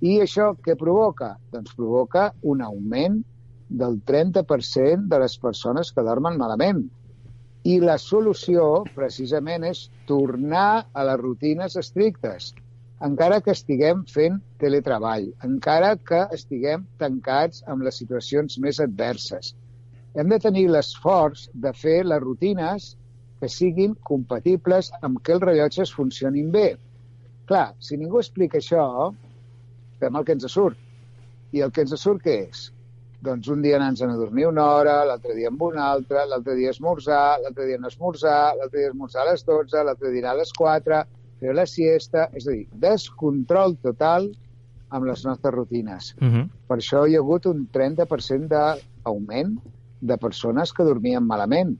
I 0.00 0.20
això 0.22 0.52
què 0.64 0.76
provoca? 0.78 1.34
Doncs 1.52 1.74
provoca 1.76 2.30
un 2.42 2.62
augment 2.64 3.22
del 3.68 3.98
30% 4.06 5.08
de 5.10 5.18
les 5.20 5.36
persones 5.42 5.90
que 5.92 6.04
dormen 6.06 6.38
malament. 6.38 6.84
I 7.66 7.80
la 7.82 7.96
solució, 7.98 8.84
precisament, 8.94 9.64
és 9.66 9.88
tornar 10.06 10.86
a 10.94 11.06
les 11.08 11.18
rutines 11.18 11.74
estrictes, 11.80 12.52
encara 13.04 13.42
que 13.44 13.52
estiguem 13.52 14.04
fent 14.08 14.38
teletreball, 14.60 15.26
encara 15.44 15.96
que 15.96 16.22
estiguem 16.32 16.86
tancats 16.98 17.62
amb 17.68 17.84
les 17.84 17.98
situacions 18.00 18.56
més 18.58 18.80
adverses. 18.80 19.52
Hem 20.16 20.30
de 20.32 20.38
tenir 20.40 20.68
l'esforç 20.70 21.50
de 21.52 21.72
fer 21.76 21.98
les 22.06 22.22
rutines 22.22 22.94
que 23.40 23.50
siguin 23.52 23.94
compatibles 24.10 24.88
amb 25.02 25.20
que 25.22 25.34
els 25.36 25.44
rellotges 25.44 25.92
funcionin 25.92 26.48
bé. 26.54 26.70
Clar, 27.46 27.74
si 27.78 27.98
ningú 28.00 28.22
explica 28.22 28.58
això, 28.58 29.12
fem 30.00 30.16
el 30.16 30.24
que 30.24 30.32
ens 30.38 30.48
surt. 30.48 30.80
I 31.52 31.60
el 31.66 31.72
que 31.72 31.84
ens 31.84 31.92
surt 32.00 32.24
què 32.24 32.38
és? 32.46 32.70
Doncs 33.26 33.48
un 33.52 33.60
dia 33.64 33.76
anar-nos 33.76 34.02
a 34.06 34.16
dormir 34.16 34.46
una 34.48 34.64
hora, 34.72 34.96
l'altre 35.04 35.34
dia 35.36 35.52
amb 35.52 35.62
una 35.68 35.84
altra, 35.90 36.24
l'altre 36.30 36.56
dia 36.56 36.72
esmorzar, 36.72 37.38
l'altre 37.42 37.68
dia 37.68 37.78
no 37.80 37.92
esmorzar, 37.92 38.56
l'altre 38.56 38.80
dia 38.80 38.90
esmorzar 38.92 39.22
a 39.22 39.30
les 39.32 39.44
12, 39.44 39.84
l'altre 39.84 40.12
dia 40.16 40.30
a 40.32 40.36
les 40.40 40.52
4, 40.56 41.04
fer 41.40 41.54
la 41.54 41.66
siesta... 41.66 42.28
És 42.34 42.46
a 42.46 42.52
dir, 42.54 42.66
descontrol 42.72 43.76
total 43.82 44.30
amb 44.88 45.08
les 45.08 45.24
nostres 45.26 45.54
rutines. 45.54 46.14
Uh 46.20 46.28
-huh. 46.28 46.44
Per 46.68 46.76
això 46.78 47.06
hi 47.08 47.16
ha 47.16 47.20
hagut 47.24 47.46
un 47.46 47.68
30% 47.72 48.48
d'augment 48.48 49.58
de 50.00 50.16
persones 50.18 50.72
que 50.72 50.84
dormien 50.84 51.24
malament 51.24 51.76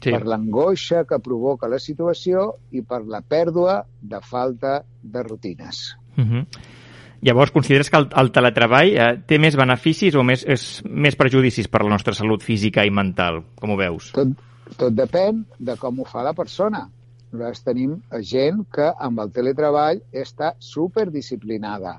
Sí. 0.00 0.10
per 0.10 0.24
l'angoixa 0.24 1.04
que 1.04 1.18
provoca 1.18 1.68
la 1.68 1.78
situació 1.78 2.54
i 2.72 2.80
per 2.80 3.02
la 3.04 3.20
pèrdua 3.20 3.84
de 4.00 4.20
falta 4.24 4.82
de 5.02 5.22
rutines. 5.22 5.96
Uh 6.16 6.24
-huh. 6.24 6.46
Llavors, 7.20 7.50
consideres 7.50 7.90
que 7.90 7.98
el, 7.98 8.08
el 8.16 8.30
teletreball 8.32 8.94
eh, 8.96 9.22
té 9.26 9.38
més 9.38 9.56
beneficis 9.56 10.14
o 10.14 10.22
més, 10.24 10.44
és, 10.48 10.82
més 10.88 11.16
perjudicis 11.16 11.68
per 11.68 11.82
a 11.82 11.84
la 11.84 11.90
nostra 11.90 12.14
salut 12.14 12.42
física 12.42 12.84
i 12.84 12.90
mental? 12.90 13.42
Com 13.60 13.70
ho 13.70 13.76
veus? 13.76 14.12
Tot, 14.12 14.28
tot 14.78 14.94
depèn 14.96 15.44
de 15.58 15.76
com 15.76 16.00
ho 16.00 16.04
fa 16.04 16.22
la 16.22 16.32
persona. 16.32 16.88
Nosaltres 17.30 17.62
tenim 17.62 17.92
gent 18.28 18.64
que 18.74 18.88
amb 19.06 19.20
el 19.22 19.28
teletreball 19.34 20.00
està 20.22 20.48
superdisciplinada. 20.58 21.92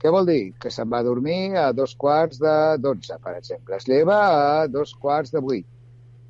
Què 0.00 0.08
vol 0.14 0.24
dir? 0.30 0.54
Que 0.56 0.70
se'n 0.72 0.88
va 0.88 1.02
a 1.02 1.04
dormir 1.04 1.58
a 1.60 1.66
dos 1.76 1.92
quarts 1.94 2.40
de 2.40 2.54
dotze, 2.80 3.18
per 3.20 3.34
exemple. 3.36 3.76
Es 3.76 3.86
lleva 3.90 4.16
a 4.36 4.66
dos 4.68 4.94
quarts 4.96 5.34
de 5.34 5.44
vuit. 5.44 5.66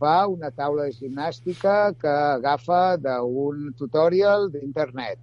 Fa 0.03 0.27
una 0.27 0.51
taula 0.51 0.89
de 0.89 0.97
gimnàstica 0.97 1.77
que 2.01 2.11
agafa 2.11 2.97
d'un 2.99 3.71
tutorial 3.79 4.51
d'internet 4.51 5.21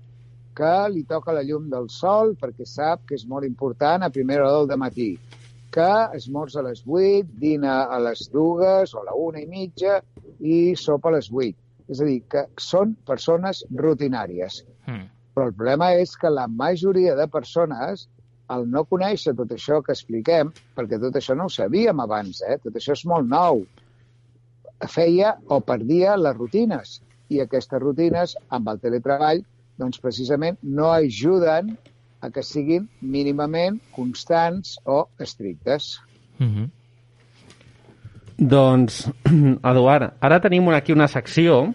que 0.57 0.73
li 0.89 1.03
toca 1.03 1.35
la 1.35 1.43
llum 1.43 1.67
del 1.69 1.91
sol 1.93 2.31
perquè 2.39 2.65
sap 2.65 3.03
que 3.09 3.19
és 3.19 3.27
molt 3.27 3.45
important 3.45 4.07
a 4.07 4.13
primera 4.13 4.47
hora 4.47 4.65
del 4.71 4.79
matí, 4.81 5.11
que 5.75 5.91
esmorza 6.17 6.61
a 6.63 6.67
les 6.69 6.81
8, 6.87 7.35
dina 7.43 7.83
a 7.83 7.99
les 8.07 8.23
dues 8.31 8.95
o 8.95 9.03
a 9.03 9.07
la 9.11 9.13
una 9.27 9.43
i 9.43 9.47
mitja 9.51 9.99
i 10.39 10.75
sopa 10.87 11.11
a 11.11 11.17
les 11.19 11.29
8. 11.29 11.66
És 11.87 12.01
a 12.03 12.07
dir, 12.07 12.19
que 12.31 12.45
són 12.59 12.95
persones 13.07 13.63
rutinàries. 13.71 14.61
Mm. 14.87 15.07
Però 15.35 15.49
el 15.49 15.55
problema 15.55 15.91
és 15.95 16.15
que 16.19 16.31
la 16.33 16.47
majoria 16.47 17.15
de 17.15 17.27
persones, 17.31 18.07
al 18.53 18.65
no 18.71 18.85
conèixer 18.89 19.35
tot 19.37 19.51
això 19.53 19.81
que 19.83 19.93
expliquem, 19.95 20.53
perquè 20.75 20.99
tot 20.99 21.19
això 21.19 21.35
no 21.35 21.47
ho 21.47 21.53
sabíem 21.53 21.99
abans, 22.03 22.41
eh? 22.47 22.57
tot 22.63 22.79
això 22.79 22.95
és 22.97 23.03
molt 23.05 23.27
nou, 23.29 23.65
feia 24.85 25.35
o 25.49 25.59
perdia 25.61 26.15
les 26.17 26.35
rutines. 26.37 26.97
I 27.29 27.41
aquestes 27.43 27.81
rutines, 27.83 28.35
amb 28.55 28.69
el 28.71 28.81
teletreball, 28.83 29.43
doncs 29.77 30.01
precisament 30.01 30.57
no 30.63 30.89
ajuden 30.91 31.75
a 32.21 32.31
que 32.33 32.43
siguin 32.43 32.87
mínimament 33.01 33.79
constants 33.95 34.77
o 34.85 35.05
estrictes. 35.21 35.97
Uh 36.39 36.47
-huh. 36.47 36.69
Doncs, 38.37 39.07
Eduard, 39.71 40.13
ara 40.21 40.39
tenim 40.43 40.67
aquí 40.69 40.93
una 40.93 41.07
secció 41.09 41.73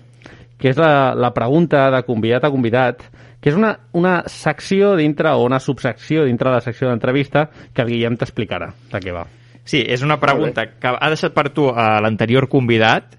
que 0.62 0.70
és 0.70 0.78
la, 0.78 1.12
la 1.18 1.32
pregunta 1.34 1.88
de 1.90 2.02
convidat 2.06 2.44
a 2.46 2.50
convidat, 2.54 3.00
que 3.42 3.50
és 3.50 3.56
una, 3.58 3.72
una 3.98 4.20
secció 4.30 4.92
dintre 4.94 5.32
o 5.34 5.42
una 5.42 5.58
subsecció 5.58 6.22
dintre 6.28 6.50
de 6.52 6.54
la 6.60 6.62
secció 6.62 6.86
d'entrevista 6.92 7.48
que 7.74 7.82
el 7.82 7.88
Guillem 7.90 8.14
t'explicarà 8.20 8.68
de 8.92 9.00
què 9.02 9.14
va. 9.16 9.24
Sí, 9.66 9.80
és 9.82 10.04
una 10.06 10.20
pregunta 10.22 10.68
que 10.78 10.92
ha 10.94 11.08
deixat 11.10 11.34
per 11.34 11.48
tu 11.54 11.66
a 11.70 11.96
l'anterior 12.02 12.46
convidat, 12.50 13.16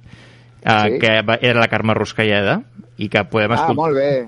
eh, 0.63 0.77
Sí. 0.87 0.99
que 0.99 1.11
era 1.41 1.59
la 1.59 1.67
Carme 1.67 1.93
Ruscalleda, 1.93 2.61
i 2.97 3.09
que 3.09 3.25
podem, 3.25 3.51
Ah, 3.51 3.55
escol 3.55 3.75
molt 3.75 3.95
bé. 3.95 4.27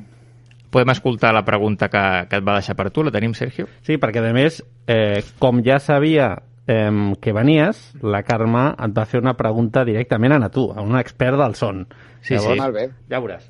podem 0.70 0.89
escoltar 0.91 1.32
la 1.34 1.45
pregunta 1.45 1.88
que, 1.88 2.28
que 2.28 2.36
et 2.36 2.43
va 2.43 2.57
deixar 2.59 2.76
per 2.76 2.89
tu. 2.91 3.03
La 3.03 3.11
tenim, 3.11 3.34
Sergio? 3.34 3.68
Sí, 3.82 3.95
perquè 3.95 4.20
a 4.20 4.34
més, 4.34 4.61
eh, 4.88 5.24
com 5.39 5.63
ja 5.63 5.80
sabia 5.80 6.34
eh, 6.68 7.13
que 7.22 7.34
venies, 7.34 7.82
la 8.01 8.24
Carme 8.28 8.68
et 8.74 8.95
va 8.95 9.05
fer 9.09 9.22
una 9.24 9.36
pregunta 9.38 9.86
directament 9.88 10.38
a 10.38 10.49
tu, 10.49 10.68
a 10.72 10.82
un 10.82 10.97
expert 10.99 11.38
del 11.41 11.55
son. 11.55 11.86
Sí, 12.22 12.38
sí. 12.38 12.55
Molt 12.59 12.76
bé. 12.76 12.89
Ja 13.11 13.22
veuràs. 13.22 13.49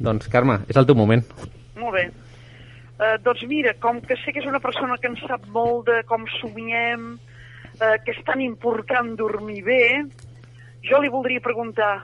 Doncs, 0.00 0.28
Carme, 0.32 0.62
és 0.70 0.78
el 0.80 0.88
teu 0.88 0.96
moment. 0.96 1.24
Molt 1.80 1.96
bé. 1.98 2.06
Uh, 3.00 3.16
doncs 3.24 3.42
mira, 3.48 3.72
com 3.80 4.00
que 4.04 4.16
sé 4.20 4.32
que 4.32 4.42
és 4.42 4.48
una 4.48 4.60
persona 4.60 4.96
que 5.00 5.08
en 5.08 5.16
sap 5.22 5.46
molt 5.52 5.86
de 5.88 6.02
com 6.08 6.26
somiem, 6.38 7.14
uh, 7.16 7.96
que 8.04 8.12
és 8.12 8.20
tan 8.28 8.40
important 8.44 9.14
dormir 9.16 9.62
bé, 9.64 9.84
jo 10.84 11.00
li 11.00 11.12
voldria 11.12 11.42
preguntar 11.44 11.94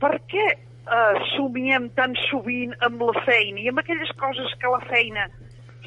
per 0.00 0.16
què 0.28 0.46
eh, 0.90 1.16
somiem 1.36 1.88
tan 1.96 2.16
sovint 2.28 2.74
amb 2.86 3.02
la 3.08 3.24
feina 3.26 3.62
i 3.62 3.68
amb 3.70 3.82
aquelles 3.82 4.12
coses 4.20 4.52
que 4.60 4.68
a 4.68 4.74
la 4.76 4.82
feina 4.88 5.26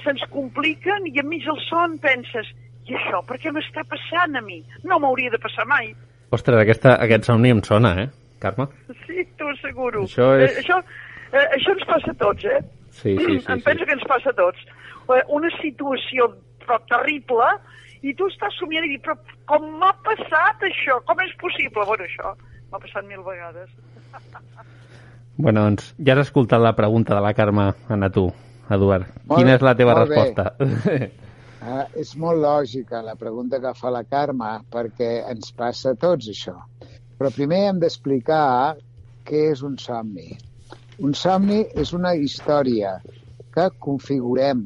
se'ns 0.04 0.24
compliquen 0.34 1.08
i 1.10 1.18
enmig 1.22 1.46
del 1.48 1.60
son 1.68 1.98
penses 2.04 2.50
i 2.88 2.96
això 3.00 3.22
per 3.28 3.38
què 3.40 3.52
m'està 3.56 3.84
passant 3.88 4.36
a 4.36 4.42
mi? 4.42 4.62
No 4.84 5.00
m'hauria 5.00 5.32
de 5.32 5.40
passar 5.40 5.66
mai. 5.70 5.94
Ostres, 6.32 6.58
aquesta, 6.60 6.96
aquest 7.04 7.24
somni 7.30 7.50
em 7.54 7.62
sona, 7.64 7.94
eh, 8.04 8.10
Carme? 8.40 8.68
Sí, 9.06 9.24
t'ho 9.38 9.50
asseguro. 9.54 10.04
Això 10.04 10.32
és- 10.42 10.58
Eh, 10.58 10.62
això, 10.64 10.80
eh, 11.32 11.48
això 11.58 11.72
ens 11.78 11.86
passa 11.86 12.12
a 12.12 12.14
tots, 12.16 12.46
eh? 12.46 12.60
Sí, 12.92 13.18
sí, 13.18 13.26
sí. 13.40 13.46
em 13.54 13.60
sí. 13.60 13.64
penso 13.64 13.86
que 13.86 13.94
ens 13.94 14.04
passa 14.08 14.30
a 14.30 14.34
tots. 14.34 14.60
Eh, 15.10 15.22
Una 15.28 15.50
situació 15.62 16.30
però 16.64 16.80
terrible 16.88 17.48
i 18.02 18.14
tu 18.16 18.28
estàs 18.28 18.56
somiant 18.60 18.86
i 18.86 18.90
dius, 18.96 19.02
però 19.04 19.18
com 19.46 19.66
m'ha 19.80 19.92
passat 20.04 20.62
això? 20.64 21.00
Com 21.06 21.20
és 21.22 21.32
possible? 21.40 21.84
Bueno, 21.86 22.04
això 22.04 22.34
m'ha 22.72 22.80
passat 22.80 23.06
mil 23.06 23.20
vegades. 23.24 23.70
Bueno, 25.38 25.64
doncs 25.66 25.94
ja 25.98 26.14
has 26.14 26.28
escoltat 26.28 26.62
la 26.62 26.76
pregunta 26.76 27.16
de 27.16 27.22
la 27.22 27.34
Carme 27.34 27.72
a 27.90 28.10
tu, 28.10 28.28
Eduard. 28.70 29.08
Molt- 29.28 29.40
Quina 29.40 29.56
és 29.56 29.62
la 29.66 29.76
teva 29.76 29.96
molt 29.96 30.10
bé. 30.10 31.12
Uh, 31.64 31.86
és 31.96 32.10
molt 32.20 32.42
lògica 32.44 33.00
la 33.06 33.14
pregunta 33.16 33.56
que 33.64 33.72
fa 33.80 33.92
la 33.96 34.02
Carme, 34.04 34.50
perquè 34.74 35.12
ens 35.32 35.54
passa 35.56 35.94
a 35.94 36.00
tots 36.00 36.28
això. 36.28 36.58
Però 37.16 37.32
primer 37.32 37.62
hem 37.70 37.80
d'explicar 37.80 38.76
què 39.24 39.46
és 39.54 39.62
un 39.64 39.78
somni. 39.80 40.36
Un 41.08 41.16
somni 41.16 41.62
és 41.80 41.94
una 41.96 42.12
història 42.20 42.98
que 43.56 43.70
configurem 43.88 44.66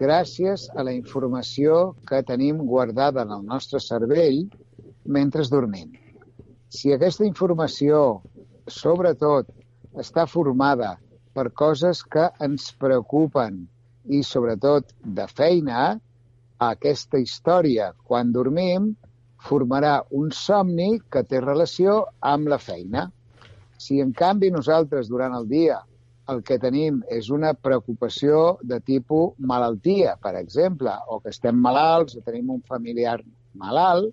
gràcies 0.00 0.66
a 0.72 0.88
la 0.88 0.96
informació 0.96 1.92
que 2.08 2.24
tenim 2.32 2.64
guardada 2.72 3.28
en 3.28 3.36
el 3.36 3.44
nostre 3.52 3.84
cervell 3.84 4.46
mentre 5.04 5.44
dormim. 5.52 5.92
Si 6.72 6.94
aquesta 6.94 7.28
informació, 7.28 8.22
sobretot, 8.80 9.52
està 9.92 10.24
formada 10.24 10.94
per 11.36 11.50
coses 11.52 12.00
que 12.00 12.30
ens 12.40 12.72
preocupen 12.80 13.66
i, 14.08 14.22
sobretot, 14.24 14.94
de 15.04 15.26
feina, 15.28 15.98
aquesta 16.60 17.18
història, 17.18 17.92
quan 18.04 18.32
dormim, 18.32 18.90
formarà 19.40 20.00
un 20.12 20.28
somni 20.36 20.98
que 21.12 21.22
té 21.24 21.40
relació 21.40 22.02
amb 22.20 22.50
la 22.52 22.58
feina. 22.60 23.06
Si, 23.80 24.00
en 24.04 24.12
canvi, 24.12 24.50
nosaltres 24.52 25.08
durant 25.08 25.32
el 25.38 25.48
dia 25.48 25.78
el 26.30 26.42
que 26.46 26.60
tenim 26.62 27.00
és 27.10 27.30
una 27.34 27.54
preocupació 27.58 28.58
de 28.62 28.78
tipus 28.86 29.32
malaltia, 29.52 30.14
per 30.22 30.36
exemple, 30.38 30.92
o 31.08 31.18
que 31.24 31.32
estem 31.34 31.56
malalts 31.58 32.16
o 32.18 32.22
tenim 32.26 32.52
un 32.54 32.60
familiar 32.68 33.18
malalt, 33.58 34.12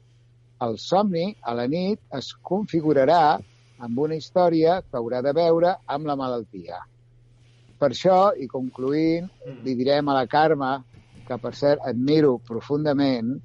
el 0.65 0.79
somni 0.81 1.27
a 1.45 1.53
la 1.53 1.67
nit 1.69 1.99
es 2.17 2.31
configurarà 2.49 3.37
amb 3.85 3.99
una 4.01 4.17
història 4.17 4.79
que 4.81 4.97
haurà 4.97 5.21
de 5.21 5.33
veure 5.37 5.75
amb 5.85 6.09
la 6.09 6.15
malaltia. 6.17 6.79
Per 7.77 7.91
això, 7.91 8.31
i 8.33 8.47
concluint, 8.49 9.27
li 9.63 9.75
direm 9.77 10.09
a 10.09 10.15
la 10.17 10.25
Carme, 10.31 10.71
que 11.27 11.37
per 11.43 11.53
cert 11.55 11.83
admiro 11.85 12.37
profundament, 12.47 13.35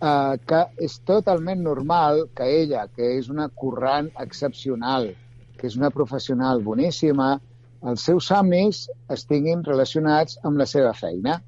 eh, 0.00 0.34
que 0.46 0.60
és 0.84 0.98
totalment 1.08 1.62
normal 1.64 2.26
que 2.36 2.48
ella, 2.62 2.86
que 2.94 3.16
és 3.18 3.28
una 3.32 3.48
currant 3.48 4.10
excepcional, 4.20 5.10
que 5.56 5.66
és 5.66 5.76
una 5.76 5.90
professional 5.90 6.62
boníssima, 6.64 7.38
els 7.82 8.04
seus 8.04 8.26
somnis 8.28 8.86
estiguin 9.08 9.64
relacionats 9.64 10.38
amb 10.44 10.60
la 10.60 10.66
seva 10.68 10.92
feina. 10.92 11.40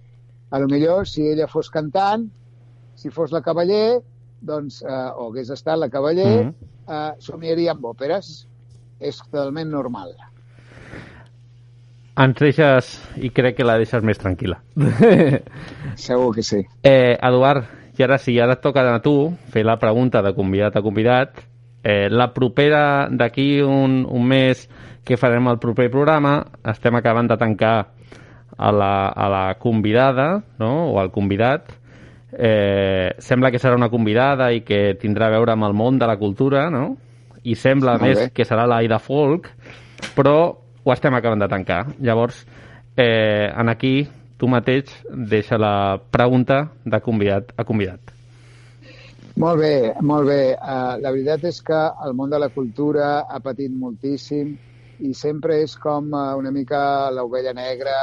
A 0.51 0.59
lo 0.59 0.69
millor, 0.69 1.07
si 1.09 1.27
ella 1.29 1.49
fos 1.49 1.71
cantant, 1.73 2.27
si 2.97 3.11
fos 3.11 3.33
la 3.33 3.41
cavaller, 3.45 4.01
doncs, 4.41 4.83
eh, 4.83 5.11
o 5.17 5.31
hagués 5.31 5.51
estat 5.51 5.79
la 5.79 5.89
cavaller, 5.89 6.47
Mhm. 6.47 6.55
eh, 6.89 7.13
somiaria 7.19 7.73
amb 7.73 7.85
òperes. 7.85 8.47
És 9.01 9.19
totalment 9.19 9.69
normal. 9.69 10.15
Ens 12.21 12.37
deixes, 12.37 12.89
i 13.25 13.31
crec 13.33 13.57
que 13.57 13.65
la 13.65 13.79
deixes 13.81 14.03
més 14.05 14.19
tranquil·la. 14.21 14.59
Segur 16.07 16.35
que 16.37 16.45
sí. 16.45 16.61
Eh, 16.85 17.17
Eduard, 17.17 17.65
i 17.97 18.05
ara 18.05 18.19
sí, 18.21 18.35
ara 18.41 18.59
et 18.59 18.63
toca 18.65 18.85
a 18.89 19.01
tu 19.05 19.33
fer 19.53 19.65
la 19.65 19.79
pregunta 19.81 20.21
de 20.25 20.35
convidat 20.37 20.77
a 20.77 20.83
convidat. 20.85 21.41
Eh, 21.83 22.09
la 22.13 22.29
propera, 22.35 23.09
d'aquí 23.09 23.63
un, 23.65 24.03
un 24.05 24.27
mes 24.29 24.69
que 25.05 25.17
farem 25.17 25.49
el 25.51 25.59
proper 25.59 25.89
programa, 25.91 26.37
estem 26.69 26.95
acabant 27.01 27.33
de 27.33 27.39
tancar 27.41 27.77
a 28.57 28.73
la, 28.73 29.09
a 29.09 29.29
la 29.33 29.45
convidada, 29.59 30.43
no?, 30.61 30.93
o 30.93 31.01
al 31.01 31.11
convidat. 31.11 31.73
Eh, 32.33 33.13
sembla 33.19 33.51
que 33.51 33.61
serà 33.61 33.77
una 33.77 33.91
convidada 33.93 34.53
i 34.53 34.63
que 34.65 34.95
tindrà 35.01 35.29
a 35.29 35.35
veure 35.35 35.57
amb 35.57 35.67
el 35.69 35.75
món 35.77 35.99
de 35.99 36.09
la 36.09 36.17
cultura, 36.21 36.69
no? 36.73 36.97
I 37.43 37.57
sembla 37.59 37.97
més 37.99 38.29
que 38.33 38.45
serà 38.47 38.69
l'Aida 38.71 39.01
Folk, 39.03 39.49
però 40.15 40.62
ho 40.85 40.93
estem 40.93 41.15
acabant 41.15 41.41
de 41.43 41.49
tancar. 41.49 41.87
Llavors, 42.01 42.45
eh, 42.97 43.51
en 43.55 43.69
aquí 43.69 44.09
tu 44.37 44.49
mateix 44.51 44.91
deixa 45.11 45.59
la 45.59 46.01
pregunta 46.11 46.73
de 46.85 47.01
convidat 47.01 47.53
a 47.57 47.65
convidat. 47.65 48.13
Molt 49.39 49.61
bé, 49.63 49.95
molt 50.03 50.27
bé. 50.29 50.53
Uh, 50.59 50.99
la 51.01 51.13
veritat 51.15 51.47
és 51.49 51.63
que 51.65 51.79
el 52.05 52.13
món 52.19 52.33
de 52.33 52.41
la 52.43 52.51
cultura 52.53 53.23
ha 53.23 53.39
patit 53.41 53.73
moltíssim 53.73 54.51
i 55.03 55.13
sempre 55.17 55.57
és 55.63 55.73
com 55.81 56.11
uh, 56.13 56.35
una 56.37 56.53
mica 56.53 56.83
l'ovella 57.11 57.55
negra 57.57 57.95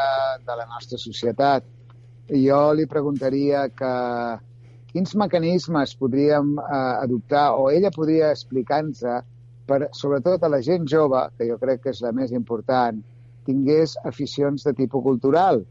de 0.41 0.55
la 0.57 0.65
nostra 0.71 0.97
societat. 0.97 1.67
I 2.34 2.41
jo 2.47 2.61
li 2.73 2.88
preguntaria 2.89 3.67
que 3.69 3.93
quins 4.89 5.13
mecanismes 5.21 5.93
podríem 5.99 6.55
uh, 6.57 6.97
adoptar 7.03 7.51
o 7.59 7.69
ella 7.69 7.93
podria 7.93 8.32
explicar-nos 8.34 9.03
per, 9.70 9.86
sobretot 9.93 10.43
a 10.43 10.49
la 10.51 10.61
gent 10.65 10.88
jove, 10.89 11.22
que 11.38 11.47
jo 11.49 11.59
crec 11.61 11.84
que 11.86 11.93
és 11.93 12.01
la 12.01 12.11
més 12.15 12.34
important, 12.36 12.97
tingués 13.45 13.95
aficions 14.09 14.65
de 14.65 14.74
tipus 14.78 15.05
cultural, 15.05 15.61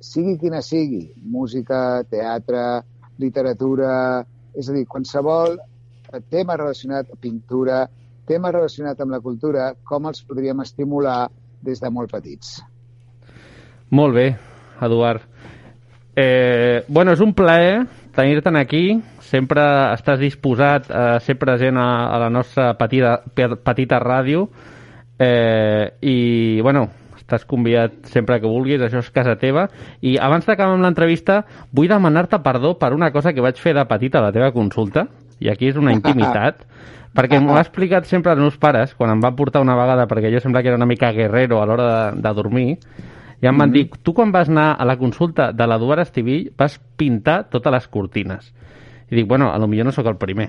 sigui 0.00 0.38
quina 0.40 0.62
sigui, 0.64 1.08
música, 1.20 2.02
teatre, 2.10 2.82
literatura, 3.20 4.22
és 4.56 4.70
a 4.70 4.76
dir, 4.76 4.86
qualsevol 4.88 5.58
tema 6.32 6.56
relacionat 6.58 7.10
amb 7.12 7.20
pintura, 7.22 7.84
tema 8.26 8.50
relacionat 8.50 9.00
amb 9.02 9.14
la 9.14 9.20
cultura, 9.22 9.70
com 9.86 10.08
els 10.10 10.22
podríem 10.26 10.62
estimular 10.64 11.28
des 11.62 11.82
de 11.82 11.90
molt 11.90 12.10
petits. 12.10 12.58
Molt 13.90 14.14
bé, 14.14 14.26
Eduard. 14.82 15.22
Eh, 16.16 16.82
bueno, 16.88 17.12
és 17.14 17.22
un 17.22 17.34
plaer 17.34 17.86
tenir-te'n 18.16 18.58
aquí. 18.58 19.00
Sempre 19.30 19.62
estàs 19.94 20.18
disposat 20.18 20.88
a 20.90 21.20
ser 21.22 21.36
present 21.38 21.78
a, 21.78 21.88
a 22.10 22.18
la 22.18 22.30
nostra 22.34 22.72
petita, 22.78 23.20
pe- 23.34 23.54
petita 23.62 24.00
ràdio. 24.02 24.48
Eh, 25.20 25.92
I, 26.02 26.16
bueno, 26.64 26.88
estàs 27.20 27.44
convidat 27.46 28.08
sempre 28.10 28.40
que 28.40 28.48
vulguis, 28.50 28.82
això 28.82 29.02
és 29.04 29.10
casa 29.14 29.36
teva. 29.38 29.68
I 30.02 30.16
abans 30.18 30.48
d'acabar 30.48 30.74
amb 30.74 30.82
l'entrevista, 30.86 31.44
vull 31.70 31.90
demanar-te 31.92 32.40
perdó 32.42 32.74
per 32.80 32.90
una 32.96 33.12
cosa 33.14 33.32
que 33.36 33.44
vaig 33.44 33.60
fer 33.62 33.74
de 33.76 33.84
petita 33.86 34.18
a 34.18 34.24
la 34.26 34.32
teva 34.34 34.50
consulta, 34.56 35.06
i 35.38 35.50
aquí 35.52 35.70
és 35.70 35.78
una 35.78 35.92
intimitat, 35.98 36.64
perquè 37.14 37.38
m'ho 37.42 37.54
ha 37.54 37.62
explicat 37.62 38.08
sempre 38.10 38.32
els 38.34 38.42
meus 38.42 38.56
pares, 38.58 38.96
quan 38.98 39.12
em 39.14 39.22
van 39.22 39.36
portar 39.38 39.62
una 39.62 39.76
vegada, 39.78 40.08
perquè 40.10 40.32
jo 40.34 40.40
sembla 40.42 40.62
que 40.62 40.72
era 40.72 40.78
una 40.80 40.88
mica 40.90 41.12
guerrero 41.14 41.60
a 41.62 41.66
l'hora 41.70 41.86
de, 41.90 42.22
de 42.22 42.34
dormir, 42.34 42.70
i 43.40 43.46
em 43.48 43.56
van 43.56 43.70
dir, 43.72 43.86
tu 44.04 44.12
quan 44.12 44.32
vas 44.34 44.50
anar 44.50 44.72
a 44.76 44.84
la 44.84 44.98
consulta 45.00 45.52
de 45.56 45.66
l'Eduard 45.70 46.02
Estivill 46.02 46.50
vas 46.58 46.74
pintar 46.98 47.44
totes 47.48 47.72
les 47.72 47.86
cortines. 47.88 48.50
I 49.10 49.16
dic, 49.16 49.26
bueno, 49.26 49.50
a 49.52 49.58
lo 49.58 49.66
millor 49.66 49.88
no 49.88 49.92
sóc 49.92 50.06
el 50.06 50.18
primer. 50.18 50.48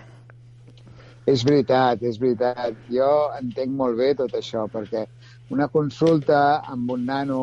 És 1.29 1.43
veritat, 1.45 2.01
és 2.05 2.17
veritat. 2.21 2.77
Jo 2.93 3.09
entenc 3.37 3.73
molt 3.77 3.97
bé 3.97 4.13
tot 4.17 4.33
això, 4.37 4.67
perquè 4.69 5.05
una 5.53 5.67
consulta 5.69 6.61
amb 6.73 6.93
un 6.93 7.05
nano 7.09 7.41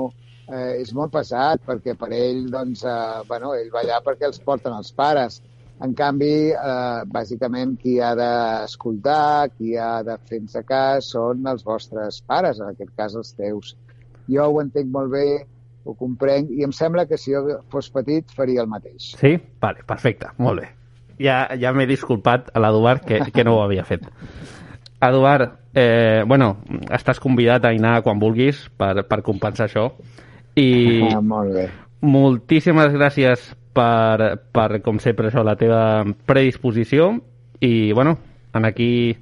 eh, 0.48 0.78
és 0.80 0.92
molt 0.94 1.12
pesat, 1.14 1.62
perquè 1.66 1.94
per 1.98 2.10
ell, 2.14 2.46
doncs, 2.52 2.84
eh, 2.86 3.22
bueno, 3.28 3.52
ell 3.58 3.70
va 3.74 3.82
allà 3.84 4.00
perquè 4.04 4.28
els 4.30 4.40
porten 4.42 4.74
els 4.74 4.94
pares. 4.94 5.40
En 5.84 5.92
canvi, 5.98 6.50
eh, 6.50 7.02
bàsicament, 7.14 7.76
qui 7.82 7.98
ha 8.02 8.14
d'escoltar, 8.18 9.50
qui 9.54 9.76
ha 9.78 10.00
de 10.06 10.16
fer-nos 10.30 10.58
cas, 10.66 11.12
són 11.14 11.46
els 11.46 11.62
vostres 11.66 12.22
pares, 12.26 12.58
en 12.58 12.72
aquest 12.72 12.94
cas 12.98 13.14
els 13.18 13.34
teus. 13.38 13.76
Jo 14.30 14.48
ho 14.48 14.58
entenc 14.62 14.90
molt 14.94 15.14
bé, 15.14 15.28
ho 15.86 15.94
comprenc, 15.98 16.50
i 16.50 16.66
em 16.66 16.74
sembla 16.74 17.06
que 17.10 17.18
si 17.18 17.34
jo 17.34 17.60
fos 17.70 17.92
petit 17.94 18.34
faria 18.34 18.66
el 18.66 18.70
mateix. 18.70 19.14
Sí? 19.20 19.36
Vale, 19.62 19.86
perfecte, 19.86 20.34
molt 20.42 20.64
bé. 20.64 20.77
Ja, 21.18 21.48
ja 21.58 21.72
m'he 21.74 21.86
disculpat 21.86 22.50
a 22.54 22.60
l'Eduard 22.62 23.02
que, 23.04 23.18
que 23.34 23.44
no 23.44 23.56
ho 23.56 23.62
havia 23.64 23.84
fet. 23.84 24.04
Eduard, 25.02 25.52
eh, 25.74 26.22
bueno, 26.26 26.56
estàs 26.90 27.20
convidat 27.22 27.64
a 27.64 27.70
anar 27.74 28.00
quan 28.02 28.18
vulguis 28.18 28.64
per, 28.78 29.04
per 29.06 29.20
compensar 29.26 29.68
això. 29.68 29.92
I 30.58 31.02
Ah, 31.14 31.20
molt 31.22 31.52
bé. 31.54 31.68
moltíssimes 32.02 32.92
gràcies 32.94 33.44
per, 33.74 34.38
per, 34.52 34.80
com 34.82 34.98
sempre, 34.98 35.28
això, 35.30 35.44
la 35.46 35.54
teva 35.56 36.04
predisposició. 36.26 37.12
I, 37.60 37.92
bueno, 37.92 38.16
en 38.54 38.64
aquí 38.66 39.16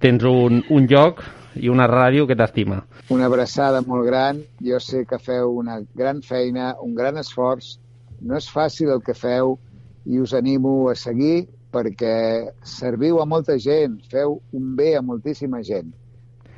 tens 0.00 0.24
un, 0.24 0.62
un 0.72 0.86
lloc 0.88 1.22
i 1.60 1.68
una 1.68 1.86
ràdio 1.88 2.26
que 2.26 2.36
t'estima. 2.36 2.82
Una 3.12 3.26
abraçada 3.28 3.82
molt 3.84 4.06
gran. 4.08 4.40
Jo 4.64 4.80
sé 4.80 5.04
que 5.08 5.18
feu 5.20 5.52
una 5.60 5.80
gran 5.94 6.22
feina, 6.24 6.74
un 6.80 6.94
gran 6.96 7.16
esforç. 7.20 7.78
No 8.22 8.36
és 8.38 8.48
fàcil 8.48 8.92
el 8.94 9.02
que 9.04 9.14
feu 9.16 9.58
i 10.06 10.18
us 10.20 10.32
animo 10.34 10.88
a 10.90 10.94
seguir 10.94 11.46
perquè 11.72 12.52
serviu 12.62 13.20
a 13.22 13.26
molta 13.26 13.56
gent, 13.58 14.00
feu 14.10 14.40
un 14.52 14.74
bé 14.76 14.96
a 14.96 15.02
moltíssima 15.02 15.62
gent. 15.62 15.92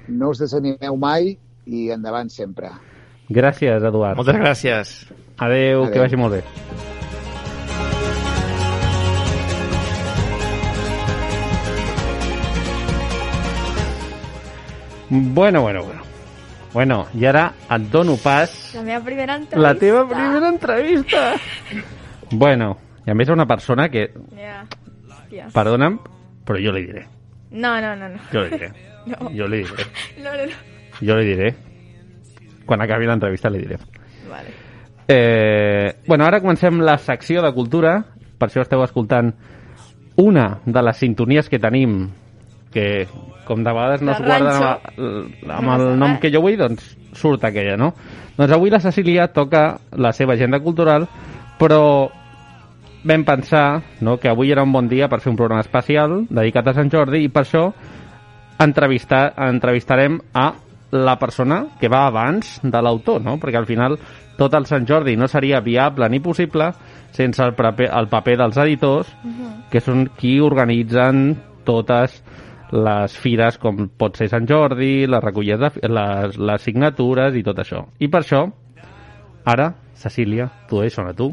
no 0.08 0.28
us 0.30 0.38
desanimeu 0.38 0.96
mai 1.00 1.38
i 1.64 1.90
endavant 1.90 2.28
sempre. 2.28 2.68
Gràcies, 3.30 3.80
Eduard. 3.82 4.16
Moltes 4.18 4.36
gràcies. 4.36 4.90
Adeu, 5.38 5.86
que 5.86 5.96
Adeu. 5.96 6.02
vagi 6.02 6.16
molt 6.16 6.34
bé. 6.34 6.42
Bueno, 15.10 15.62
bueno, 15.62 15.82
bueno. 15.84 16.02
Bueno, 16.72 17.06
i 17.14 17.22
ara 17.24 17.52
et 17.70 17.82
dono 17.92 18.16
pas 18.18 18.50
La 18.74 18.82
meva 18.82 19.04
primera 19.04 19.36
entrevista. 19.36 19.60
la 19.60 19.74
teva 19.78 20.08
primera 20.08 20.48
entrevista. 20.48 21.36
Bueno, 22.32 22.76
i 23.06 23.10
a 23.10 23.14
més 23.14 23.28
una 23.28 23.46
persona 23.46 23.88
que, 23.88 24.10
Ja. 24.36 24.64
Hòstia. 25.08 25.48
perdona'm, 25.54 25.98
però 26.46 26.58
jo 26.62 26.72
li 26.72 26.86
diré. 26.86 27.06
No, 27.50 27.80
no, 27.80 27.94
no, 27.96 28.08
no. 28.08 28.18
Jo 28.32 28.42
li 28.44 28.50
diré. 28.58 28.72
No. 29.04 29.28
Jo 29.36 29.44
li 29.52 29.58
diré. 29.60 29.84
No, 30.24 30.30
no, 30.32 30.46
no. 30.48 30.54
Jo 31.04 31.16
li 31.18 31.24
diré. 31.28 31.50
Quan 32.64 32.80
acabi 32.80 33.04
l'entrevista 33.04 33.50
li 33.52 33.58
diré. 33.60 33.76
Vale. 34.30 34.48
Eh, 35.06 35.92
bueno, 36.06 36.24
ara 36.24 36.40
comencem 36.40 36.78
la 36.80 36.96
secció 36.96 37.42
de 37.44 37.50
cultura. 37.52 37.98
Per 38.38 38.48
això 38.48 38.62
esteu 38.64 38.80
escoltant 38.82 39.28
una 40.16 40.46
de 40.64 40.82
les 40.86 40.96
sintonies 40.96 41.50
que 41.52 41.58
tenim 41.60 42.08
que, 42.72 43.06
com 43.44 43.60
de 43.62 43.72
vegades 43.76 44.00
no 44.00 44.12
es 44.14 44.22
guarden 44.24 44.56
amb, 44.64 45.50
amb 45.52 45.74
el 45.76 45.84
nom 46.00 46.16
que 46.22 46.32
jo 46.32 46.40
vull, 46.40 46.56
doncs 46.56 46.96
surt 47.12 47.44
aquella, 47.44 47.76
no? 47.76 47.92
Doncs 48.38 48.56
avui 48.56 48.72
la 48.72 48.80
Cecília 48.80 49.28
toca 49.36 49.78
la 49.92 50.14
seva 50.16 50.32
agenda 50.32 50.58
cultural, 50.64 51.04
però 51.60 52.08
vam 53.04 53.24
pensar 53.24 53.82
no, 54.00 54.16
que 54.18 54.30
avui 54.32 54.52
era 54.52 54.64
un 54.64 54.72
bon 54.72 54.88
dia 54.88 55.08
per 55.12 55.20
fer 55.20 55.30
un 55.30 55.38
programa 55.38 55.64
especial 55.64 56.24
dedicat 56.30 56.68
a 56.68 56.76
Sant 56.76 56.90
Jordi 56.92 57.24
i 57.24 57.30
per 57.32 57.44
això 57.44 57.68
entrevistar, 58.64 59.34
entrevistarem 59.48 60.18
a 60.32 60.52
la 60.94 61.16
persona 61.18 61.64
que 61.80 61.90
va 61.90 62.06
abans 62.06 62.60
de 62.62 62.82
l'autor, 62.82 63.20
no? 63.22 63.36
perquè 63.42 63.58
al 63.58 63.66
final 63.66 63.98
tot 64.38 64.54
el 64.54 64.66
Sant 64.66 64.86
Jordi 64.86 65.16
no 65.16 65.28
seria 65.28 65.60
viable 65.60 66.08
ni 66.08 66.20
possible 66.20 66.70
sense 67.14 67.42
el 67.42 67.54
paper, 67.54 67.90
el 67.94 68.08
paper 68.10 68.36
dels 68.40 68.56
editors, 68.58 69.10
que 69.70 69.82
són 69.82 70.08
qui 70.18 70.40
organitzen 70.42 71.36
totes 71.64 72.16
les 72.74 73.14
fires 73.20 73.58
com 73.62 73.86
pot 73.98 74.18
ser 74.18 74.28
Sant 74.32 74.48
Jordi, 74.50 75.06
les 75.06 75.22
recollides 75.22 75.78
de, 75.78 75.88
les, 75.88 76.38
les 76.38 76.62
signatures 76.62 77.36
i 77.38 77.44
tot 77.46 77.60
això. 77.62 77.84
I 78.02 78.10
per 78.10 78.24
això, 78.24 78.44
ara, 79.46 79.72
Cecília, 79.94 80.48
t'ho 80.68 80.82
deixo 80.82 81.06
a 81.06 81.14
tu. 81.14 81.30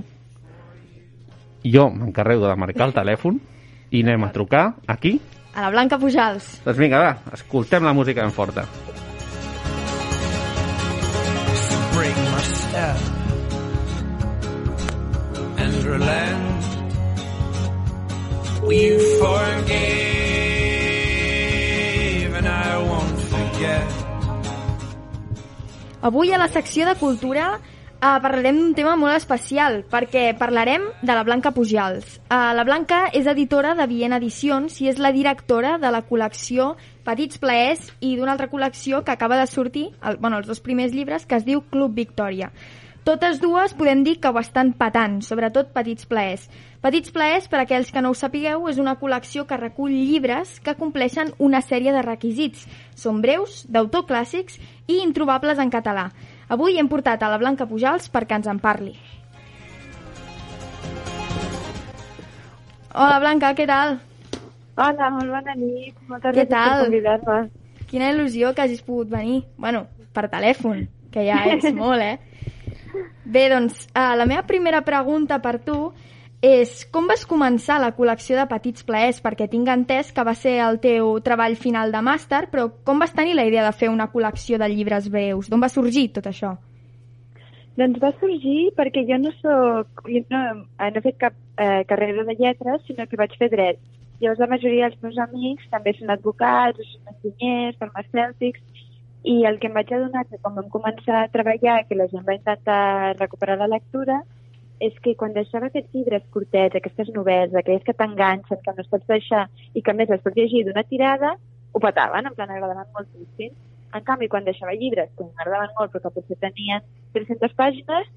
Jo 1.63 1.89
m'encarrego 1.93 2.47
de 2.47 2.55
marcar 2.57 2.87
el 2.89 2.95
telèfon 2.95 3.37
i 3.91 4.01
anem 4.05 4.23
a 4.25 4.31
trucar 4.33 4.65
aquí. 4.87 5.19
A 5.53 5.67
la 5.67 5.69
Blanca 5.73 5.99
Pujals. 5.99 6.61
Doncs 6.65 6.79
vinga, 6.79 7.01
va, 7.03 7.35
escoltem 7.35 7.83
la 7.83 7.93
música 7.93 8.23
ben 8.23 8.31
forta. 8.31 8.65
break 12.01 12.17
my 12.33 12.41
step 12.41 12.97
and 15.61 15.73
relent. 15.83 16.47
You 18.71 18.99
forgave 19.19 19.91
and 22.39 22.47
I 22.47 22.77
won't 22.89 23.19
forget. 23.33 23.87
Avui 26.01 26.31
a 26.33 26.37
la 26.37 26.47
secció 26.47 26.85
de 26.87 26.95
cultura 26.95 27.59
eh, 28.01 28.19
parlarem 28.21 28.57
d'un 28.57 28.73
tema 28.75 28.95
molt 28.97 29.15
especial, 29.15 29.81
perquè 29.91 30.31
parlarem 30.37 30.87
de 31.01 31.13
la 31.13 31.23
Blanca 31.23 31.53
Pujals. 31.53 32.17
Eh, 32.17 32.41
la 32.57 32.65
Blanca 32.65 33.05
és 33.13 33.29
editora 33.29 33.75
de 33.77 33.87
Viena 33.87 34.17
Edicions 34.17 34.81
i 34.81 34.89
és 34.89 34.99
la 34.99 35.13
directora 35.13 35.77
de 35.77 35.91
la 35.93 36.03
col·lecció 36.07 36.75
Petits 37.05 37.37
Plaers 37.41 37.91
i 38.01 38.15
d'una 38.17 38.33
altra 38.33 38.49
col·lecció 38.49 39.03
que 39.05 39.13
acaba 39.13 39.37
de 39.37 39.47
sortir, 39.47 39.89
el, 40.03 40.17
bueno, 40.17 40.37
els 40.41 40.47
dos 40.47 40.59
primers 40.59 40.93
llibres, 40.93 41.25
que 41.25 41.37
es 41.37 41.45
diu 41.45 41.61
Club 41.69 41.93
Victòria. 41.93 42.51
Totes 43.01 43.39
dues 43.41 43.73
podem 43.73 44.03
dir 44.05 44.19
que 44.21 44.29
ho 44.29 44.37
estan 44.37 44.75
patant, 44.77 45.23
sobretot 45.25 45.71
Petits 45.73 46.05
Plaers. 46.05 46.43
Petits 46.85 47.09
Plaers, 47.09 47.47
per 47.49 47.63
aquells 47.63 47.89
que 47.89 48.01
no 48.01 48.11
ho 48.13 48.17
sapigueu, 48.17 48.67
és 48.69 48.77
una 48.77 48.93
col·lecció 48.99 49.47
que 49.49 49.57
recull 49.57 49.95
llibres 49.95 50.59
que 50.61 50.75
compleixen 50.77 51.33
una 51.39 51.63
sèrie 51.65 51.95
de 51.95 52.03
requisits. 52.05 52.67
Són 52.93 53.23
breus, 53.25 53.63
d'autor 53.65 54.05
clàssics 54.05 54.59
i 54.85 54.99
introbables 55.01 55.57
en 55.57 55.73
català. 55.73 56.11
Avui 56.51 56.77
hem 56.79 56.87
portat 56.91 57.21
a 57.23 57.29
la 57.31 57.39
Blanca 57.39 57.67
Pujals 57.69 58.09
perquè 58.11 58.35
ens 58.39 58.49
en 58.51 58.59
parli. 58.59 58.91
Hola 62.91 63.19
Blanca, 63.23 63.53
què 63.55 63.65
tal? 63.69 63.95
Hola, 64.75 65.07
molt 65.15 65.31
bona 65.31 65.55
nit. 65.55 65.95
Moltes 66.09 66.35
Què 66.35 66.43
gràcies 66.43 66.51
tal? 66.51 66.73
per 66.73 66.87
convidar-me. 66.89 67.37
Quina 67.91 68.09
il·lusió 68.11 68.51
que 68.55 68.65
hagis 68.65 68.83
pogut 68.83 69.09
venir. 69.11 69.41
Bueno, 69.59 69.85
per 70.15 70.27
telèfon, 70.31 70.85
que 71.11 71.23
ja 71.27 71.39
és 71.55 71.69
molt, 71.81 72.03
eh? 72.03 72.19
Bé, 73.31 73.45
doncs, 73.51 73.85
uh, 73.95 74.11
la 74.19 74.27
meva 74.27 74.43
primera 74.47 74.81
pregunta 74.83 75.39
per 75.43 75.57
tu 75.63 75.77
és 76.41 76.85
com 76.89 77.05
vas 77.05 77.21
començar 77.29 77.77
la 77.79 77.91
col·lecció 77.93 78.35
de 78.39 78.47
Petits 78.49 78.83
Plaers? 78.83 79.21
Perquè 79.21 79.45
tinc 79.49 79.69
entès 79.69 80.09
que 80.11 80.25
va 80.25 80.33
ser 80.33 80.57
el 80.65 80.79
teu 80.81 81.13
treball 81.21 81.53
final 81.55 81.93
de 81.93 82.01
màster, 82.01 82.47
però 82.49 82.65
com 82.83 82.99
vas 82.99 83.13
tenir 83.13 83.37
la 83.37 83.45
idea 83.45 83.63
de 83.67 83.77
fer 83.77 83.91
una 83.93 84.09
col·lecció 84.09 84.57
de 84.57 84.69
llibres 84.73 85.09
breus? 85.13 85.49
D'on 85.49 85.61
va 85.61 85.69
sorgir 85.69 86.09
tot 86.17 86.27
això? 86.31 86.55
Doncs 87.77 88.01
va 88.01 88.11
sorgir 88.19 88.71
perquè 88.75 89.05
jo 89.07 89.21
no 89.21 89.31
soc... 89.37 90.03
Jo 90.09 90.23
no, 90.33 90.41
eh, 90.81 90.89
no 90.89 90.97
he 90.97 91.05
fet 91.05 91.21
cap 91.21 91.37
eh, 91.61 91.85
carrera 91.87 92.25
de 92.25 92.35
lletres, 92.35 92.81
sinó 92.89 93.05
que 93.07 93.21
vaig 93.21 93.37
fer 93.37 93.51
dret. 93.53 93.79
Llavors 94.21 94.41
la 94.41 94.49
majoria 94.49 94.89
dels 94.89 95.01
meus 95.05 95.21
amics 95.21 95.69
també 95.69 95.93
són 95.97 96.09
advocats, 96.13 96.81
són 96.89 97.13
enginyers, 97.13 97.77
farmacèutics, 97.77 98.83
i 99.29 99.43
el 99.45 99.57
que 99.61 99.69
em 99.69 99.77
vaig 99.77 99.93
adonar 99.93 100.25
que 100.25 100.41
quan 100.41 100.57
vam 100.57 100.69
començar 100.73 101.21
a 101.21 101.31
treballar, 101.33 101.83
que 101.85 101.97
la 101.97 102.09
gent 102.09 102.25
va 102.25 102.37
intentar 102.37 102.83
recuperar 103.21 103.57
la 103.61 103.69
lectura, 103.69 104.23
és 104.87 104.95
que 105.03 105.13
quan 105.17 105.33
deixava 105.35 105.69
aquests 105.69 105.93
llibres 105.93 106.23
curtets, 106.33 106.75
aquestes 106.77 107.11
novel·les, 107.15 107.53
aquelles 107.53 107.83
que 107.85 107.93
t'enganxen, 107.97 108.61
que 108.65 108.73
no 108.73 108.83
es 108.83 108.89
pots 108.89 109.09
deixar 109.09 109.43
i 109.77 109.83
que 109.83 109.93
a 109.93 109.97
més 109.97 110.09
les 110.09 110.23
pots 110.23 110.37
llegir 110.37 110.63
d'una 110.65 110.83
tirada, 110.89 111.35
ho 111.71 111.81
petaven, 111.83 112.25
en 112.27 112.37
plan 112.37 112.49
agradaven 112.49 112.89
moltíssim. 112.95 113.53
En 113.93 114.05
canvi, 114.07 114.29
quan 114.31 114.47
deixava 114.47 114.73
llibres 114.73 115.11
que 115.17 115.27
m'agradaven 115.27 115.75
molt 115.77 115.93
però 115.93 116.07
que 116.07 116.15
potser 116.17 116.39
tenien 116.41 116.81
300 117.13 117.53
pàgines, 117.59 118.09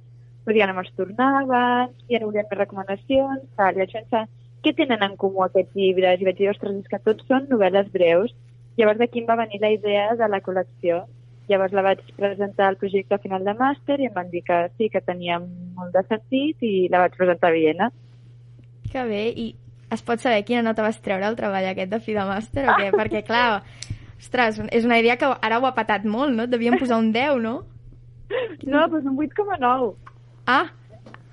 doncs 0.46 0.58
ja 0.60 0.68
no 0.70 0.76
me'ls 0.78 0.94
tornaven, 0.96 1.92
ja 2.10 2.20
no 2.20 2.30
volien 2.30 2.48
més 2.48 2.60
recomanacions, 2.60 3.44
tal. 3.58 3.76
I 3.76 3.82
vaig 3.82 3.94
pensar, 3.98 4.24
què 4.64 4.72
tenen 4.76 5.04
en 5.04 5.16
comú 5.20 5.44
aquests 5.44 5.76
llibres? 5.76 6.20
I 6.20 6.28
vaig 6.28 6.40
dir, 6.40 6.50
ostres, 6.52 6.80
és 6.80 6.90
que 6.90 7.02
tots 7.04 7.26
són 7.28 7.48
novel·les 7.50 7.90
breus. 7.92 8.32
Llavors 8.78 9.00
d'aquí 9.00 9.22
em 9.22 9.28
va 9.28 9.40
venir 9.40 9.60
la 9.62 9.72
idea 9.76 10.14
de 10.20 10.28
la 10.28 10.40
col·lecció. 10.44 11.04
Llavors 11.50 11.74
la 11.76 11.82
vaig 11.84 12.00
presentar 12.16 12.70
al 12.70 12.78
projecte 12.80 13.18
final 13.20 13.44
de 13.44 13.52
màster 13.58 13.98
i 14.00 14.08
em 14.08 14.14
van 14.14 14.30
dir 14.32 14.40
que 14.46 14.60
sí, 14.78 14.88
que 14.92 15.02
tenia 15.04 15.38
molt 15.40 15.92
de 15.92 16.02
sentit 16.08 16.62
i 16.64 16.88
la 16.92 17.02
vaig 17.02 17.18
presentar 17.18 17.50
a 17.50 17.56
Viena. 17.56 17.90
Que 18.90 19.04
bé, 19.08 19.26
i 19.28 19.50
es 19.92 20.02
pot 20.06 20.22
saber 20.22 20.44
quina 20.48 20.62
nota 20.64 20.86
vas 20.86 21.02
treure 21.04 21.26
al 21.28 21.36
treball 21.36 21.68
aquest 21.68 21.92
de 21.92 22.00
fi 22.00 22.16
de 22.16 22.24
màster 22.28 22.64
o 22.68 22.78
què? 22.80 22.88
Perquè, 22.94 23.24
clar, 23.28 23.60
ostres, 24.16 24.62
és 24.70 24.88
una 24.88 24.98
idea 25.02 25.18
que 25.20 25.28
ara 25.34 25.60
ho 25.60 25.68
ha 25.68 25.74
patat 25.76 26.06
molt, 26.08 26.32
no? 26.32 26.48
Et 26.48 26.54
devien 26.54 26.78
posar 26.80 27.00
un 27.02 27.12
10, 27.12 27.42
no? 27.44 27.58
No, 28.64 28.86
doncs 28.88 29.04
un 29.04 29.18
8,9. 29.20 29.92
Ah, 30.48 30.64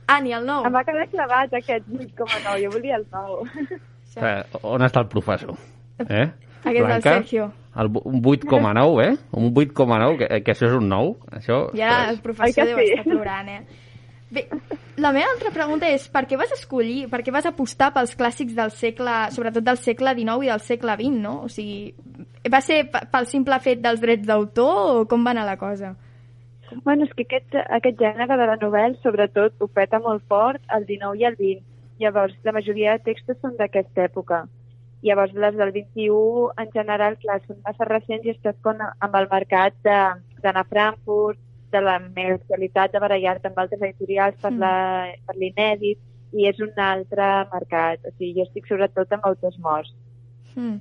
ah, 0.07 0.19
ni 0.19 0.35
el 0.35 0.45
9. 0.45 0.67
Em 0.67 0.75
va 0.75 0.83
quedar 0.87 1.07
clavat 1.13 1.55
aquest 1.61 1.87
8,9, 1.87 2.59
jo 2.65 2.75
volia 2.75 2.99
el 2.99 3.07
9. 3.15 3.79
Eh, 4.11 4.41
on 4.67 4.83
està 4.83 5.05
el 5.05 5.07
professor? 5.07 5.55
Eh? 6.03 6.25
Aquest 6.67 6.81
és 6.81 6.95
el 6.97 7.03
Sergio. 7.05 7.45
El, 7.79 7.87
bu- 7.87 8.01
un 8.05 8.21
8,9, 8.21 9.05
eh? 9.05 9.17
Un 9.31 9.53
8,9, 9.53 10.17
que, 10.19 10.41
que 10.43 10.51
això 10.51 10.67
és 10.67 10.73
un 10.75 10.89
9. 10.91 11.15
Això, 11.39 11.61
I 11.77 11.81
ara 11.87 12.09
el 12.09 12.17
ostres. 12.17 12.21
professor 12.25 12.67
deu 12.67 12.77
sí? 12.81 12.89
estar 12.91 13.05
plorant, 13.07 13.49
eh? 13.49 13.61
Bé, 14.31 14.45
la 15.03 15.11
meva 15.11 15.27
altra 15.33 15.51
pregunta 15.51 15.89
és 15.91 16.05
per 16.11 16.25
què 16.27 16.37
vas 16.39 16.51
escollir, 16.55 17.09
per 17.11 17.19
què 17.23 17.31
vas 17.35 17.45
apostar 17.49 17.89
pels 17.95 18.13
clàssics 18.15 18.55
del 18.55 18.71
segle, 18.71 19.15
sobretot 19.35 19.63
del 19.63 19.79
segle 19.79 20.13
XIX 20.15 20.45
i 20.47 20.51
del 20.51 20.61
segle 20.63 20.95
XX, 20.99 21.17
no? 21.19 21.33
O 21.47 21.49
sigui, 21.51 21.91
va 22.51 22.61
ser 22.63 22.85
pel 22.91 23.27
simple 23.27 23.57
fet 23.59 23.81
dels 23.83 23.99
drets 23.99 24.23
d'autor 24.27 25.01
o 25.01 25.05
com 25.11 25.25
va 25.27 25.33
anar 25.35 25.43
la 25.49 25.57
cosa? 25.59 25.95
Bueno, 26.85 27.03
és 27.03 27.11
que 27.11 27.25
aquest, 27.27 27.55
aquest 27.67 27.99
gènere 27.99 28.29
de 28.39 28.45
la 28.47 28.55
novel·la, 28.55 28.95
sobretot, 29.03 29.57
ho 29.59 29.67
peta 29.67 29.99
molt 29.99 30.23
fort 30.31 30.61
el 30.71 30.85
19 30.87 31.19
i 31.19 31.25
el 31.27 31.35
20. 31.35 31.65
Llavors, 31.99 32.37
la 32.47 32.53
majoria 32.55 32.93
de 32.95 33.03
textos 33.11 33.35
són 33.43 33.57
d'aquesta 33.59 34.05
època. 34.07 34.45
Llavors, 35.01 35.33
les 35.33 35.55
del 35.57 35.71
21, 35.71 36.51
en 36.61 36.69
general, 36.71 37.17
clar, 37.17 37.39
són 37.47 37.57
massa 37.65 37.85
recents 37.89 38.25
i 38.25 38.35
estàs 38.35 38.55
con, 38.61 38.77
amb 38.81 39.15
el 39.15 39.27
mercat 39.31 39.73
de- 39.83 40.21
d'anar 40.43 40.61
a 40.61 40.69
Frankfurt, 40.69 41.39
de 41.71 41.81
la 41.81 41.99
meva 41.99 42.35
actualitat, 42.35 42.91
de 42.91 42.99
barallar-te 42.99 43.47
amb 43.47 43.57
altres 43.57 43.81
editorials 43.81 44.35
per 44.41 44.51
Mm. 44.51 45.37
l'inèdit, 45.39 45.97
i 46.33 46.47
és 46.47 46.59
un 46.59 46.71
altre 46.79 47.47
mercat. 47.51 47.99
O 48.05 48.11
sigui, 48.17 48.33
jo 48.35 48.43
estic 48.43 48.67
sobretot 48.67 49.11
amb 49.13 49.25
autors 49.25 49.57
morts. 49.59 49.93
Hmm. 50.55 50.77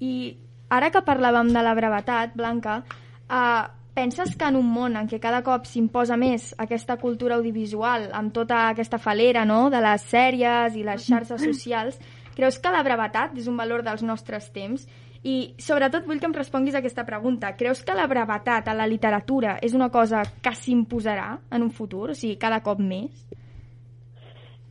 I 0.00 0.36
ara 0.68 0.90
que 0.90 1.02
parlàvem 1.04 1.52
de 1.52 1.62
la 1.62 1.74
brevetat, 1.74 2.34
Blanca, 2.34 2.82
eh, 3.30 3.62
penses 3.94 4.36
que 4.36 4.44
en 4.46 4.56
un 4.56 4.66
món 4.72 4.96
en 4.96 5.08
què 5.08 5.18
cada 5.20 5.42
cop 5.42 5.64
s'imposa 5.66 6.16
més 6.16 6.54
aquesta 6.58 6.96
cultura 6.96 7.34
audiovisual, 7.36 8.10
amb 8.12 8.32
tota 8.32 8.68
aquesta 8.68 8.98
falera 8.98 9.44
no? 9.44 9.70
de 9.70 9.80
les 9.80 10.02
sèries 10.02 10.76
i 10.76 10.82
les 10.84 11.04
xarxes 11.06 11.40
socials, 11.50 11.98
creus 12.40 12.58
que 12.58 12.72
la 12.72 12.82
brevetat 12.86 13.36
és 13.36 13.48
un 13.50 13.58
valor 13.60 13.84
dels 13.84 14.02
nostres 14.06 14.48
temps? 14.54 14.86
I 15.20 15.52
sobretot 15.60 16.06
vull 16.08 16.20
que 16.20 16.28
em 16.30 16.36
responguis 16.36 16.74
a 16.74 16.80
aquesta 16.80 17.04
pregunta. 17.04 17.52
Creus 17.58 17.82
que 17.84 17.96
la 17.96 18.06
brevetat 18.08 18.70
a 18.70 18.76
la 18.76 18.86
literatura 18.88 19.58
és 19.60 19.74
una 19.76 19.90
cosa 19.92 20.22
que 20.40 20.54
s'imposarà 20.56 21.34
en 21.52 21.66
un 21.66 21.74
futur? 21.76 22.14
O 22.14 22.16
sigui, 22.16 22.38
cada 22.40 22.62
cop 22.64 22.80
més? 22.80 23.26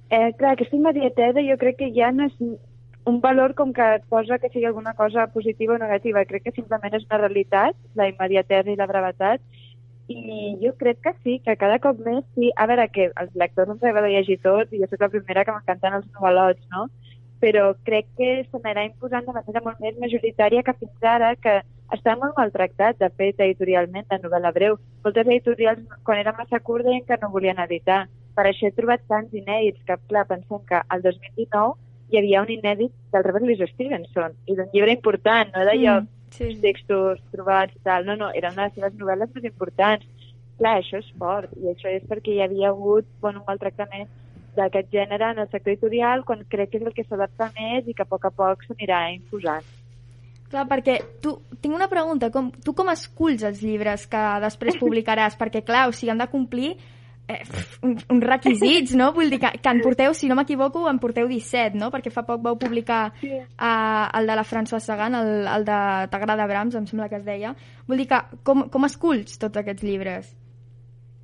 Eh, 0.10 0.32
clar, 0.40 0.56
aquesta 0.56 0.74
immediatesa 0.74 1.46
jo 1.46 1.58
crec 1.62 1.78
que 1.84 1.92
ja 1.94 2.10
no 2.12 2.26
és 2.26 2.40
un 3.10 3.20
valor 3.22 3.54
com 3.58 3.72
que 3.74 3.86
et 4.00 4.08
posa 4.10 4.40
que 4.42 4.50
sigui 4.50 4.66
alguna 4.66 4.96
cosa 4.98 5.28
positiva 5.30 5.76
o 5.76 5.82
negativa. 5.82 6.26
Crec 6.26 6.48
que 6.48 6.56
simplement 6.56 6.98
és 6.98 7.06
una 7.06 7.22
realitat, 7.22 7.78
la 7.94 8.10
immediatesa 8.10 8.74
i 8.74 8.80
la 8.80 8.90
brevetat, 8.90 9.46
i 10.10 10.56
jo 10.64 10.74
crec 10.82 10.98
que 11.06 11.14
sí, 11.22 11.38
que 11.46 11.54
cada 11.62 11.78
cop 11.84 12.02
més 12.02 12.26
sí. 12.34 12.50
A 12.58 12.66
veure, 12.66 12.88
que 12.90 13.12
els 13.14 13.38
lectors 13.38 13.70
ens 13.76 13.86
agrada 13.86 14.10
llegir 14.10 14.40
tot 14.42 14.74
i 14.74 14.82
jo 14.82 14.90
soc 14.90 15.06
la 15.06 15.14
primera 15.14 15.46
que 15.46 15.54
m'encanten 15.54 16.00
els 16.00 16.10
novel·lots, 16.18 16.66
no? 16.74 16.88
Però 17.40 17.72
crec 17.88 18.08
que 18.20 18.30
s'anirà 18.50 18.84
imposant 18.88 19.26
de 19.26 19.36
manera 19.36 19.64
molt 19.66 19.80
més 19.84 19.98
majoritària 20.02 20.64
que 20.64 20.76
fins 20.80 21.08
ara, 21.14 21.34
que 21.40 21.62
està 21.96 22.16
molt 22.20 22.36
maltractat, 22.38 23.00
de 23.00 23.10
fet, 23.18 23.40
editorialment, 23.40 24.08
de 24.10 24.20
novel·la 24.24 24.52
breu. 24.56 24.78
Moltes 25.06 25.28
editorials, 25.28 25.86
quan 26.04 26.20
era 26.20 26.36
massa 26.38 26.60
curt, 26.60 26.86
deien 26.86 27.06
que 27.08 27.18
no 27.22 27.32
volien 27.34 27.64
editar. 27.64 28.06
Per 28.36 28.46
això 28.46 28.68
he 28.68 28.76
trobat 28.76 29.02
tants 29.08 29.34
inèdits 29.34 29.82
que, 29.88 29.98
clar, 30.12 30.28
pensem 30.28 30.62
que 30.68 30.84
el 30.94 31.02
2019 31.08 31.76
hi 32.10 32.20
havia 32.20 32.44
un 32.44 32.54
inèdit 32.54 32.94
del 33.14 33.24
Robert 33.24 33.46
Louis 33.46 33.68
Stevenson, 33.74 34.36
i 34.50 34.56
d'un 34.58 34.72
llibre 34.74 34.96
important, 34.98 35.52
no 35.56 35.66
d'allò 35.66 36.00
Mm, 36.30 36.36
sí. 36.36 36.62
textos 36.62 37.20
trobats 37.32 37.76
i 37.76 37.80
tal, 37.84 38.06
no, 38.06 38.16
no, 38.16 38.32
era 38.32 38.52
una 38.52 38.68
de 38.68 38.70
les 38.70 38.76
seves 38.76 38.94
novel·les 39.00 39.34
més 39.36 39.46
importants. 39.50 40.06
Clar, 40.60 40.76
això 40.82 41.00
és 41.00 41.12
fort, 41.18 41.52
i 41.58 41.70
això 41.72 41.90
és 41.90 42.04
perquè 42.08 42.36
hi 42.36 42.42
havia 42.44 42.70
hagut 42.70 43.08
bueno, 43.22 43.40
un 43.40 43.48
maltractament 43.48 44.10
d'aquest 44.60 44.92
gènere 44.94 45.32
en 45.34 45.44
el 45.46 45.50
sector 45.50 45.74
editorial, 45.74 46.26
quan 46.28 46.44
crec 46.52 46.74
que 46.74 46.82
és 46.82 46.88
el 46.88 46.96
que 46.96 47.08
s'adapta 47.08 47.52
més 47.56 47.88
i 47.88 47.96
que 47.96 48.06
a 48.06 48.10
poc 48.10 48.28
a 48.28 48.34
poc 48.36 48.68
s'anirà 48.68 49.06
imposant. 49.16 49.66
Clar, 50.50 50.66
perquè 50.66 50.96
tu, 51.22 51.36
tinc 51.62 51.76
una 51.78 51.90
pregunta. 51.90 52.32
Com, 52.34 52.50
tu 52.66 52.74
com 52.78 52.90
esculls 52.90 53.46
els 53.46 53.62
llibres 53.62 54.08
que 54.10 54.22
després 54.44 54.80
publicaràs? 54.84 55.38
perquè, 55.40 55.62
clar, 55.66 55.88
o 55.90 55.94
sigui, 55.94 56.12
han 56.14 56.24
de 56.24 56.30
complir 56.32 56.72
eh, 57.30 57.44
uns, 57.86 58.08
uns 58.10 58.26
requisits, 58.26 58.96
no? 58.98 59.12
Vull 59.14 59.30
dir 59.30 59.40
que, 59.44 59.54
que 59.62 59.74
en 59.76 59.84
porteu, 59.86 60.16
si 60.18 60.30
no 60.32 60.38
m'equivoco, 60.40 60.88
en 60.90 60.98
porteu 61.02 61.30
17, 61.30 61.78
no? 61.78 61.92
Perquè 61.94 62.12
fa 62.14 62.26
poc 62.26 62.42
vau 62.46 62.58
publicar 62.62 63.04
eh, 63.22 63.70
el 63.70 64.34
de 64.34 64.40
la 64.42 64.48
François 64.48 64.82
Sagan, 64.82 65.20
el, 65.22 65.32
el 65.54 65.70
de 65.70 65.80
T'agrada 66.10 66.50
Brahms, 66.50 66.82
em 66.82 66.90
sembla 66.90 67.12
que 67.14 67.22
es 67.22 67.28
deia. 67.30 67.54
Vull 67.88 68.02
dir 68.02 68.10
que 68.10 68.24
com, 68.44 68.66
com 68.74 68.90
esculls 68.90 69.38
tots 69.38 69.62
aquests 69.62 69.86
llibres? 69.86 70.34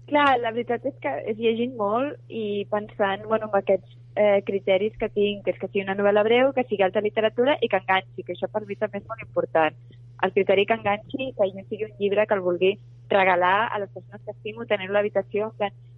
Clar, 0.10 0.38
la 0.38 0.52
veritat 0.54 0.84
és 0.86 0.98
que 1.02 1.12
és 1.32 1.38
llegint 1.42 1.74
molt 1.78 2.18
i 2.30 2.66
pensant 2.70 3.24
bueno, 3.26 3.48
en 3.50 3.58
aquests 3.58 3.96
eh, 4.16 4.42
criteris 4.46 4.94
que 5.02 5.10
tinc, 5.10 5.44
que 5.46 5.54
és 5.56 5.60
que 5.60 5.70
sigui 5.72 5.84
una 5.86 5.96
novel·la 5.98 6.24
breu, 6.28 6.52
que 6.54 6.66
sigui 6.70 6.86
alta 6.86 7.02
literatura 7.02 7.58
i 7.62 7.70
que 7.72 7.80
enganxi, 7.82 8.24
que 8.24 8.36
això 8.36 8.50
per 8.52 8.62
mi 8.66 8.78
també 8.78 9.02
és 9.02 9.08
molt 9.10 9.24
important. 9.26 9.80
El 10.24 10.34
criteri 10.36 10.68
que 10.70 10.78
enganxi, 10.78 11.32
que 11.38 11.50
no 11.56 11.66
sigui 11.66 11.90
un 11.90 11.98
llibre 12.00 12.28
que 12.28 12.38
el 12.38 12.46
vulgui 12.46 12.76
regalar 13.10 13.70
a 13.72 13.80
les 13.82 13.90
persones 13.90 14.22
que 14.26 14.32
estimo, 14.32 14.66
tenir 14.66 14.90
l'habitació. 14.90 15.52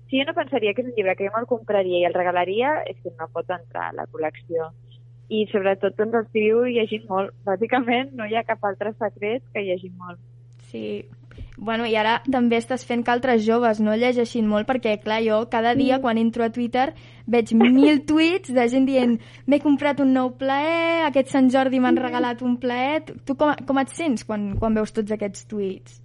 Si 0.07 0.19
jo 0.19 0.25
no 0.25 0.37
pensaria 0.39 0.73
que 0.73 0.81
és 0.81 0.87
un 0.87 0.95
llibre 0.95 1.15
que 1.15 1.27
jo 1.27 1.35
me'l 1.35 1.51
compraria 1.51 1.99
i 1.99 2.07
el 2.07 2.15
regalaria, 2.15 2.73
és 2.87 2.97
que 3.03 3.11
no 3.19 3.27
pot 3.33 3.51
entrar 3.51 3.89
a 3.89 3.97
la 3.99 4.07
col·lecció. 4.07 4.71
I 5.27 5.43
sobretot 5.51 5.99
doncs, 5.99 6.15
estiu 6.23 6.63
llegint 6.63 7.03
molt. 7.11 7.35
Bàsicament 7.43 8.15
no 8.15 8.25
hi 8.25 8.39
ha 8.39 8.47
cap 8.47 8.63
altre 8.63 8.95
secret 8.95 9.43
que 9.53 9.67
llegir 9.67 9.91
molt. 9.99 10.19
Sí. 10.71 11.03
Bueno, 11.57 11.87
i 11.89 11.95
ara 11.97 12.19
també 12.29 12.59
estàs 12.61 12.83
fent 12.85 13.01
que 13.03 13.09
altres 13.09 13.41
joves 13.41 13.79
no 13.81 13.95
llegeixin 13.97 14.45
molt, 14.45 14.67
perquè, 14.69 14.99
clar, 15.01 15.23
jo 15.25 15.39
cada 15.49 15.73
dia 15.75 15.97
quan 15.99 16.19
entro 16.21 16.45
a 16.45 16.51
Twitter 16.53 16.91
veig 17.25 17.53
mil 17.57 18.03
tuits 18.09 18.53
de 18.53 18.67
gent 18.69 18.85
dient 18.85 19.15
m'he 19.47 19.59
comprat 19.63 19.99
un 19.99 20.13
nou 20.13 20.35
plaer, 20.37 21.07
aquest 21.07 21.33
Sant 21.33 21.49
Jordi 21.49 21.79
m'han 21.81 21.97
regalat 21.97 22.43
un 22.45 22.57
plaer... 22.61 23.01
Tu- 23.07 23.15
Tu 23.25 23.35
com, 23.35 23.55
com 23.65 23.79
et 23.81 23.89
sents 23.89 24.23
quan, 24.23 24.51
quan 24.61 24.77
veus 24.77 24.93
tots 24.93 25.11
aquests 25.11 25.47
tuits? 25.49 25.97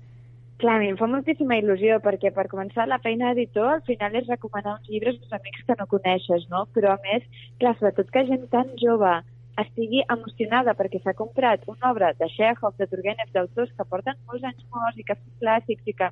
Clar, 0.63 0.77
a 0.79 0.81
mi 0.81 0.89
em 0.93 0.97
fa 0.97 1.07
moltíssima 1.11 1.57
il·lusió, 1.59 1.97
perquè 2.03 2.31
per 2.33 2.47
començar 2.49 2.85
la 2.89 2.99
feina 3.03 3.33
d'editor 3.35 3.69
al 3.77 3.85
final 3.87 4.15
és 4.17 4.29
recomanar 4.31 4.79
uns 4.79 4.89
llibres 4.89 5.17
als 5.21 5.33
amics 5.39 5.65
que 5.67 5.77
no 5.79 5.87
coneixes, 5.91 6.49
no? 6.51 6.65
Però 6.75 6.93
a 6.95 6.99
més, 7.05 7.25
clar, 7.61 7.75
sobretot 7.79 8.11
que 8.15 8.25
gent 8.29 8.49
tan 8.51 8.71
jove 8.81 9.11
estigui 9.61 10.03
emocionada 10.09 10.75
perquè 10.79 11.01
s'ha 11.03 11.15
comprat 11.17 11.65
una 11.69 11.91
obra 11.91 12.13
de 12.19 12.29
Chekhov, 12.33 12.77
de 12.79 12.87
Turgenev, 12.89 13.33
d'autors 13.35 13.73
que 13.77 13.89
porten 13.89 14.17
molts 14.29 14.47
anys 14.49 14.65
morts 14.73 15.01
i 15.01 15.05
que 15.09 15.19
són 15.19 15.35
clàssics 15.43 15.91
i 15.93 15.97
que... 15.99 16.09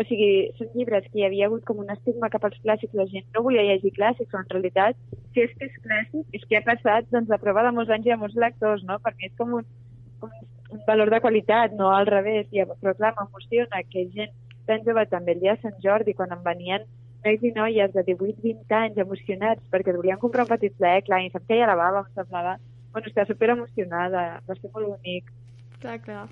O 0.00 0.04
sigui, 0.08 0.28
són 0.56 0.70
llibres 0.72 1.04
que 1.12 1.18
hi 1.20 1.24
havia 1.26 1.50
hagut 1.50 1.66
com 1.68 1.82
un 1.82 1.90
estigma 1.92 2.30
cap 2.32 2.46
als 2.48 2.56
clàssics, 2.64 2.94
la 2.96 3.04
gent 3.10 3.26
no 3.34 3.42
volia 3.44 3.66
llegir 3.66 3.90
clàssics, 3.92 4.30
però 4.30 4.40
en 4.40 4.48
realitat, 4.54 4.96
si 5.34 5.42
és 5.44 5.52
que 5.58 5.68
és 5.68 5.74
clàssic, 5.84 6.22
és 6.38 6.46
que 6.48 6.56
ha 6.56 6.62
passat 6.64 7.10
doncs, 7.12 7.28
la 7.28 7.36
prova 7.42 7.66
de 7.66 7.74
molts 7.76 7.92
anys 7.92 8.08
i 8.08 8.14
de 8.14 8.16
molts 8.22 8.38
lectors, 8.40 8.86
no? 8.88 8.96
Per 9.04 9.12
mi 9.18 9.28
és 9.28 9.34
com 9.36 9.52
un, 9.58 9.68
un, 10.24 10.32
un 10.72 10.80
valor 10.86 11.12
de 11.12 11.20
qualitat, 11.20 11.76
no 11.76 11.90
al 11.92 12.08
revés. 12.08 12.48
I, 12.56 12.64
però 12.80 12.96
clar, 12.96 13.12
m'emociona 13.18 13.84
que 13.92 14.06
gent 14.16 14.32
tan 14.64 14.80
jove 14.88 15.04
també 15.12 15.36
el 15.36 15.44
dia 15.44 15.58
de 15.58 15.66
Sant 15.66 15.76
Jordi, 15.84 16.16
quan 16.16 16.32
em 16.32 16.40
venien 16.46 16.88
nois 17.24 17.42
i 17.42 17.52
noies 17.56 17.94
de 17.94 18.04
18-20 18.08 18.76
anys 18.78 19.00
emocionats 19.04 19.64
perquè 19.72 19.94
volien 19.96 20.20
comprar 20.22 20.46
un 20.46 20.52
petit 20.52 20.74
plaer, 20.78 21.04
clar, 21.06 21.22
i 21.22 21.32
se'm 21.32 21.48
feia 21.48 21.70
la 21.70 21.78
bava, 21.78 22.04
em 22.06 22.14
semblava... 22.20 22.58
Bueno, 22.92 23.08
estava 23.08 23.24
super 23.24 23.48
emocionada, 23.54 24.22
va 24.44 24.54
ser 24.58 24.68
molt 24.74 24.90
bonic. 24.90 25.30
Clar, 25.80 25.96
clar. 26.04 26.26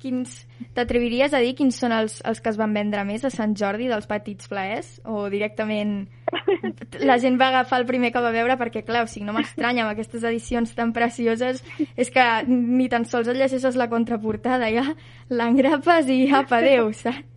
Quins... 0.00 0.38
T'atreviries 0.76 1.34
a 1.36 1.40
dir 1.44 1.54
quins 1.56 1.76
són 1.80 1.92
els, 1.92 2.18
els 2.28 2.40
que 2.40 2.50
es 2.52 2.58
van 2.60 2.72
vendre 2.76 3.04
més 3.08 3.24
a 3.24 3.30
Sant 3.32 3.52
Jordi 3.56 3.88
dels 3.90 4.08
petits 4.08 4.48
plaers? 4.48 4.94
O 5.04 5.26
directament 5.32 6.06
la 7.08 7.18
gent 7.20 7.38
va 7.40 7.50
agafar 7.50 7.82
el 7.82 7.86
primer 7.88 8.12
que 8.14 8.22
va 8.24 8.32
veure 8.34 8.56
perquè, 8.60 8.84
clar, 8.86 9.04
o 9.04 9.10
sigui, 9.10 9.26
no 9.28 9.36
m'estranya 9.36 9.84
amb 9.84 9.92
aquestes 9.92 10.24
edicions 10.24 10.72
tan 10.76 10.92
precioses 10.96 11.62
és 11.96 12.12
que 12.12 12.26
ni 12.48 12.88
tan 12.92 13.04
sols 13.08 13.28
et 13.32 13.36
llegeixes 13.36 13.76
la 13.76 13.90
contraportada, 13.92 14.72
ja 14.72 14.88
l'engrapes 15.28 16.12
i 16.12 16.26
apa, 16.32 16.60
adéu, 16.60 16.92
saps? 16.96 17.35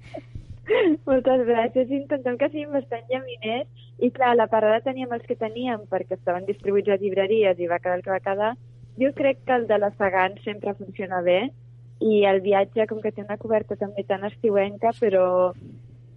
Moltes 1.09 1.45
gràcies. 1.47 1.91
Intentem 1.91 2.37
que 2.37 2.49
siguin 2.49 2.71
bastant 2.73 3.05
llaminers 3.09 3.67
i 3.99 4.11
clar, 4.15 4.35
la 4.37 4.47
parada 4.47 4.81
teníem 4.85 5.11
els 5.15 5.25
que 5.27 5.35
teníem 5.39 5.85
perquè 5.91 6.17
estaven 6.17 6.45
distribuïts 6.47 6.91
a 6.93 6.99
llibreries 7.01 7.59
i 7.59 7.67
va 7.67 7.79
quedar 7.79 7.97
el 7.99 8.03
que 8.05 8.13
va 8.13 8.23
quedar. 8.23 8.53
Jo 8.99 9.11
crec 9.15 9.43
que 9.45 9.55
el 9.55 9.67
de 9.67 9.77
la 9.79 9.91
Sagan 9.97 10.37
sempre 10.43 10.73
funciona 10.75 11.21
bé 11.25 11.51
i 11.99 12.23
el 12.25 12.41
viatge 12.41 12.85
com 12.87 13.01
que 13.03 13.11
té 13.11 13.23
una 13.23 13.37
coberta 13.37 13.75
també 13.75 14.03
tan 14.07 14.23
estiuenca, 14.27 14.91
però 14.99 15.53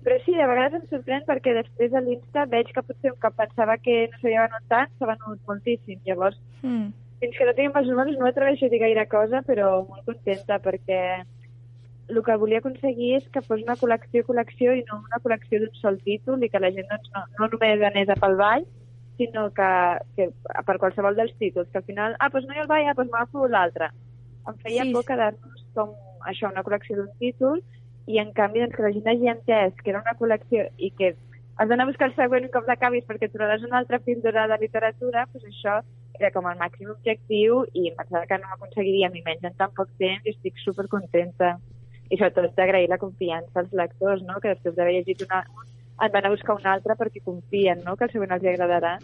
però 0.03 0.16
sí, 0.24 0.32
de 0.34 0.46
vegades 0.50 0.80
em 0.80 0.86
sorprèn 0.90 1.22
perquè 1.28 1.53
després 1.55 1.92
a 1.94 2.00
l'Insta 2.03 2.42
veig 2.50 2.72
que 2.74 2.82
potser 2.82 3.12
un 3.12 3.20
que 3.22 3.30
pensava 3.38 3.76
que 3.78 4.09
no 4.11 4.18
s'havia 4.18 4.48
venut 4.48 4.64
tant, 4.68 4.90
s'ha 4.98 5.07
venut 5.07 5.38
moltíssim. 5.46 6.00
Llavors, 6.07 6.40
Mm. 6.62 6.88
fins 7.22 7.36
que 7.38 7.44
no 7.46 7.55
tinguem 7.55 7.76
els 7.78 7.88
números 7.88 8.16
no 8.18 8.24
m'atreveixo 8.26 8.66
a 8.66 8.68
dir 8.68 8.80
gaire 8.82 9.07
cosa, 9.07 9.42
però 9.46 9.86
molt 9.86 10.03
contenta 10.05 10.59
perquè 10.59 11.22
el 12.09 12.22
que 12.24 12.36
volia 12.36 12.61
aconseguir 12.61 13.16
és 13.18 13.26
que 13.32 13.42
fos 13.46 13.62
una 13.62 13.76
col·lecció-col·lecció 13.80 14.74
i 14.76 14.84
no 14.88 15.00
una 15.00 15.20
col·lecció 15.24 15.61
d'un 15.62 15.74
sol 15.80 15.98
títol 16.05 16.42
i 16.42 16.50
que 16.53 16.61
la 16.61 16.72
gent 16.74 16.88
doncs, 16.90 17.11
no, 17.14 17.24
no 17.38 17.50
només 17.55 17.84
anés 17.88 18.11
a 18.12 18.18
pel 18.20 18.38
ball, 18.40 18.66
sinó 19.16 19.48
que, 19.57 19.70
que 20.16 20.30
per 20.66 20.78
qualsevol 20.82 21.16
dels 21.16 21.34
títols, 21.38 21.70
que 21.70 21.80
al 21.80 21.88
final, 21.88 22.16
ah, 22.18 22.30
doncs 22.32 22.48
no 22.48 22.55
hi 22.55 22.61
ha 22.61 22.64
el 22.66 22.72
ball, 22.72 22.88
ah, 22.88 22.96
doncs 22.98 23.12
m'agafo 23.12 23.46
l'altre. 23.48 23.90
Em 24.48 24.59
feia 24.64 24.88
Sí, 24.88 24.92
por 24.96 25.07
quedar-nos 25.07 25.66
com 25.76 25.94
això, 26.26 26.50
una 26.50 26.64
col·lecció 26.66 26.98
d'un 26.98 27.12
títol, 27.22 27.62
i 28.07 28.18
en 28.18 28.32
canvi 28.34 28.64
doncs, 28.64 28.76
que 28.76 28.82
la 28.82 28.92
gent 28.94 29.11
hagi 29.12 29.30
entès 29.30 29.76
que 29.82 29.92
era 29.92 30.03
una 30.03 30.16
col·lecció 30.18 30.66
i 30.76 30.90
que 30.98 31.14
has 31.57 31.68
d'anar 31.68 31.84
a 31.86 31.90
buscar 31.90 32.09
el 32.09 32.16
següent 32.16 32.48
un 32.48 32.53
cop 32.55 32.66
l'acabis 32.68 33.05
perquè 33.07 33.28
trobaràs 33.30 33.62
una 33.66 33.78
altra 33.78 34.00
píldora 34.03 34.48
de 34.50 34.59
literatura, 34.62 35.26
doncs 35.32 35.46
això 35.50 35.76
era 36.18 36.30
com 36.34 36.48
el 36.48 36.59
màxim 36.59 36.90
objectiu 36.90 37.62
i 37.72 37.88
em 37.90 37.98
pensava 37.98 38.26
que 38.26 38.38
no 38.40 38.50
ho 38.50 38.57
aconseguiríem 38.57 39.14
i 39.16 39.22
menys 39.26 39.46
en 39.48 39.55
tan 39.61 39.72
poc 39.76 39.92
temps 40.03 40.26
i 40.26 40.34
estic 40.34 40.59
super 40.64 40.88
contenta. 40.90 41.55
I 42.12 42.18
sobretot 42.20 42.52
d'agrair 42.58 42.90
la 42.90 43.00
confiança 43.00 43.62
als 43.62 43.72
lectors, 43.72 44.20
no? 44.28 44.36
que 44.42 44.52
després 44.52 44.76
d'haver 44.76 44.98
llegit 44.98 45.24
una, 45.24 45.40
en 45.96 46.12
van 46.12 46.28
a 46.28 46.32
buscar 46.34 46.58
un 46.58 46.68
altre 46.68 46.96
perquè 46.98 47.22
confien 47.24 47.80
no? 47.86 47.96
que 47.96 48.04
el 48.04 48.12
següent 48.12 48.34
els 48.36 48.44
agradarà. 48.52 48.98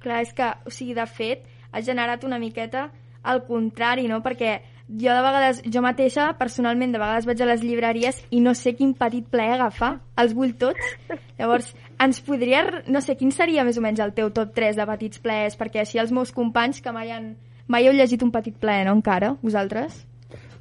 Clar, 0.00 0.22
és 0.24 0.32
que, 0.32 0.48
o 0.64 0.72
sigui, 0.72 0.94
de 0.96 1.04
fet, 1.10 1.44
ha 1.72 1.82
generat 1.84 2.24
una 2.24 2.38
miqueta 2.40 2.88
al 3.28 3.42
contrari, 3.44 4.06
no? 4.08 4.20
Perquè 4.24 4.52
jo 4.88 5.12
de 5.12 5.24
vegades, 5.24 5.60
jo 5.68 5.82
mateixa, 5.84 6.30
personalment, 6.38 6.94
de 6.94 7.00
vegades 7.02 7.26
vaig 7.28 7.42
a 7.42 7.48
les 7.50 7.64
llibreries 7.66 8.22
i 8.32 8.40
no 8.40 8.54
sé 8.56 8.72
quin 8.78 8.94
petit 8.96 9.26
plaer 9.28 9.58
agafar. 9.58 9.98
Els 10.16 10.32
vull 10.38 10.54
tots. 10.56 10.94
Llavors, 11.40 11.74
ens 12.00 12.22
podria... 12.24 12.62
No 12.88 13.02
sé, 13.04 13.18
quin 13.20 13.34
seria 13.34 13.66
més 13.68 13.76
o 13.76 13.84
menys 13.84 14.00
el 14.00 14.14
teu 14.16 14.32
top 14.32 14.54
3 14.56 14.78
de 14.78 14.88
petits 14.88 15.20
plaers? 15.20 15.58
Perquè 15.60 15.82
així 15.82 16.00
els 16.00 16.14
meus 16.14 16.32
companys 16.32 16.80
que 16.80 16.94
mai, 16.94 17.12
han, 17.12 17.34
mai 17.68 17.90
heu 17.90 17.96
llegit 17.98 18.24
un 18.24 18.32
petit 18.32 18.56
plaer, 18.56 18.86
no, 18.88 18.96
encara? 18.96 19.34
Vosaltres? 19.42 20.04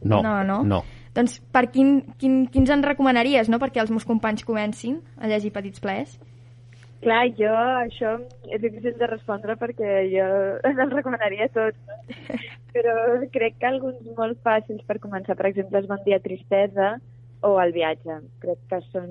No, 0.03 0.21
No, 0.21 0.41
no. 0.43 0.61
no. 0.67 0.83
Doncs 1.17 1.39
per 1.53 1.65
quin, 1.73 2.01
quin, 2.21 2.43
quins 2.53 2.69
en 2.73 2.85
recomanaries, 2.85 3.49
no?, 3.49 3.57
perquè 3.61 3.81
els 3.81 3.89
meus 3.93 4.05
companys 4.05 4.45
comencin 4.45 4.99
a 5.17 5.29
llegir 5.31 5.49
petits 5.55 5.81
plaers? 5.81 6.19
Clar, 7.01 7.23
jo 7.37 7.53
això 7.53 8.15
és 8.49 8.61
difícil 8.61 8.95
de 8.97 9.09
respondre 9.09 9.55
perquè 9.57 10.05
jo 10.13 10.27
els 10.69 10.93
recomanaria 10.93 11.49
tots, 11.53 11.77
no? 11.89 12.37
però 12.77 12.95
crec 13.33 13.57
que 13.57 13.69
alguns 13.69 14.01
molt 14.17 14.37
fàcils 14.45 14.85
per 14.85 14.99
començar, 15.01 15.37
per 15.37 15.49
exemple, 15.49 15.81
és 15.81 15.89
Bon 15.89 16.01
dia 16.05 16.21
tristesa 16.21 16.95
o 17.45 17.57
El 17.61 17.73
viatge. 17.73 18.21
Crec 18.43 18.61
que 18.69 18.81
són 18.91 19.09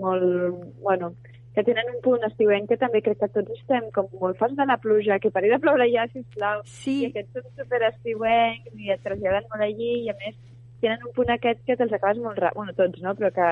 molt... 0.00 0.64
Bueno, 0.84 1.12
que 1.56 1.64
tenen 1.64 1.88
un 1.92 2.00
punt 2.04 2.24
estiuenc 2.28 2.68
que 2.68 2.80
també 2.80 3.02
crec 3.04 3.20
que 3.20 3.32
tots 3.32 3.52
estem 3.56 3.88
com 3.96 4.08
molt 4.20 4.38
fans 4.40 4.56
de 4.56 4.64
la 4.68 4.78
pluja, 4.80 5.20
que 5.20 5.32
pari 5.32 5.52
de 5.52 5.60
ploure 5.60 5.88
ja, 5.92 6.06
sisplau. 6.12 6.64
Sí. 6.68 7.02
I 7.02 7.10
aquests 7.10 7.36
són 7.36 7.48
super 7.60 7.82
estiuencs 7.88 8.72
i 8.80 8.92
et 8.94 9.04
traslladen 9.04 9.48
molt 9.52 9.68
allí 9.68 9.92
i 10.06 10.08
a 10.12 10.16
més 10.20 10.36
tenen 10.82 11.06
un 11.06 11.14
punt 11.16 11.30
aquest 11.32 11.62
que 11.66 11.78
te'ls 11.78 11.94
acabes 11.96 12.20
molt 12.22 12.40
ràpid. 12.42 12.58
Bueno, 12.58 12.74
tots, 12.78 13.00
no? 13.04 13.14
Però 13.18 13.30
que 13.34 13.48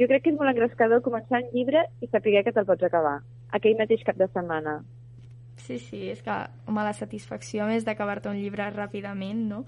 jo 0.00 0.08
crec 0.10 0.26
que 0.26 0.32
és 0.34 0.38
molt 0.38 0.52
engrescador 0.52 1.02
començar 1.04 1.40
un 1.40 1.50
llibre 1.54 1.86
i 2.02 2.10
saber 2.10 2.42
que 2.44 2.52
te'l 2.52 2.68
pots 2.68 2.88
acabar 2.88 3.20
aquell 3.56 3.78
mateix 3.78 4.02
cap 4.04 4.18
de 4.20 4.28
setmana. 4.32 4.80
Sí, 5.66 5.78
sí, 5.80 6.02
és 6.12 6.20
que, 6.22 6.34
home, 6.68 6.82
la 6.84 6.92
satisfacció 6.94 7.66
més 7.66 7.86
d'acabar-te 7.86 8.28
un 8.28 8.36
llibre 8.38 8.66
ràpidament, 8.74 9.46
no? 9.48 9.62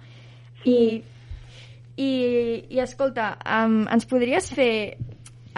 I, 0.69 1.01
i, 1.97 2.11
i 2.69 2.83
escolta, 2.83 3.33
um, 3.57 3.81
ens 3.89 4.07
podries 4.11 4.51
fer, 4.55 4.99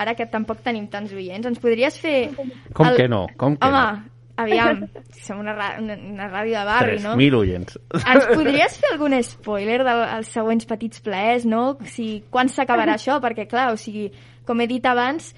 ara 0.01 0.15
que 0.17 0.29
tampoc 0.31 0.63
tenim 0.65 0.87
tants 0.93 1.13
oients, 1.17 1.51
ens 1.51 1.61
podries 1.61 1.99
fer... 2.01 2.31
Com 2.77 2.95
que 2.97 3.09
no? 3.11 3.25
Com 3.41 3.59
que 3.59 3.69
Home, 3.69 3.83
no? 3.99 4.20
Aviam, 4.43 4.83
som 5.27 5.41
una, 5.43 5.55
una, 5.81 5.97
una 6.13 6.29
ràdio 6.33 6.59
de 6.59 6.65
barri, 6.69 6.97
no? 7.05 7.15
3.000 7.19 7.39
oients. 7.41 7.79
Ens 8.01 8.27
podries 8.37 8.79
fer 8.81 8.91
algun 8.95 9.17
spoiler 9.27 9.79
dels 9.87 10.33
següents 10.35 10.67
petits 10.71 11.01
plaers, 11.05 11.47
no? 11.49 11.63
O 11.77 11.89
sigui, 11.93 12.23
quan 12.31 12.49
s'acabarà 12.53 12.97
això? 12.99 13.21
Perquè, 13.25 13.47
clar, 13.51 13.71
o 13.75 13.79
sigui, 13.81 14.09
com 14.49 14.61
he 14.61 14.69
dit 14.71 14.87
abans, 14.91 15.33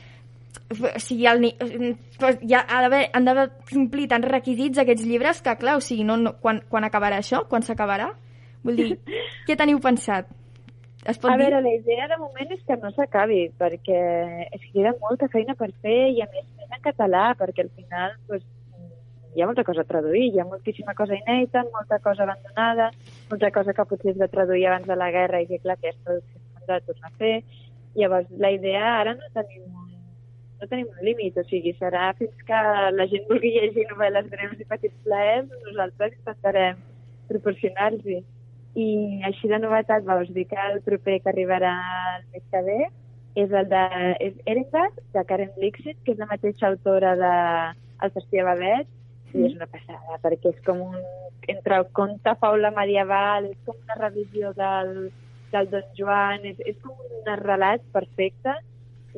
o 0.72 0.92
sigui, 1.00 1.26
el, 1.28 1.46
pues, 2.20 2.38
ja 2.48 2.62
ha 2.68 2.82
d'haver- 2.84 3.08
han 3.12 3.24
d'haver 3.28 3.48
complir 3.70 4.06
tants 4.08 4.28
requisits 4.28 4.78
aquests 4.80 5.04
llibres 5.08 5.42
que, 5.44 5.56
clar, 5.60 5.76
o 5.76 5.84
sigui, 5.84 6.04
no, 6.08 6.16
no, 6.20 6.34
quan, 6.40 6.62
quan 6.68 6.84
acabarà 6.88 7.18
això? 7.20 7.44
Quan 7.48 7.64
s'acabarà? 7.66 8.12
Vull 8.62 8.76
dir, 8.78 8.92
què 9.48 9.56
teniu 9.58 9.80
pensat? 9.82 10.28
Es 11.02 11.16
pot 11.18 11.32
A 11.32 11.34
dir? 11.34 11.48
veure, 11.48 11.58
la 11.64 11.72
idea 11.74 12.04
de 12.06 12.16
moment 12.20 12.52
és 12.54 12.60
que 12.62 12.76
no 12.78 12.92
s'acabi, 12.94 13.48
perquè 13.58 14.02
que 14.52 14.68
queda 14.70 14.92
molta 15.00 15.26
feina 15.32 15.56
per 15.58 15.72
fer 15.82 16.12
i 16.14 16.20
a 16.22 16.28
més 16.30 16.44
més 16.60 16.68
en 16.76 16.84
català, 16.84 17.32
perquè 17.40 17.64
al 17.64 17.72
final 17.74 18.12
pues, 18.28 18.44
hi 19.34 19.42
ha 19.42 19.46
molta 19.48 19.64
cosa 19.64 19.82
a 19.82 19.88
traduir, 19.88 20.28
hi 20.32 20.40
ha 20.40 20.44
moltíssima 20.44 20.94
cosa 20.94 21.16
inèdita, 21.16 21.64
molta 21.72 21.98
cosa 22.04 22.24
abandonada, 22.24 22.90
molta 23.30 23.50
cosa 23.50 23.72
que 23.72 23.86
potser 23.88 24.12
es 24.12 24.20
va 24.20 24.28
traduir 24.28 24.66
abans 24.66 24.86
de 24.86 24.96
la 24.96 25.10
guerra 25.14 25.40
i 25.40 25.48
que 25.48 25.60
clar, 25.62 25.78
aquestes 25.78 26.04
traduccions 26.04 26.42
s'han 26.52 26.68
de 26.68 26.80
tornar 26.88 27.10
a 27.12 27.16
fer. 27.22 27.36
Llavors, 27.94 28.28
la 28.40 28.50
idea 28.52 28.82
ara 29.00 29.14
no 29.14 29.32
tenim 29.36 29.64
no 30.62 30.68
tenim 30.68 30.86
un 30.86 31.04
límit, 31.04 31.36
o 31.36 31.42
sigui, 31.48 31.72
serà 31.74 32.12
fins 32.18 32.44
que 32.46 32.60
la 32.94 33.08
gent 33.10 33.24
vulgui 33.30 33.50
llegir 33.56 33.88
novel·les 33.88 34.28
breus 34.30 34.60
i 34.62 34.68
petits 34.68 34.94
plaers, 35.06 35.48
nosaltres 35.66 36.14
intentarem 36.20 36.78
proporcionar-los. 37.30 38.22
I 38.78 38.88
així 39.28 39.50
de 39.50 39.58
novetat, 39.60 40.06
va, 40.06 40.20
us 40.22 40.30
dir 40.32 40.46
que 40.48 40.60
el 40.70 40.78
proper 40.86 41.18
que 41.20 41.32
arribarà 41.32 41.72
el 42.14 42.22
mes 42.32 42.44
que 42.52 42.62
ve 42.68 42.78
és 43.42 43.52
el 43.58 43.68
de 43.68 43.82
és 44.28 44.38
Erengard, 44.46 44.96
de 45.16 45.24
Karen 45.28 45.50
Blixit, 45.56 45.98
que 46.04 46.14
és 46.14 46.20
la 46.20 46.28
mateixa 46.30 46.68
autora 46.68 47.16
de 47.20 47.32
El 48.06 48.12
Festia 48.14 48.46
Babet, 48.46 48.88
i 49.34 49.46
és 49.48 49.54
una 49.56 49.68
passada, 49.70 50.18
perquè 50.22 50.52
és 50.52 50.60
com 50.66 50.80
un... 50.90 50.98
entre 51.52 51.78
el 51.80 51.86
conte 51.96 52.34
faula 52.40 52.70
medieval, 52.74 53.48
és 53.50 53.58
com 53.66 53.78
una 53.78 53.96
revisió 53.98 54.52
del, 54.58 55.10
del 55.52 55.70
Don 55.72 55.88
Joan, 55.98 56.44
és, 56.52 56.60
és 56.66 56.76
com 56.82 56.92
un 56.92 57.32
relat 57.40 57.84
perfecte, 57.94 58.54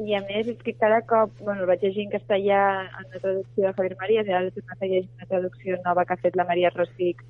i 0.03 0.17
a 0.19 0.23
més 0.27 0.49
és 0.51 0.59
que 0.67 0.75
cada 0.75 1.01
cop, 1.07 1.31
bueno, 1.41 1.63
el 1.63 1.71
vaig 1.71 1.85
llegir 1.85 2.07
en 2.07 2.15
castellà 2.17 2.63
en 2.87 3.11
la 3.13 3.21
traducció 3.21 3.67
de 3.67 3.73
Javier 3.77 3.97
Marías, 4.01 4.27
i 4.27 4.35
ara 4.35 4.47
l'he 4.47 4.55
tornat 4.57 4.83
a 4.83 4.91
llegir 4.91 5.11
una 5.15 5.31
traducció 5.31 5.79
nova 5.85 6.05
que 6.05 6.17
ha 6.17 6.23
fet 6.23 6.39
la 6.39 6.47
Maria 6.49 6.73
Rosic, 6.75 7.23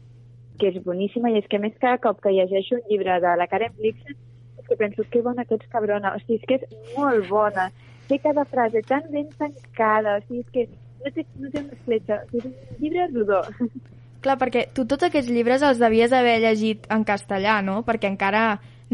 que 0.61 0.71
és 0.71 0.79
boníssima, 0.85 1.33
i 1.33 1.41
és 1.43 1.51
que 1.51 1.61
més 1.61 1.77
cada 1.83 2.01
cop 2.05 2.23
que 2.25 2.33
llegeixo 2.33 2.79
un 2.79 2.87
llibre 2.89 3.19
de 3.21 3.35
la 3.41 3.49
Karen 3.51 3.75
Blixen, 3.81 4.17
és 4.61 4.69
que 4.69 4.79
penso 4.81 5.05
que 5.11 5.23
bona 5.27 5.45
que 5.45 5.59
ets 5.59 5.69
cabrona, 5.73 6.15
o 6.15 6.23
sigui, 6.23 6.41
és 6.41 6.49
que 6.49 6.61
és 6.63 6.97
molt 6.97 7.29
bona, 7.29 7.69
té 8.09 8.21
cada 8.23 8.47
frase 8.49 8.81
tan 8.89 9.05
ben 9.13 9.29
tancada, 9.37 10.19
o 10.21 10.25
sigui, 10.29 10.45
és 10.47 10.55
que 10.55 10.84
no 11.05 11.13
té, 11.15 11.27
no 11.39 11.51
té 11.53 11.63
una 11.63 11.81
sigui, 11.85 12.01
és 12.41 12.47
un 12.49 12.55
llibre 12.81 13.09
rodó. 13.13 13.43
Clar, 14.25 14.39
perquè 14.41 14.69
tu 14.73 14.87
tots 14.89 15.05
aquests 15.05 15.29
llibres 15.29 15.65
els 15.67 15.81
devies 15.83 16.13
haver 16.17 16.39
llegit 16.41 16.87
en 16.95 17.05
castellà, 17.05 17.59
no? 17.65 17.83
Perquè 17.85 18.09
encara 18.09 18.45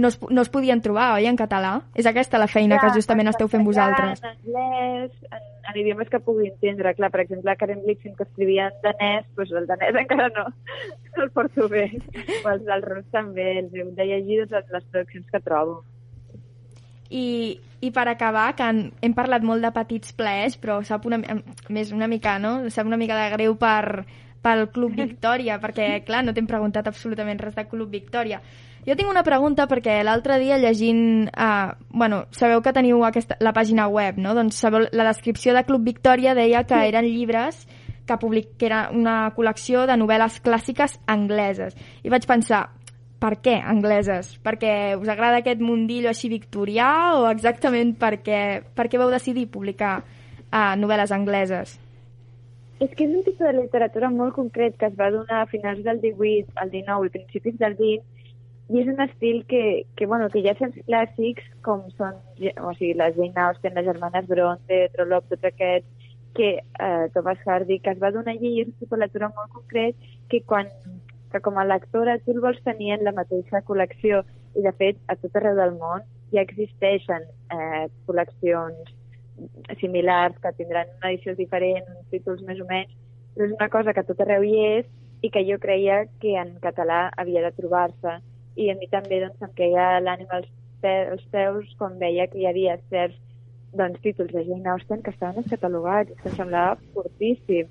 no 0.01 0.09
es, 0.09 0.19
no 0.31 0.43
es 0.43 0.51
podien 0.51 0.81
trobar, 0.83 1.13
oi, 1.19 1.29
en 1.31 1.39
català? 1.39 1.77
És 1.99 2.09
aquesta 2.09 2.41
la 2.41 2.49
feina 2.51 2.79
que 2.79 2.89
Clar, 2.89 2.97
justament 2.97 3.29
en 3.29 3.35
esteu 3.35 3.51
fent 3.53 3.67
vosaltres. 3.67 4.23
En 4.23 4.31
anglès, 4.33 5.13
en, 5.31 5.47
en 5.71 5.79
idiomes 5.83 6.11
que 6.11 6.23
pugui 6.25 6.49
entendre. 6.51 6.95
Clar, 6.99 7.11
per 7.15 7.23
exemple, 7.25 7.55
Karen 7.61 7.83
Blixen, 7.85 8.17
que 8.19 8.27
escrivia 8.27 8.71
en 8.71 8.81
danès, 8.87 9.29
doncs 9.37 9.55
el 9.61 9.69
danès 9.71 9.99
encara 10.05 10.31
no, 10.37 10.47
no 10.51 11.25
el 11.27 11.33
porto 11.37 11.69
bé. 11.71 11.87
O 12.45 12.51
els 12.55 12.67
del 12.67 12.85
rus 12.87 13.07
també, 13.13 13.51
els 13.61 13.75
he 13.75 13.87
de 13.99 14.11
llegir 14.13 14.45
doncs, 14.45 14.71
les 14.73 14.91
traduccions 14.91 15.27
que 15.31 15.43
trobo. 15.45 15.81
I, 17.11 17.59
I 17.83 17.91
per 17.91 18.07
acabar, 18.09 18.53
que 18.57 18.63
han, 18.63 18.83
hem 19.03 19.15
parlat 19.17 19.45
molt 19.47 19.65
de 19.67 19.73
petits 19.75 20.15
plaers, 20.17 20.57
però 20.63 20.79
sap 20.87 21.07
una, 21.11 21.19
més 21.69 21.93
una 21.93 22.09
mica, 22.11 22.39
no? 22.39 22.71
Sap 22.71 22.87
una 22.87 22.99
mica 23.01 23.19
de 23.19 23.29
greu 23.35 23.57
per, 23.59 24.07
pel 24.43 24.67
Club 24.73 24.97
Victòria, 24.99 25.59
perquè, 25.65 25.93
clar, 26.07 26.25
no 26.25 26.35
t'hem 26.37 26.49
preguntat 26.51 26.91
absolutament 26.91 27.43
res 27.43 27.57
de 27.59 27.67
Club 27.71 27.91
Victòria. 27.93 28.41
Jo 28.87 28.95
tinc 28.97 29.11
una 29.13 29.25
pregunta 29.27 29.67
perquè 29.69 29.99
l'altre 30.07 30.39
dia 30.41 30.57
llegint... 30.59 31.29
Uh, 31.35 31.75
bueno, 31.93 32.23
sabeu 32.33 32.63
que 32.65 32.73
teniu 32.73 33.03
aquesta, 33.05 33.37
la 33.45 33.53
pàgina 33.53 33.91
web, 33.93 34.17
no? 34.17 34.33
Doncs 34.39 34.63
sabeu, 34.63 34.87
la 34.97 35.11
descripció 35.11 35.53
de 35.53 35.67
Club 35.69 35.85
Victòria 35.85 36.33
deia 36.39 36.65
que 36.65 36.79
eren 36.89 37.05
llibres 37.11 37.67
que, 38.11 38.17
public, 38.19 38.55
que 38.59 38.67
era 38.71 38.89
una 38.95 39.31
col·lecció 39.37 39.85
de 39.87 39.99
novel·les 40.01 40.41
clàssiques 40.43 40.97
angleses. 41.07 41.77
I 42.03 42.11
vaig 42.13 42.27
pensar, 42.27 42.65
per 43.21 43.37
què 43.45 43.59
angleses? 43.61 44.33
Perquè 44.45 44.97
us 44.97 45.09
agrada 45.12 45.43
aquest 45.43 45.61
mundillo 45.61 46.11
així 46.11 46.31
victorià 46.33 46.89
o 47.18 47.29
exactament 47.31 47.93
perquè, 48.01 48.41
per 48.75 48.89
què 48.89 49.01
vau 49.01 49.12
decidir 49.12 49.51
publicar 49.53 49.99
uh, 50.01 50.75
novel·les 50.81 51.12
angleses? 51.12 51.77
És 52.81 52.95
que 52.97 53.05
és 53.05 53.12
un 53.12 53.25
tipus 53.27 53.45
de 53.45 53.59
literatura 53.59 54.09
molt 54.09 54.33
concret 54.39 54.79
que 54.81 54.89
es 54.89 54.97
va 54.97 55.11
donar 55.12 55.43
a 55.43 55.51
finals 55.51 55.85
del 55.85 56.01
18, 56.01 56.57
al 56.62 56.73
19 56.73 57.11
i 57.11 57.14
principis 57.18 57.59
del 57.61 57.77
20, 57.77 58.21
i 58.71 58.81
és 58.81 58.89
un 58.89 59.03
estil 59.03 59.43
que, 59.51 59.85
que, 59.99 60.07
bueno, 60.07 60.31
que 60.33 60.41
ja 60.47 60.55
sents 60.57 60.79
clàssics 60.87 61.45
com 61.66 61.83
són 61.99 62.16
o 62.41 62.73
sigui, 62.79 62.95
la 62.97 63.11
Jane 63.16 63.45
Austen, 63.45 63.75
les 63.77 63.89
germanes 63.89 64.29
Bronte, 64.31 64.79
Trollope, 64.95 65.35
tots 65.35 65.51
aquests, 65.51 66.09
que 66.35 66.51
eh, 66.62 67.11
Thomas 67.12 67.39
Hardy, 67.45 67.81
que 67.81 67.91
es 67.91 68.01
va 68.01 68.12
donar 68.14 68.37
allí 68.37 68.61
és 68.62 68.71
un 68.71 68.77
tipus 68.79 68.97
de 68.97 69.05
lectura 69.05 69.33
molt 69.35 69.51
concret 69.53 70.09
que 70.31 70.41
quan 70.47 70.71
que 71.33 71.41
com 71.41 71.59
a 71.59 71.66
lectora 71.66 72.18
tu 72.24 72.35
el 72.35 72.41
vols 72.45 72.62
tenir 72.66 72.95
en 72.97 73.05
la 73.07 73.14
mateixa 73.16 73.62
col·lecció 73.66 74.22
i 74.59 74.64
de 74.66 74.72
fet 74.78 74.99
a 75.09 75.16
tot 75.16 75.37
arreu 75.39 75.59
del 75.59 75.76
món 75.78 76.07
ja 76.35 76.43
existeixen 76.43 77.26
eh, 77.55 77.87
col·leccions 78.07 78.97
similars 79.81 80.37
que 80.43 80.53
tindran 80.59 80.91
una 80.99 81.12
edició 81.12 81.35
diferent, 81.39 81.87
uns 81.97 82.11
títols 82.12 82.43
més 82.47 82.61
o 82.61 82.66
menys, 82.68 82.93
però 83.35 83.47
és 83.47 83.55
una 83.57 83.70
cosa 83.72 83.95
que 83.97 84.05
tot 84.05 84.20
arreu 84.20 84.45
hi 84.45 84.57
és 84.64 84.91
i 85.22 85.31
que 85.33 85.45
jo 85.47 85.59
creia 85.62 86.03
que 86.20 86.35
en 86.41 86.57
català 86.64 87.09
havia 87.16 87.45
de 87.47 87.55
trobar-se 87.57 88.18
i 88.57 88.70
a 88.70 88.76
mi 88.76 88.89
també 88.93 89.20
doncs, 89.22 89.41
em 89.47 89.53
queia 89.57 90.01
l'ànima 90.03 90.41
als, 90.41 90.51
pe 90.83 90.93
als 91.14 91.24
peus 91.33 91.68
quan 91.78 91.99
veia 92.01 92.26
que 92.28 92.41
hi 92.41 92.49
havia 92.51 92.78
certs 92.93 93.18
doncs, 93.76 94.01
títols 94.03 94.33
de 94.35 94.45
Jane 94.45 94.70
Austen 94.72 95.03
que 95.03 95.12
estaven 95.14 95.43
descatalogats, 95.43 96.12
que 96.22 96.28
em 96.28 96.37
semblava 96.37 96.78
fortíssim. 96.95 97.68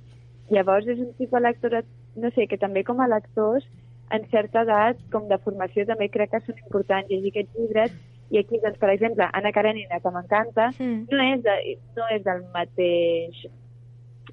Llavors 0.50 0.88
és 0.88 1.02
un 1.04 1.12
tipus 1.18 1.36
de 1.38 1.46
lectora, 1.46 1.82
no 2.20 2.32
sé, 2.36 2.48
que 2.48 2.58
també 2.58 2.84
com 2.84 3.00
a 3.02 3.08
lectors 3.08 3.66
en 4.12 4.26
certa 4.32 4.64
edat, 4.66 5.02
com 5.14 5.28
de 5.30 5.38
formació, 5.44 5.86
també 5.86 6.10
crec 6.10 6.32
que 6.32 6.42
són 6.46 6.58
importants 6.66 7.10
llegir 7.12 7.34
aquests 7.34 7.58
llibres 7.58 7.92
i 8.30 8.38
aquí, 8.38 8.60
doncs, 8.62 8.78
per 8.78 8.90
exemple, 8.94 9.26
Anna 9.34 9.52
Karenina, 9.52 10.00
que 10.00 10.12
m'encanta, 10.14 10.70
Mm. 10.80 11.08
no, 11.12 11.22
és 11.34 11.44
de, 11.44 11.78
no 11.98 12.08
és 12.14 12.24
del 12.24 12.44
mateix 12.54 13.46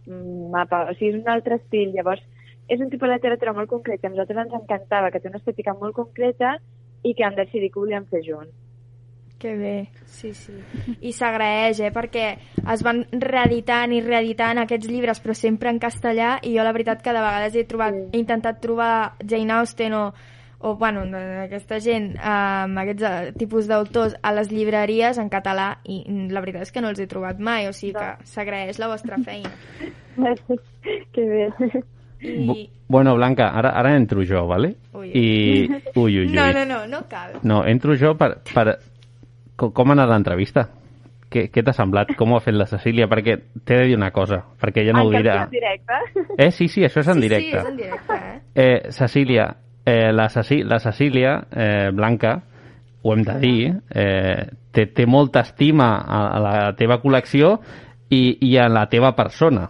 mm, 0.07 0.51
mapa, 0.53 0.85
o 0.91 0.95
sigui, 0.95 1.15
és 1.15 1.23
un 1.23 1.29
altre 1.29 1.57
estil. 1.57 1.93
Llavors, 1.95 2.23
és 2.69 2.81
un 2.81 2.91
tipus 2.91 3.09
de 3.09 3.15
literatura 3.15 3.53
molt 3.53 3.69
concret 3.71 4.01
que 4.01 4.07
a 4.07 4.11
nosaltres 4.11 4.39
ens 4.45 4.55
encantava, 4.61 5.11
que 5.11 5.21
té 5.21 5.29
una 5.29 5.39
estètica 5.39 5.75
molt 5.75 5.95
concreta 5.95 6.59
i 7.03 7.15
que 7.15 7.25
hem 7.25 7.37
decidit 7.37 7.73
que 7.73 7.79
ho 7.79 7.85
volíem 7.85 8.07
fer 8.11 8.23
junts. 8.27 8.53
Que 9.47 9.55
bé, 9.55 9.89
sí, 10.07 10.33
sí. 10.35 10.53
I 11.07 11.13
s'agraeix, 11.15 11.79
eh, 11.87 11.93
perquè 11.95 12.25
es 12.73 12.81
van 12.83 13.05
reeditant 13.23 13.93
i 13.95 14.01
reeditant 14.03 14.59
aquests 14.59 14.89
llibres, 14.91 15.21
però 15.23 15.37
sempre 15.39 15.71
en 15.71 15.79
castellà, 15.79 16.33
i 16.43 16.57
jo 16.57 16.65
la 16.67 16.73
veritat 16.75 17.05
que 17.05 17.15
de 17.15 17.23
vegades 17.23 17.55
he, 17.55 17.63
trobat, 17.71 18.01
he 18.11 18.19
intentat 18.19 18.59
trobar 18.65 18.91
Jane 19.23 19.55
Austen 19.55 19.95
o, 19.95 20.03
o 20.67 20.75
bueno, 20.81 21.05
aquesta 21.45 21.79
gent, 21.79 22.17
amb 22.19 22.83
aquests 22.83 23.07
eh, 23.07 23.33
tipus 23.39 23.71
d'autors 23.71 24.17
a 24.19 24.33
les 24.35 24.51
llibreries 24.51 25.23
en 25.23 25.31
català, 25.31 25.77
i 25.87 26.03
la 26.35 26.43
veritat 26.43 26.67
és 26.67 26.75
que 26.75 26.83
no 26.83 26.91
els 26.91 26.99
he 26.99 27.07
trobat 27.07 27.39
mai, 27.39 27.69
o 27.71 27.77
sigui 27.77 27.95
que 27.95 28.33
s'agraeix 28.33 28.83
la 28.83 28.91
vostra 28.91 29.23
feina. 29.23 29.55
que 31.15 31.29
bé. 31.31 31.85
Bu 32.19 32.59
bueno, 32.89 33.15
Blanca, 33.15 33.51
ara, 33.51 33.71
ara 33.79 33.95
entro 33.95 34.27
jo, 34.27 34.47
¿vale? 34.47 34.75
Ui. 34.93 35.11
I... 35.15 35.71
Ui, 35.95 36.19
ui, 36.19 36.27
ui. 36.27 36.35
No, 36.35 36.53
no, 36.53 36.65
no, 36.65 36.87
no 36.87 37.07
cal. 37.09 37.39
No, 37.43 37.65
entro 37.67 37.95
jo 37.99 38.17
per... 38.19 38.41
per... 38.55 38.79
Com, 39.57 39.73
com 39.73 39.91
ha 39.91 39.97
anat 39.97 40.11
l'entrevista? 40.13 40.67
Què, 41.33 41.49
què 41.51 41.63
t'ha 41.67 41.75
semblat? 41.75 42.13
Com 42.19 42.33
ho 42.33 42.39
ha 42.39 42.45
fet 42.45 42.55
la 42.55 42.69
Cecília? 42.71 43.09
Perquè 43.11 43.37
t'he 43.67 43.79
de 43.81 43.87
dir 43.91 43.97
una 43.99 44.13
cosa, 44.15 44.43
perquè 44.61 44.85
ja 44.87 44.95
no 44.95 45.07
ho 45.07 45.11
dirà. 45.11 45.47
En 45.47 45.55
directe? 45.55 46.27
Eh, 46.37 46.51
sí, 46.55 46.69
sí, 46.69 46.85
això 46.87 47.03
és 47.03 47.09
en 47.11 47.19
sí, 47.19 47.25
directe. 47.27 47.51
Sí, 47.51 47.57
és 47.59 47.71
en 47.71 47.81
directe, 47.81 48.19
eh? 48.21 48.37
Eh, 48.55 48.93
Cecília, 48.95 49.49
eh, 49.87 50.13
la, 50.13 50.29
Ceci 50.29 50.63
la 50.63 50.79
Cecília 50.79 51.41
eh, 51.51 51.91
Blanca, 51.93 52.37
ho 53.03 53.15
hem 53.15 53.23
de 53.27 53.39
dir, 53.43 53.73
eh, 53.95 54.47
té, 54.75 54.87
té 54.95 55.07
molta 55.07 55.43
estima 55.47 55.93
a, 55.99 56.23
a 56.37 56.41
la 56.43 56.55
teva 56.79 57.01
col·lecció 57.03 57.57
i, 58.11 58.39
i 58.43 58.57
en 58.63 58.75
la 58.75 58.87
teva 58.91 59.13
persona. 59.19 59.69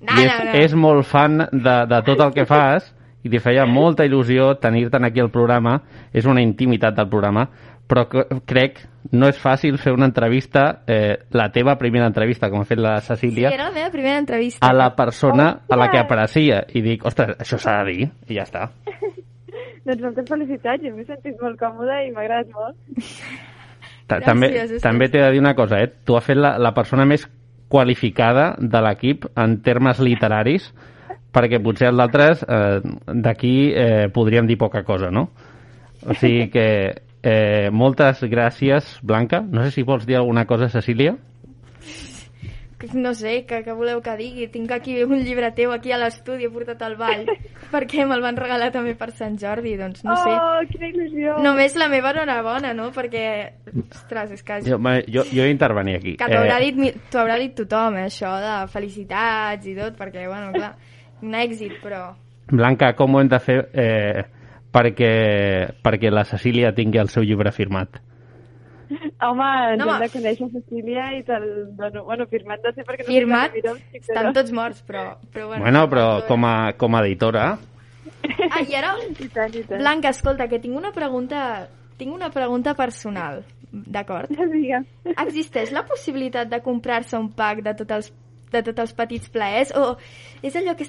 No, 0.00 0.16
I 0.16 0.24
és, 0.24 0.32
no, 0.32 0.44
no. 0.46 0.54
és 0.64 0.74
molt 0.74 1.06
fan 1.08 1.44
de, 1.52 1.76
de 1.90 2.00
tot 2.06 2.24
el 2.24 2.32
que 2.36 2.46
fas 2.48 2.88
i 3.20 3.28
li 3.28 3.40
feia 3.42 3.66
molta 3.68 4.06
il·lusió 4.08 4.54
tenir-te'n 4.60 5.04
aquí 5.04 5.20
al 5.20 5.28
programa. 5.32 5.76
És 6.12 6.24
una 6.24 6.40
intimitat 6.40 6.96
del 6.96 7.10
programa, 7.12 7.46
però 7.90 8.04
crec 8.46 8.78
no 9.16 9.26
és 9.26 9.38
fàcil 9.42 9.74
fer 9.82 9.90
una 9.96 10.06
entrevista, 10.06 10.82
eh, 10.86 11.16
la 11.34 11.48
teva 11.50 11.74
primera 11.80 12.06
entrevista, 12.06 12.46
com 12.52 12.60
ha 12.62 12.68
fet 12.68 12.78
la 12.78 13.00
Sí, 13.00 13.08
Cecília, 13.08 13.50
era 13.50 13.64
la 13.66 13.74
meva 13.74 13.90
primera 13.90 14.18
entrevista. 14.22 14.62
a 14.64 14.72
la 14.72 14.92
persona 14.94 15.48
a 15.68 15.76
la 15.76 15.88
que 15.90 15.98
aprecia. 15.98 16.62
I 16.72 16.82
dic, 16.84 17.04
ostres, 17.08 17.34
això 17.42 17.58
s'ha 17.58 17.80
de 17.82 17.90
dir, 17.90 18.08
i 18.28 18.36
ja 18.38 18.44
està. 18.46 18.68
Doncs 19.86 20.02
moltes 20.04 20.28
felicitats, 20.28 20.84
jo 20.84 20.94
m'he 20.94 21.04
sentit 21.08 21.40
molt 21.42 21.58
còmoda 21.58 22.02
i 22.06 22.10
m'ha 22.12 22.20
agradat 22.22 22.52
molt. 22.54 22.76
Ta- 24.06 24.20
també 24.20 24.52
també 24.82 25.08
t'he 25.08 25.22
de 25.22 25.30
dir 25.32 25.40
una 25.40 25.54
cosa, 25.56 25.80
eh? 25.82 25.90
Tu 26.04 26.14
has 26.16 26.24
fet 26.26 26.36
la, 26.38 26.56
la 26.58 26.72
persona 26.76 27.04
més 27.06 27.26
qualificada 27.70 28.54
de 28.58 28.80
l'equip 28.82 29.26
en 29.38 29.60
termes 29.62 29.98
literaris, 30.02 30.70
perquè 31.32 31.60
potser 31.62 31.88
els 31.92 32.02
altres 32.02 32.42
eh, 32.42 32.80
d'aquí 33.06 33.54
eh, 33.72 34.08
podríem 34.12 34.46
dir 34.50 34.58
poca 34.58 34.82
cosa, 34.84 35.10
no? 35.10 35.28
O 36.06 36.14
sigui 36.18 36.48
que 36.50 36.66
eh, 37.22 37.68
moltes 37.72 38.22
gràcies, 38.24 38.98
Blanca. 39.02 39.40
No 39.42 39.64
sé 39.64 39.70
si 39.70 39.82
vols 39.82 40.06
dir 40.06 40.16
alguna 40.16 40.46
cosa, 40.46 40.68
Cecília. 40.68 41.16
No 42.94 43.12
sé, 43.12 43.44
que, 43.44 43.58
que 43.62 43.72
voleu 43.76 43.98
que 44.00 44.14
digui? 44.16 44.46
Tinc 44.48 44.70
aquí 44.72 44.94
un 45.04 45.20
llibre 45.20 45.50
teu 45.52 45.68
aquí 45.74 45.92
a 45.92 45.98
l'estudi, 46.00 46.46
he 46.46 46.50
portat 46.52 46.80
al 46.86 46.94
ball, 46.96 47.26
perquè 47.74 48.06
me'l 48.08 48.22
van 48.24 48.38
regalar 48.40 48.70
també 48.72 48.94
per 48.96 49.10
Sant 49.12 49.36
Jordi, 49.36 49.74
doncs 49.76 50.00
no 50.06 50.16
sé. 50.16 50.32
Oh, 50.32 50.62
quina 50.70 50.88
il·lusió! 50.88 51.34
Només 51.44 51.76
la 51.76 51.90
meva 51.92 52.14
enhorabona, 52.14 52.72
no? 52.72 52.88
Perquè, 52.96 53.24
ostres, 53.82 54.32
és 54.38 54.42
que... 54.46 54.62
Jo, 54.64 54.78
jo, 55.12 55.26
jo 55.28 55.44
he 55.44 55.50
d'intervenir 55.52 55.98
aquí. 56.00 56.16
Que 56.16 56.30
t'ho 56.32 56.40
haurà 56.40 56.56
dit, 56.64 56.80
mi- 56.80 56.94
t'ho 57.12 57.20
haurà 57.20 57.36
dit 57.42 57.52
tothom, 57.60 58.00
eh, 58.00 58.08
això 58.08 58.32
de 58.40 58.56
felicitats 58.72 59.68
i 59.68 59.76
tot, 59.76 60.00
perquè, 60.00 60.24
bueno, 60.32 60.48
clar, 60.56 60.72
un 61.20 61.36
èxit, 61.36 61.76
però... 61.84 62.06
Blanca, 62.50 62.94
com 62.96 63.12
ho 63.14 63.20
hem 63.20 63.28
de 63.30 63.38
fer 63.44 63.60
eh, 63.76 64.24
perquè, 64.72 65.12
perquè 65.84 66.10
la 66.12 66.24
Cecília 66.24 66.74
tingui 66.76 67.00
el 67.02 67.08
seu 67.12 67.22
llibre 67.26 67.52
firmat? 67.52 68.00
Home, 69.22 69.76
No, 69.78 69.84
no, 69.84 69.84
home. 69.84 69.92
hem 69.92 70.00
de 70.02 70.08
conèixer 70.10 70.48
Cecília 70.50 71.10
i 71.14 71.20
te'l 71.22 71.44
dono... 71.78 72.02
Bueno, 72.08 72.26
firmat 72.26 72.64
no 72.64 72.72
sé 72.74 72.82
perquè 72.82 73.04
no 73.06 73.12
Firmat, 73.12 73.52
sé 73.54 73.60
ho 73.60 73.74
mirem, 73.76 73.82
estan 74.00 74.32
tots 74.34 74.50
morts, 74.56 74.80
però... 74.86 75.04
però 75.30 75.46
bueno, 75.52 75.62
Bueno, 75.62 75.82
però 75.92 76.06
com 76.26 76.44
a, 76.48 76.54
com 76.80 76.96
a 76.98 77.02
editora... 77.06 77.44
Ah, 78.50 78.60
i 78.66 78.74
ara, 78.74 78.96
I 78.98 79.28
tant, 79.32 79.54
i 79.54 79.62
tant. 79.62 79.78
Blanca, 79.78 80.10
escolta, 80.10 80.48
que 80.50 80.58
tinc 80.60 80.74
una 80.76 80.90
pregunta, 80.92 81.68
tinc 82.00 82.12
una 82.12 82.28
pregunta 82.34 82.74
personal, 82.74 83.44
d'acord? 83.70 84.28
Digue'm. 84.34 84.84
Existeix 85.14 85.70
la 85.72 85.84
possibilitat 85.88 86.50
de 86.50 86.58
comprar-se 86.64 87.16
un 87.16 87.30
pack 87.32 87.62
de 87.64 87.76
tots 87.78 87.96
els 87.96 88.10
de 88.50 88.62
tots 88.66 88.80
els 88.82 88.92
petits 88.98 89.28
plaers 89.30 89.70
o 89.78 89.96
és 90.42 90.56
allò 90.58 90.72
que 90.76 90.86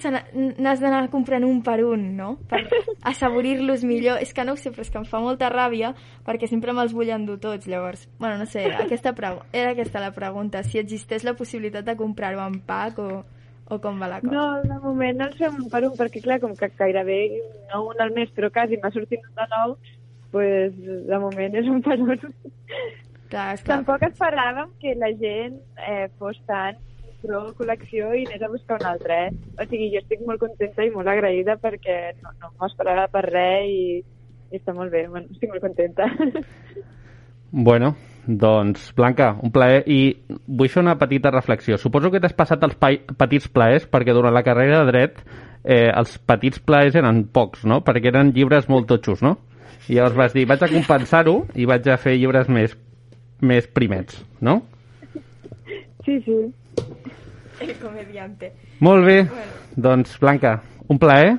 n'has 0.57 0.79
d'anar 0.81 1.09
comprant 1.13 1.43
un 1.45 1.59
per 1.63 1.79
un, 1.85 2.15
no? 2.17 2.37
Per 2.49 2.61
assaborir-los 3.03 3.83
millor. 3.83 4.17
És 4.21 4.33
que 4.33 4.45
no 4.45 4.53
ho 4.53 4.59
sé, 4.59 4.71
però 4.71 4.81
és 4.85 4.91
que 4.93 4.97
em 5.01 5.05
fa 5.09 5.19
molta 5.21 5.49
ràbia 5.53 5.93
perquè 6.25 6.47
sempre 6.49 6.73
me'ls 6.73 6.93
vull 6.95 7.11
endur 7.13 7.39
tots, 7.39 7.67
llavors. 7.67 8.07
Bueno, 8.19 8.37
no 8.41 8.45
sé, 8.49 8.65
aquesta 8.73 9.13
pregu- 9.17 9.43
era 9.53 9.71
aquesta 9.75 9.99
la 10.01 10.11
pregunta, 10.15 10.63
si 10.63 10.79
existeix 10.79 11.23
la 11.27 11.35
possibilitat 11.37 11.85
de 11.85 11.95
comprar-ho 11.99 12.41
en 12.47 12.59
pack 12.65 12.99
o, 12.99 13.09
o 13.71 13.79
com 13.81 14.01
va 14.01 14.07
la 14.11 14.21
cosa. 14.21 14.33
No, 14.35 14.47
de 14.63 14.79
moment 14.83 15.17
no 15.21 15.29
els 15.29 15.37
fem 15.37 15.61
un 15.63 15.69
per 15.69 15.83
un, 15.87 15.95
perquè 15.97 16.21
clar, 16.23 16.39
com 16.43 16.55
que 16.57 16.71
gairebé 16.77 17.21
no 17.73 17.85
un 17.89 18.01
al 18.01 18.11
mes, 18.15 18.29
però 18.35 18.49
quasi 18.51 18.77
m'ha 18.81 18.91
sortit 18.91 19.21
un 19.27 19.35
de 19.37 19.47
nou, 19.55 19.75
pues, 20.31 20.73
de 21.07 21.19
moment 21.19 21.55
és 21.61 21.67
un 21.67 21.81
per 21.85 21.99
un. 21.99 22.17
Clar, 23.31 23.53
és 23.55 23.61
clar. 23.63 23.77
Tampoc 23.77 24.01
esperàvem 24.09 24.73
que 24.81 24.91
la 24.99 25.11
gent 25.19 25.59
eh, 25.87 26.09
fos 26.19 26.35
tan 26.47 26.75
pro 27.23 27.41
col·lecció 27.57 28.13
i 28.17 28.25
anés 28.27 28.41
a 28.41 28.49
buscar 28.51 28.79
un 28.79 28.87
altre, 28.91 29.19
eh? 29.27 29.33
O 29.57 29.67
sigui, 29.67 29.91
jo 29.93 30.01
estic 30.01 30.23
molt 30.27 30.41
contenta 30.41 30.85
i 30.85 30.93
molt 30.93 31.11
agraïda 31.11 31.57
perquè 31.61 31.99
no, 32.21 32.33
no 32.41 32.53
m'ho 32.53 32.69
esperava 32.69 33.07
per 33.13 33.25
res 33.27 33.69
i, 33.69 33.83
i 34.51 34.59
està 34.59 34.73
molt 34.77 34.93
bé, 34.93 35.05
bueno, 35.11 35.29
estic 35.33 35.53
molt 35.53 35.63
contenta. 35.67 36.09
Bueno, 37.53 37.97
doncs, 38.25 38.93
Blanca, 38.95 39.33
un 39.43 39.51
plaer. 39.51 39.81
I 39.91 40.13
vull 40.47 40.69
fer 40.71 40.79
una 40.85 40.95
petita 40.95 41.33
reflexió. 41.33 41.75
Suposo 41.77 42.07
que 42.07 42.21
t'has 42.23 42.35
passat 42.37 42.63
els 42.63 42.77
petits 42.79 43.49
plaers 43.51 43.89
perquè 43.91 44.15
durant 44.15 44.31
la 44.31 44.45
carrera 44.47 44.79
de 44.79 44.87
dret 44.87 45.19
eh, 45.63 45.89
els 45.89 46.17
petits 46.27 46.61
plaers 46.63 46.95
eren 46.95 47.25
pocs, 47.33 47.65
no? 47.67 47.81
Perquè 47.85 48.11
eren 48.11 48.31
llibres 48.35 48.69
molt 48.71 48.87
totxos, 48.91 49.21
no? 49.25 49.37
I 49.89 49.97
llavors 49.97 50.17
vas 50.17 50.35
dir, 50.37 50.45
vaig 50.47 50.63
a 50.63 50.71
compensar-ho 50.71 51.35
i 51.57 51.67
vaig 51.67 51.87
a 51.89 51.99
fer 51.99 52.15
llibres 52.15 52.49
més, 52.49 52.75
més 53.41 53.67
primets, 53.67 54.21
no? 54.39 54.61
Sí, 56.05 56.19
sí. 56.25 56.37
El 57.61 57.75
comediante. 57.77 58.51
Molt 58.81 59.05
bé, 59.05 59.17
doncs, 59.75 60.17
Blanca, 60.19 60.55
un 60.89 60.99
plaer. 60.99 61.35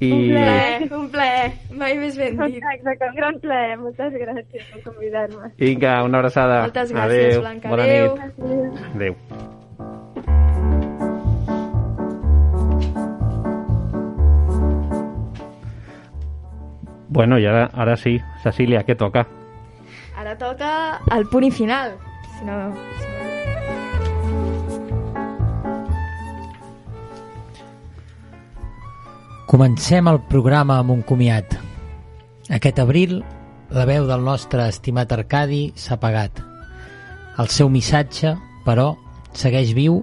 I... 0.00 0.10
Un 0.10 0.30
plaer, 0.32 0.92
un 0.96 1.08
plaer. 1.12 1.48
Mai 1.76 1.98
més 2.00 2.16
ben 2.16 2.38
dit. 2.40 2.56
Exacte, 2.56 3.10
un 3.10 3.18
gran 3.18 3.36
plaer. 3.42 3.76
Moltes 3.82 4.16
gràcies 4.16 4.70
per 4.72 4.80
convidar-me. 4.86 5.52
Vinga, 5.60 5.98
una 6.08 6.22
abraçada. 6.22 6.62
Moltes 6.64 6.94
gràcies, 6.96 7.36
Adéu. 7.36 7.40
Blanca. 7.44 7.68
Bona 7.68 7.84
Adéu. 7.84 8.16
nit. 8.16 8.84
Adéu. 8.94 9.14
Bueno, 17.10 17.36
i 17.42 17.44
ara, 17.44 17.68
ara 17.74 17.96
sí, 17.98 18.16
Cecília, 18.40 18.84
què 18.86 18.96
toca? 18.96 19.26
Ara 20.16 20.36
toca 20.38 20.72
el 21.16 21.26
punt 21.28 21.44
i 21.44 21.50
final. 21.52 21.96
Si 22.38 22.46
no... 22.48 22.60
Si 23.02 23.09
Comencem 29.50 30.06
el 30.06 30.20
programa 30.30 30.76
amb 30.78 30.92
un 30.94 31.00
comiat. 31.02 31.56
Aquest 32.54 32.76
abril, 32.78 33.16
la 33.74 33.82
veu 33.88 34.04
del 34.06 34.20
nostre 34.22 34.62
estimat 34.70 35.10
Arcadi 35.10 35.72
s'ha 35.74 35.96
apagat. 35.96 36.36
El 37.42 37.48
seu 37.50 37.66
missatge, 37.66 38.36
però, 38.62 38.92
segueix 39.34 39.72
viu 39.74 39.96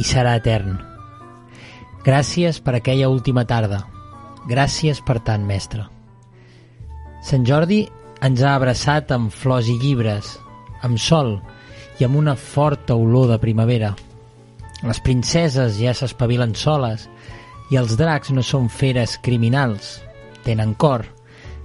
i 0.00 0.06
serà 0.10 0.32
etern. 0.40 0.78
Gràcies 2.06 2.62
per 2.64 2.78
aquella 2.78 3.10
última 3.12 3.44
tarda. 3.44 3.82
Gràcies 4.48 5.02
per 5.04 5.18
tant, 5.26 5.44
mestre. 5.44 5.84
Sant 7.20 7.44
Jordi 7.44 7.82
ens 8.24 8.40
ha 8.40 8.54
abraçat 8.56 9.12
amb 9.12 9.28
flors 9.28 9.68
i 9.68 9.76
llibres, 9.82 10.38
amb 10.80 10.96
sol 10.96 11.34
i 12.00 12.08
amb 12.08 12.16
una 12.16 12.32
forta 12.32 12.96
olor 12.96 13.28
de 13.34 13.36
primavera. 13.44 13.92
Les 14.88 15.04
princeses 15.04 15.76
ja 15.84 15.92
s'espavilen 15.92 16.56
soles 16.56 17.10
i 17.70 17.78
els 17.80 17.96
dracs 17.98 18.30
no 18.30 18.44
són 18.46 18.68
feres 18.70 19.16
criminals, 19.22 19.96
tenen 20.46 20.74
cor 20.78 21.04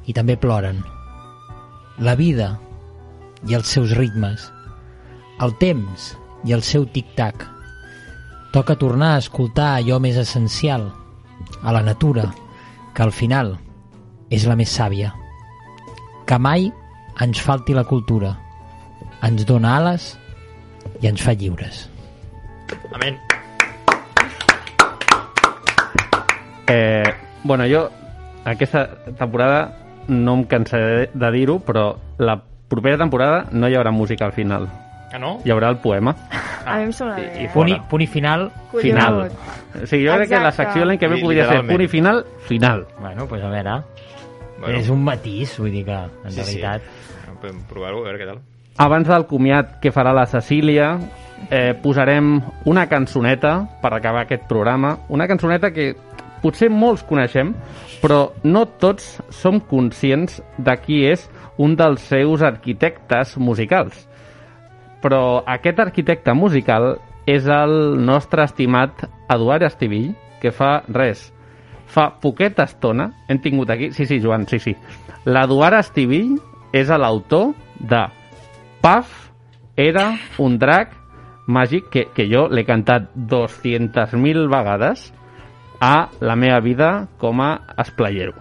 i 0.09 0.15
també 0.17 0.37
ploren. 0.39 0.81
La 2.01 2.15
vida 2.17 2.55
i 3.47 3.55
els 3.57 3.69
seus 3.69 3.93
ritmes, 3.97 4.47
el 5.41 5.53
temps 5.61 6.11
i 6.45 6.55
el 6.57 6.63
seu 6.65 6.87
tic-tac. 6.89 7.45
Toca 8.51 8.75
tornar 8.75 9.15
a 9.15 9.21
escoltar 9.21 9.75
allò 9.77 9.99
més 10.01 10.17
essencial, 10.19 10.89
a 11.61 11.71
la 11.71 11.83
natura, 11.85 12.27
que 12.93 13.03
al 13.03 13.13
final 13.15 13.55
és 14.29 14.45
la 14.49 14.57
més 14.59 14.73
sàvia. 14.73 15.13
Que 16.27 16.37
mai 16.37 16.69
ens 17.21 17.41
falti 17.43 17.75
la 17.77 17.85
cultura, 17.87 18.33
ens 19.23 19.45
dona 19.45 19.77
ales 19.77 20.13
i 21.01 21.09
ens 21.11 21.21
fa 21.21 21.35
lliures. 21.37 21.85
Amén. 22.91 23.19
Eh, 26.71 27.03
bueno, 27.43 27.65
jo 27.67 27.89
aquesta 28.45 28.87
temporada 29.17 29.77
no 30.07 30.37
em 30.39 30.43
cansaré 30.49 31.09
de 31.13 31.31
dir-ho, 31.35 31.59
però 31.59 31.95
la 32.17 32.37
propera 32.71 32.97
temporada 32.97 33.45
no 33.51 33.67
hi 33.69 33.75
haurà 33.75 33.91
música 33.91 34.25
al 34.25 34.31
final. 34.31 34.69
Ah, 35.11 35.19
no? 35.19 35.39
Hi 35.43 35.51
haurà 35.51 35.69
el 35.73 35.77
poema. 35.83 36.13
A 36.65 36.77
mi 36.77 36.83
em 36.87 36.93
sembla 36.95 37.17
bé. 37.17 37.25
I? 37.43 37.47
Punt 37.51 37.67
i, 37.67 37.73
fora. 37.75 37.87
punt 37.89 38.01
i 38.03 38.07
final, 38.07 38.45
Final. 38.79 39.17
O 39.81 39.85
sigui, 39.85 40.05
jo 40.07 40.15
crec 40.15 40.29
que 40.29 40.39
la 40.39 40.49
Exacte. 40.53 40.63
secció 40.63 40.85
l'any 40.87 40.99
que 41.01 41.09
ve 41.11 41.17
podria 41.21 41.47
ser 41.49 41.65
punt 41.67 41.83
i 41.83 41.87
final, 41.91 42.23
final. 42.47 42.85
bueno, 42.99 43.27
pues 43.27 43.43
a 43.43 43.49
veure, 43.49 43.81
Bueno, 44.61 44.77
és 44.77 44.89
un 44.93 45.03
matís, 45.03 45.57
vull 45.59 45.71
dir 45.73 45.83
que, 45.85 45.91
en 46.23 46.31
sí, 46.31 46.39
realitat... 46.39 46.81
Sí. 46.85 47.37
Podem 47.41 47.63
provar-ho, 47.65 48.03
a 48.03 48.03
veure 48.05 48.19
què 48.21 48.27
tal. 48.29 48.39
Abans 48.77 49.07
del 49.09 49.25
comiat 49.25 49.79
que 49.81 49.91
farà 49.91 50.13
la 50.13 50.27
Cecília, 50.29 50.91
eh, 51.49 51.73
posarem 51.81 52.35
una 52.69 52.85
cançoneta 52.87 53.55
per 53.81 53.91
acabar 53.95 54.21
aquest 54.27 54.43
programa. 54.47 54.99
Una 55.09 55.25
cançoneta 55.27 55.71
que 55.73 55.95
potser 56.41 56.69
molts 56.73 57.03
coneixem, 57.07 57.53
però 58.01 58.31
no 58.43 58.65
tots 58.81 59.19
som 59.33 59.59
conscients 59.61 60.39
de 60.57 60.75
qui 60.81 61.03
és 61.09 61.27
un 61.61 61.75
dels 61.77 62.01
seus 62.09 62.41
arquitectes 62.41 63.37
musicals. 63.37 64.07
Però 65.01 65.41
aquest 65.49 65.79
arquitecte 65.81 66.33
musical 66.37 66.95
és 67.29 67.45
el 67.49 67.97
nostre 68.01 68.45
estimat 68.45 69.05
Eduard 69.29 69.65
Estivill, 69.65 70.11
que 70.41 70.51
fa 70.53 70.81
res, 70.89 71.29
fa 71.91 72.07
poqueta 72.21 72.65
estona 72.69 73.11
hem 73.29 73.41
tingut 73.43 73.69
aquí... 73.69 73.91
Sí, 73.91 74.05
sí, 74.05 74.19
Joan, 74.23 74.47
sí, 74.47 74.59
sí. 74.59 74.75
L'Eduard 75.27 75.77
Estivill 75.77 76.37
és 76.73 76.89
l'autor 76.89 77.51
de 77.77 78.05
Paf 78.81 79.11
era 79.77 80.07
un 80.41 80.57
drac 80.57 80.95
màgic 81.51 81.89
que, 81.93 82.05
que 82.15 82.25
jo 82.31 82.47
l'he 82.49 82.63
cantat 82.65 83.11
200.000 83.15 84.47
vegades 84.49 85.11
a 85.81 86.09
la 86.21 86.37
meva 86.37 86.61
vida 86.61 87.07
com 87.17 87.41
a 87.41 87.51
esplayero. 87.81 88.37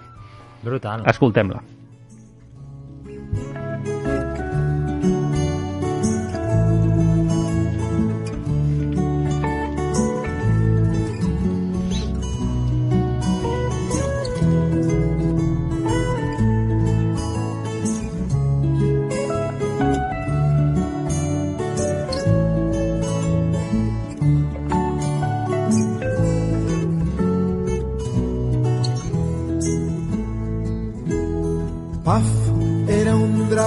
Brutal. 0.62 1.03
Escoltem-la. 1.09 1.70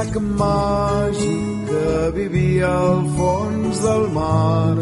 Drac 0.03 0.21
màgic 0.39 1.67
que 1.67 2.11
vivia 2.15 2.67
al 2.67 3.03
fons 3.17 3.79
del 3.85 4.05
mar. 4.17 4.75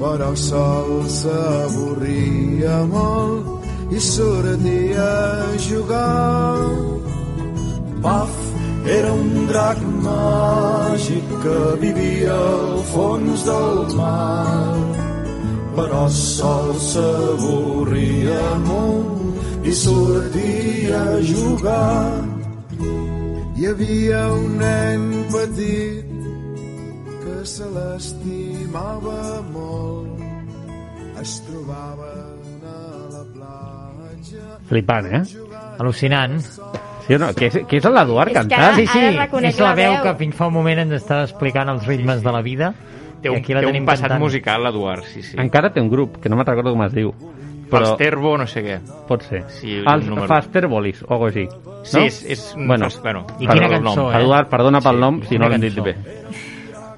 Però 0.00 0.30
sol 0.34 0.90
s'avorria 1.08 2.76
molt 2.90 3.94
i 3.94 4.00
sortia 4.00 5.10
a 5.46 5.58
jugar. 5.68 6.58
Paf 8.02 8.34
era 8.98 9.12
un 9.12 9.46
drac 9.46 9.78
màgic 10.08 11.24
que 11.44 11.60
vivia 11.80 12.34
al 12.34 12.82
fons 12.92 13.46
del 13.46 13.96
mar. 13.96 14.76
Però 15.78 16.04
sol 16.10 16.74
s'avorria 16.90 18.44
molt 18.66 19.66
i 19.70 19.72
sortia 19.72 21.02
a 21.16 21.20
jugar. 21.32 22.33
Hi 23.54 23.68
havia 23.70 24.20
un 24.34 24.56
nen 24.58 25.02
petit 25.30 26.08
que 27.22 27.34
se 27.46 27.66
l'estimava 27.70 29.18
molt. 29.52 30.24
Es 31.22 31.36
trobaven 31.46 32.64
a 32.66 32.80
la 33.12 33.22
platja... 33.36 34.56
Flipant, 34.66 35.06
eh? 35.06 35.22
Al·lucinant. 35.78 36.34
Sí 37.06 37.14
o 37.14 37.20
no? 37.22 37.30
Que 37.36 37.46
és, 37.52 37.60
que 37.70 37.78
és 37.78 37.86
l'Eduard 37.86 38.34
cantant? 38.34 38.74
Sí, 38.80 38.88
sí, 38.90 39.04
és 39.06 39.62
la 39.62 39.70
la 39.70 39.78
veu 39.78 39.96
que 40.02 40.16
fins 40.18 40.34
fa 40.34 40.50
un 40.50 40.56
moment 40.58 40.82
ens 40.88 40.98
estava 40.98 41.28
explicant 41.28 41.70
els 41.70 41.86
ritmes 41.86 42.26
de 42.26 42.34
la 42.34 42.42
vida. 42.42 42.72
Té 43.22 43.30
un, 43.30 43.38
I 43.38 43.44
aquí 43.44 43.54
la 43.54 43.62
té 43.62 43.70
tenim 43.70 43.86
un 43.86 43.92
passat 43.92 44.08
cantant. 44.08 44.24
musical, 44.26 44.66
l'Eduard, 44.66 45.06
sí, 45.14 45.22
sí. 45.22 45.38
Encara 45.40 45.70
té 45.72 45.80
un 45.84 45.92
grup, 45.92 46.18
que 46.18 46.32
no 46.32 46.36
me'n 46.40 46.50
recordo 46.50 46.74
com 46.74 46.82
es 46.88 46.96
diu. 46.96 47.14
Però... 47.70 47.86
Fasterbo, 47.94 48.36
no 48.38 48.46
sé 48.46 48.62
què. 48.62 48.78
Pot 49.08 49.22
ser. 49.24 49.44
Sí, 49.48 49.78
Els 49.80 50.04
un 50.04 50.10
número. 50.10 50.28
Faster 50.28 50.66
Bolis, 50.68 51.02
o 51.02 51.12
algo 51.14 51.26
així. 51.30 51.46
Sí, 51.84 52.00
és- 52.06 52.24
és 52.24 52.42
bueno, 52.56 52.86
fas- 52.90 53.00
bueno, 53.02 53.26
I 53.40 53.46
quina 53.46 53.68
cançó, 53.68 53.94
nom. 54.02 54.12
eh? 54.12 54.20
Eduard, 54.20 54.48
perdona 54.48 54.80
pel 54.80 54.94
Sí, 54.96 55.00
nom 55.00 55.22
si 55.22 55.38
no 55.38 55.48
l'hem 55.48 55.60
dit 55.60 55.80
bé. 55.82 55.94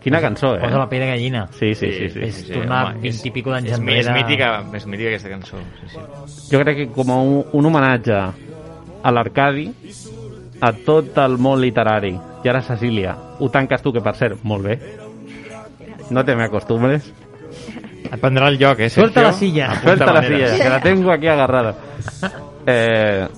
Quina 0.06 0.20
cançó, 0.20 0.54
eh? 0.54 0.60
Posa 0.60 0.78
la 0.78 0.88
pell 0.88 1.00
de 1.00 1.06
gallina. 1.08 1.48
Sí, 1.50 1.74
sí, 1.74 1.90
sí. 1.92 2.08
sí, 2.10 2.20
És 2.22 2.34
sí. 2.46 2.52
tornar 2.52 2.92
home, 2.92 3.00
20 3.02 3.26
i 3.26 3.30
pico 3.34 3.50
d'anys 3.50 3.72
és, 3.72 3.78
enrere. 3.80 4.00
És 4.00 4.10
mítica, 4.14 4.50
és 4.78 4.86
mítica 4.86 5.08
aquesta 5.08 5.28
cançó. 5.32 5.56
Sí, 5.80 5.88
sí. 5.96 6.50
Jo 6.52 6.60
crec 6.62 6.76
que 6.76 6.86
com 6.94 7.10
a 7.10 7.16
un, 7.22 7.44
un 7.52 7.66
homenatge 7.66 8.14
a 9.02 9.10
l'Arcadi, 9.10 9.66
a 10.60 10.70
tot 10.72 11.18
el 11.18 11.38
món 11.38 11.60
literari, 11.60 12.14
i 12.44 12.48
ara 12.48 12.62
Cecília, 12.62 13.16
ho 13.40 13.48
tanques 13.50 13.82
tu, 13.82 13.92
que 13.92 14.00
per 14.00 14.14
cert, 14.14 14.38
molt 14.44 14.64
bé. 14.64 14.78
No 16.10 16.24
te 16.24 16.36
me 16.36 16.44
acostumbres. 16.44 17.12
Et 18.10 18.20
prendrà 18.20 18.48
el 18.52 18.58
lloc, 18.60 18.80
eh, 18.80 18.88
Sergio? 18.88 19.08
Suelta 19.08 19.22
la 19.22 19.32
silla. 19.32 19.66
Apunta 19.72 19.82
Suelta 19.82 20.12
la 20.12 20.22
silla, 20.22 20.56
que 20.62 20.68
la 20.68 20.80
tengo 20.80 21.12
aquí 21.12 21.26
agarrada. 21.26 21.74
Eh, 22.68 23.28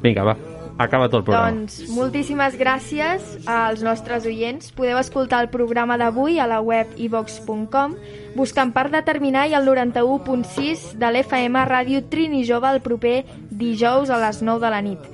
vinga, 0.00 0.22
va. 0.22 0.36
Acaba 0.78 1.08
tot 1.08 1.22
el 1.22 1.24
programa. 1.24 1.50
Doncs 1.50 1.88
moltíssimes 1.90 2.54
gràcies 2.60 3.24
als 3.48 3.80
nostres 3.82 4.26
oients. 4.28 4.68
Podeu 4.76 4.98
escoltar 5.00 5.40
el 5.42 5.48
programa 5.50 5.96
d'avui 5.98 6.38
a 6.38 6.46
la 6.46 6.60
web 6.60 6.92
ivox.com 6.94 7.96
buscant 8.36 8.74
per 8.76 8.90
determinar 8.92 9.46
i 9.48 9.56
el 9.56 9.66
91.6 9.66 10.92
de 11.00 11.10
l'FM 11.10 11.64
Ràdio 11.66 12.04
Trini 12.12 12.44
Jove 12.44 12.68
el 12.70 12.82
proper 12.84 13.22
dijous 13.50 14.12
a 14.12 14.20
les 14.20 14.42
9 14.44 14.62
de 14.62 14.70
la 14.70 14.82
nit. 14.84 15.08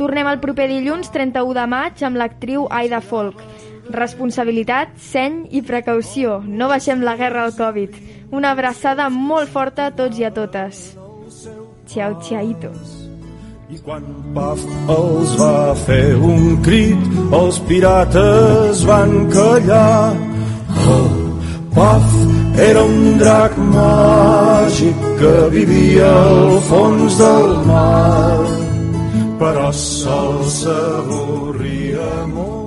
Tornem 0.00 0.26
el 0.26 0.40
proper 0.40 0.70
dilluns 0.70 1.12
31 1.12 1.52
de 1.60 1.66
maig 1.68 2.02
amb 2.02 2.16
l'actriu 2.16 2.64
Aida 2.72 3.02
Folk. 3.04 3.44
Responsabilitat, 3.92 4.96
seny 4.96 5.46
i 5.52 5.62
precaució. 5.62 6.40
No 6.46 6.68
baixem 6.72 7.04
la 7.04 7.16
guerra 7.20 7.46
al 7.46 7.54
Covid. 7.58 7.96
Una 8.32 8.52
abraçada 8.56 9.10
molt 9.12 9.52
forta 9.52 9.90
a 9.90 9.94
tots 9.94 10.18
i 10.18 10.24
a 10.24 10.32
totes. 10.32 10.84
Ciao, 11.86 12.16
ciaito. 12.24 12.72
I 13.72 13.78
quan 13.84 14.04
Paf 14.36 14.62
els 14.92 15.32
va 15.40 15.72
fer 15.86 16.14
un 16.16 16.58
crit, 16.64 17.04
els 17.36 17.58
pirates 17.68 18.82
van 18.88 19.14
callar. 19.32 20.12
Oh, 20.92 21.22
Paf 21.72 22.16
era 22.68 22.84
un 22.84 23.18
drac 23.18 23.56
màgic 23.72 25.06
que 25.20 25.36
vivia 25.56 26.10
al 26.12 26.58
fons 26.68 27.20
del 27.20 27.54
mar, 27.68 28.40
però 29.40 29.70
sol 29.84 30.42
s'avorria 30.58 32.10
molt 32.34 32.61